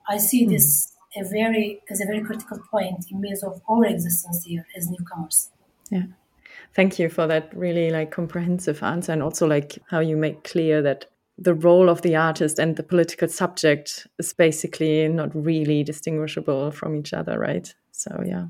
I 0.08 0.18
see 0.18 0.46
mm. 0.46 0.50
this 0.50 0.93
a 1.16 1.24
very 1.24 1.82
as 1.89 2.02
a 2.02 2.06
very 2.06 2.22
critical 2.22 2.60
point 2.70 3.06
in 3.10 3.22
means 3.22 3.43
of 3.43 3.62
our 3.70 3.86
existence 3.86 4.43
here 4.43 4.66
as 4.76 4.89
newcomers. 4.89 5.52
Yeah. 5.89 6.04
Thank 6.74 7.00
you 7.00 7.10
for 7.10 7.28
that 7.28 7.56
really 7.56 7.89
like 7.89 8.12
comprehensive 8.12 8.84
answer 8.84 9.14
and 9.14 9.24
also 9.24 9.48
like 9.48 9.78
how 9.89 10.00
you 10.00 10.18
make 10.18 10.43
clear 10.43 10.82
that 10.82 11.06
the 11.38 11.54
role 11.54 11.89
of 11.89 12.02
the 12.02 12.16
artist 12.16 12.60
and 12.60 12.76
the 12.76 12.84
political 12.84 13.28
subject 13.28 14.08
is 14.20 14.34
basically 14.34 15.08
not 15.08 15.36
really 15.36 15.84
distinguishable 15.84 16.72
from 16.72 16.96
each 16.96 17.14
other, 17.14 17.38
right? 17.38 17.74
So 17.98 18.24
yeah. 18.26 18.48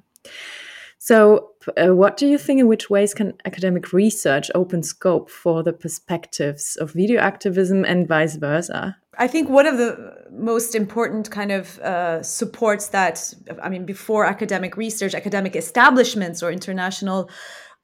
So, 0.97 1.51
uh, 1.77 1.93
what 1.95 2.17
do 2.17 2.25
you 2.25 2.39
think? 2.39 2.59
In 2.59 2.67
which 2.67 2.89
ways 2.89 3.13
can 3.13 3.33
academic 3.45 3.93
research 3.93 4.49
open 4.55 4.81
scope 4.81 5.29
for 5.29 5.61
the 5.61 5.71
perspectives 5.71 6.75
of 6.77 6.93
video 6.93 7.21
activism 7.21 7.85
and 7.85 8.07
vice 8.07 8.37
versa? 8.37 8.97
I 9.17 9.27
think 9.27 9.47
one 9.49 9.67
of 9.67 9.77
the 9.77 10.25
most 10.31 10.73
important 10.73 11.29
kind 11.29 11.51
of 11.51 11.79
uh, 11.79 12.23
supports 12.23 12.87
that, 12.87 13.33
I 13.61 13.69
mean, 13.69 13.85
before 13.85 14.25
academic 14.25 14.77
research, 14.77 15.13
academic 15.13 15.55
establishments 15.55 16.41
or 16.41 16.51
international 16.51 17.29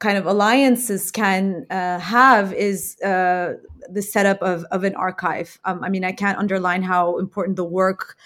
kind 0.00 0.18
of 0.18 0.26
alliances 0.26 1.12
can 1.12 1.64
uh, 1.70 2.00
have 2.00 2.52
is 2.54 3.00
uh, 3.02 3.54
the 3.88 4.02
setup 4.02 4.42
of, 4.42 4.64
of 4.72 4.82
an 4.82 4.96
archive. 4.96 5.60
Um, 5.64 5.84
I 5.84 5.88
mean, 5.90 6.04
I 6.04 6.12
can't 6.12 6.38
underline 6.38 6.82
how 6.82 7.18
important 7.18 7.56
the 7.56 7.64
work 7.64 8.16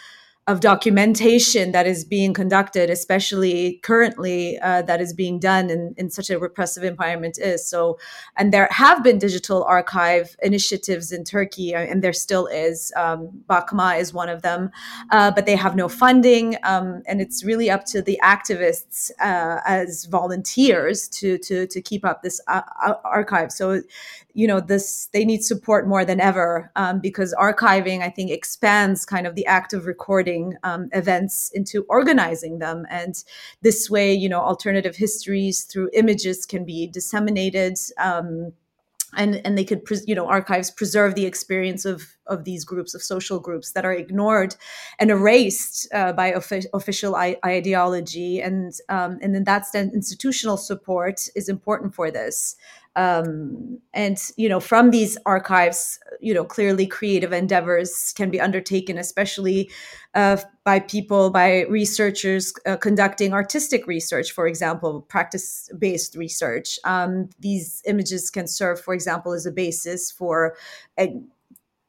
of 0.49 0.61
documentation 0.61 1.73
that 1.73 1.89
is 1.89 2.05
being 2.05 2.33
conducted, 2.33 2.89
especially 2.89 3.81
currently, 3.83 4.59
uh, 4.61 4.81
that 4.83 5.01
is 5.01 5.13
being 5.13 5.41
done 5.41 5.71
in, 5.71 5.93
in 5.97 6.09
such 6.09 6.31
a 6.31 6.39
repressive 6.39 6.85
environment 6.85 7.37
is. 7.37 7.67
So, 7.67 7.99
and 8.37 8.53
there 8.53 8.69
have 8.71 9.03
been 9.03 9.19
digital 9.19 9.65
archive 9.65 10.37
initiatives 10.43 11.11
in 11.11 11.25
Turkey, 11.25 11.75
uh, 11.75 11.81
and 11.81 12.03
there 12.03 12.13
still 12.13 12.47
is. 12.47 12.93
Um, 12.95 13.43
Bakma 13.51 13.99
is 13.99 14.15
one 14.15 14.29
of 14.29 14.43
them, 14.43 14.71
uh, 15.11 15.33
but 15.33 15.47
they 15.47 15.57
have 15.57 15.75
no 15.75 15.89
funding, 15.89 16.57
um, 16.63 17.03
and 17.07 17.21
it's 17.21 17.43
really 17.43 17.69
up 17.69 17.85
to 17.87 18.01
the 18.01 18.21
activists 18.23 19.11
uh, 19.21 19.61
as 19.67 20.05
volunteers 20.05 21.09
to 21.09 21.39
to 21.39 21.67
to 21.67 21.83
keep 21.83 22.05
up 22.05 22.23
this 22.23 22.41
uh, 22.47 22.63
archive. 23.05 23.51
So, 23.51 23.83
you 24.37 24.47
know 24.47 24.61
this 24.61 25.07
they 25.15 25.25
need 25.25 25.43
support 25.43 25.89
more 25.89 26.05
than 26.05 26.21
ever 26.21 26.71
um, 26.77 27.01
because 27.01 27.35
archiving 27.41 28.03
i 28.03 28.11
think 28.11 28.31
expands 28.31 29.07
kind 29.07 29.27
of 29.27 29.35
the 29.35 29.47
act 29.47 29.73
of 29.73 29.87
recording 29.87 30.55
um, 30.63 30.89
events 30.93 31.51
into 31.55 31.85
organizing 31.89 32.59
them. 32.59 32.87
And 32.91 33.15
this 33.63 33.91
way 33.91 34.13
you 34.13 34.29
know 34.29 34.41
alternative 34.41 34.97
histories 34.97 35.65
through 35.65 35.91
images 35.95 36.47
can 36.47 36.65
be 36.65 36.87
disseminated 36.87 37.79
um, 37.99 38.53
and 39.17 39.41
and 39.45 39.57
they 39.57 39.65
could 39.65 39.83
you 40.07 40.15
know 40.15 40.27
archives 40.27 40.71
preserve 40.71 41.15
the 41.15 41.25
experience 41.25 41.85
of 41.85 42.17
of 42.27 42.45
these 42.45 42.65
groups 42.65 42.95
of 42.95 43.03
social 43.03 43.39
groups 43.39 43.73
that 43.73 43.85
are 43.85 43.93
ignored 43.93 44.57
and 44.99 45.11
erased 45.11 45.89
uh, 45.95 46.13
by 46.13 46.35
offi- 46.35 46.67
official 46.75 47.15
I- 47.15 47.39
ideology. 47.45 48.41
And 48.41 48.73
um, 48.89 49.19
and 49.23 49.35
in 49.37 49.45
that 49.45 49.65
institutional 49.75 50.57
support 50.57 51.29
is 51.35 51.49
important 51.49 51.95
for 51.95 52.11
this 52.11 52.57
um, 52.97 53.79
and 53.95 54.19
you 54.37 54.49
know 54.49 54.59
from 54.59 54.91
these 54.91 55.17
archives 55.27 55.99
you 56.21 56.35
know 56.35 56.45
clearly 56.45 56.87
creative 56.87 57.33
endeavors 57.33 58.13
can 58.17 58.31
be 58.31 58.41
undertaken 58.41 58.99
especially 58.99 59.71
uh, 60.15 60.39
by 60.65 60.81
people 60.81 61.31
by 61.31 61.63
researchers 61.65 62.53
uh, 62.65 62.77
conducting 62.77 63.33
artistic 63.33 63.87
research 63.87 64.33
for 64.33 64.47
example 64.47 65.03
practice 65.03 65.71
based 65.79 66.17
research. 66.17 66.79
Um, 66.85 67.29
these 67.39 67.83
images 67.87 68.31
can 68.31 68.49
serve 68.49 68.81
for 68.81 68.95
example 68.95 69.33
as 69.33 69.47
a 69.47 69.53
basis 69.53 70.11
for 70.11 70.57
a, 70.99 71.21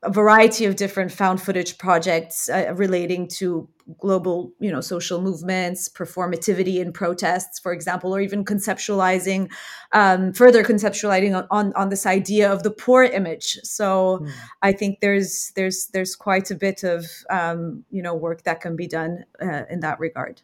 a 0.04 0.12
variety 0.12 0.66
of 0.66 0.76
different 0.76 1.12
found 1.12 1.42
footage 1.42 1.78
projects 1.78 2.50
uh, 2.50 2.72
relating 2.76 3.28
to 3.28 3.68
global 4.00 4.52
you 4.60 4.70
know 4.72 4.82
social 4.82 5.22
movements 5.22 5.88
performativity 5.88 6.80
in 6.80 6.92
protests 6.92 7.58
for 7.58 7.72
example 7.72 8.14
or 8.14 8.20
even 8.20 8.44
conceptualizing 8.44 9.50
um, 9.94 10.34
further 10.34 10.64
conceptualizing 10.64 11.36
on, 11.36 11.48
on, 11.52 11.74
on 11.74 11.90
this 11.90 12.06
idea 12.06 12.52
of 12.52 12.64
the 12.64 12.70
poor 12.70 13.04
image 13.04 13.58
so 13.64 14.20
mm. 14.22 14.32
i 14.62 14.74
think 14.74 15.00
there's 15.00 15.52
there's 15.56 15.88
there's 15.94 16.16
quite 16.16 16.52
a 16.52 16.56
bit 16.56 16.84
of 16.84 17.06
um, 17.30 17.84
you 17.90 18.02
know 18.02 18.14
work 18.14 18.44
that 18.44 18.60
can 18.60 18.76
be 18.76 18.88
done 18.88 19.24
uh, 19.42 19.64
in 19.70 19.80
that 19.80 20.00
regard 20.00 20.42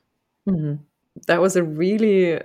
mm-hmm. 0.48 0.82
that 1.28 1.42
was 1.42 1.58
a 1.58 1.64
really 1.64 2.40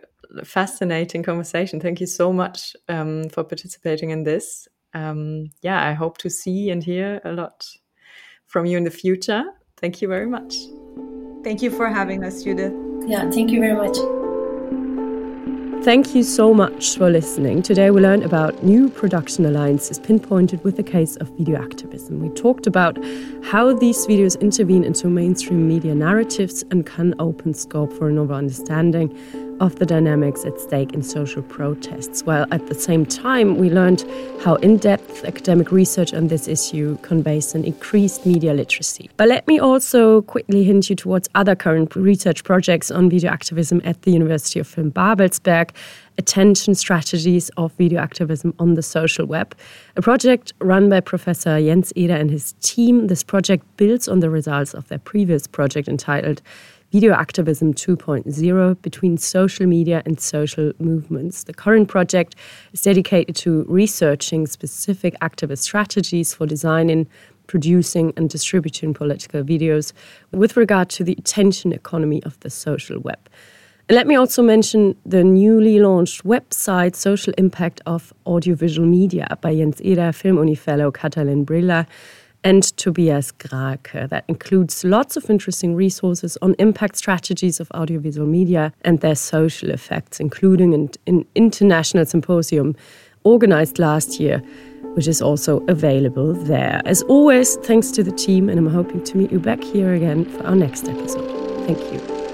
fascinating 0.45 1.23
conversation 1.23 1.81
thank 1.81 2.01
you 2.01 2.07
so 2.07 2.33
much 2.33 2.75
um, 2.89 3.29
for 3.29 3.45
participating 3.45 4.11
in 4.11 4.25
this 4.25 4.67
um, 4.95 5.51
yeah 5.63 5.89
i 5.89 5.93
hope 5.93 6.19
to 6.19 6.31
see 6.31 6.71
and 6.71 6.85
hear 6.85 7.21
a 7.25 7.33
lot 7.33 7.67
from 8.47 8.67
you 8.67 8.77
in 8.77 8.85
the 8.85 8.91
future 8.91 9.45
thank 9.77 10.01
you 10.03 10.09
very 10.09 10.27
much 10.27 10.55
Thank 11.45 11.63
you 11.63 11.71
for 11.71 11.89
having 11.89 12.25
us, 12.25 12.43
Judith. 12.43 12.75
Yeah, 13.07 13.31
thank 13.31 13.51
you 13.51 13.61
very 13.61 13.75
much. 13.75 13.97
Thank 15.85 16.15
you 16.15 16.25
so 16.25 16.53
much 16.53 16.99
for 16.99 17.09
listening. 17.09 17.63
Today 17.63 17.91
we 17.91 18.01
learned 18.01 18.25
about 18.25 18.65
new 18.65 18.91
production 18.91 19.47
alliances 19.47 19.99
pinpointed 19.99 20.63
with 20.65 20.77
the 20.77 20.83
case 20.83 21.17
of 21.17 21.29
video 21.39 21.63
activism. 21.63 22.21
We 22.21 22.29
talked 22.31 22.67
about 22.67 22.99
how 23.45 23.73
these 23.73 24.05
videos 24.07 24.39
intervene 24.41 24.83
into 24.83 25.09
mainstream 25.09 25.69
media 25.69 25.95
narratives 25.95 26.65
and 26.71 26.85
can 26.85 27.15
open 27.21 27.55
scope 27.55 27.93
for 27.93 28.09
a 28.09 28.13
novel 28.13 28.35
understanding 28.35 29.17
of 29.61 29.77
the 29.77 29.87
dynamics 29.87 30.45
at 30.45 30.61
stake 30.61 30.93
in 30.93 31.03
social 31.03 31.43
protests, 31.43 32.23
while 32.23 32.47
at 32.51 32.67
the 32.67 32.75
same 32.75 33.05
time 33.05 33.57
we 33.57 33.71
learned 33.71 34.05
how 34.43 34.55
in 34.57 34.77
depth 34.77 35.25
academic 35.25 35.73
research 35.73 36.15
on 36.15 36.29
this 36.29 36.49
issue 36.49 36.97
conveys 36.99 37.55
an 37.55 37.65
increased 37.65 38.25
media 38.25 38.55
literacy. 38.55 39.11
But 39.17 39.29
let 39.29 39.47
me 39.47 39.59
also 39.59 40.23
quickly 40.23 40.65
hint 40.65 40.89
you 40.91 40.97
towards 40.97 41.29
other 41.35 41.57
current 41.57 41.95
research 41.97 42.45
projects 42.45 42.91
on 42.91 43.11
video 43.11 43.31
activism 43.31 43.81
at 43.85 44.03
the 44.03 44.13
University 44.13 44.61
of 44.61 44.67
Film 44.67 44.91
Babelsberg. 44.91 45.71
Attention 46.19 46.75
strategies 46.75 47.49
of 47.51 47.73
video 47.75 48.01
activism 48.01 48.53
on 48.59 48.75
the 48.75 48.83
social 48.83 49.25
web, 49.25 49.55
a 49.95 50.03
project 50.03 50.53
run 50.61 50.89
by 50.89 50.99
Professor 50.99 51.61
Jens 51.61 51.93
Eder 51.95 52.17
and 52.17 52.29
his 52.29 52.55
team. 52.61 53.07
This 53.07 53.23
project 53.23 53.65
builds 53.77 54.09
on 54.09 54.19
the 54.19 54.29
results 54.29 54.75
of 54.75 54.89
their 54.89 54.99
previous 54.99 55.47
project 55.47 55.87
entitled 55.87 56.43
Video 56.91 57.13
Activism 57.13 57.75
2.0 57.75 58.81
between 58.81 59.19
social 59.19 59.67
media 59.67 60.03
and 60.07 60.19
social 60.19 60.73
movements. 60.79 61.45
The 61.45 61.53
current 61.53 61.87
project 61.87 62.35
is 62.73 62.81
dedicated 62.81 63.37
to 63.37 63.67
researching 63.69 64.47
specific 64.47 65.15
activist 65.21 65.59
strategies 65.59 66.33
for 66.33 66.47
designing, 66.47 67.07
producing, 67.47 68.15
and 68.17 68.31
distributing 68.31 68.95
political 68.95 69.43
videos 69.43 69.93
with 70.33 70.57
regard 70.57 70.89
to 70.91 71.05
the 71.05 71.13
attention 71.19 71.75
economy 71.75 72.23
of 72.25 72.41
the 72.41 72.49
social 72.49 72.99
web. 73.01 73.29
And 73.91 73.95
let 73.95 74.07
me 74.07 74.17
also 74.17 74.43
mention 74.43 74.97
the 75.05 75.23
newly 75.23 75.81
launched 75.81 76.25
website 76.25 76.95
Social 76.97 77.35
Impact 77.37 77.83
of 77.85 78.15
Audiovisual 78.27 78.87
Media 78.89 79.27
by 79.43 79.55
Jens 79.55 79.83
Eder, 79.83 80.13
Film 80.13 80.39
Uni 80.39 80.55
fellow 80.55 80.91
Katalin 80.91 81.45
Brilla, 81.45 81.87
and 82.45 82.63
Tobias 82.77 83.33
Grake. 83.33 83.93
That 83.93 84.25
includes 84.29 84.85
lots 84.85 85.17
of 85.17 85.29
interesting 85.29 85.75
resources 85.75 86.39
on 86.43 86.55
impact 86.59 86.97
strategies 86.97 87.61
of 87.61 87.71
audiovisual 87.73 88.27
media 88.27 88.73
and 88.83 89.01
their 89.01 89.15
social 89.15 89.71
effects, 89.71 90.21
including 90.21 90.75
an, 90.75 90.91
an 91.07 91.27
international 91.35 92.07
symposium 92.07 92.77
organized 93.25 93.79
last 93.79 94.21
year, 94.21 94.39
which 94.95 95.09
is 95.09 95.21
also 95.21 95.65
available 95.67 96.33
there. 96.33 96.81
As 96.85 97.03
always, 97.03 97.57
thanks 97.57 97.91
to 97.93 98.03
the 98.03 98.13
team, 98.13 98.49
and 98.49 98.59
I'm 98.59 98.73
hoping 98.73 99.05
to 99.05 99.17
meet 99.17 99.33
you 99.33 99.39
back 99.39 99.63
here 99.63 99.95
again 99.95 100.25
for 100.25 100.45
our 100.45 100.57
next 100.57 100.89
episode. 100.89 101.67
Thank 101.67 101.81
you. 101.93 102.28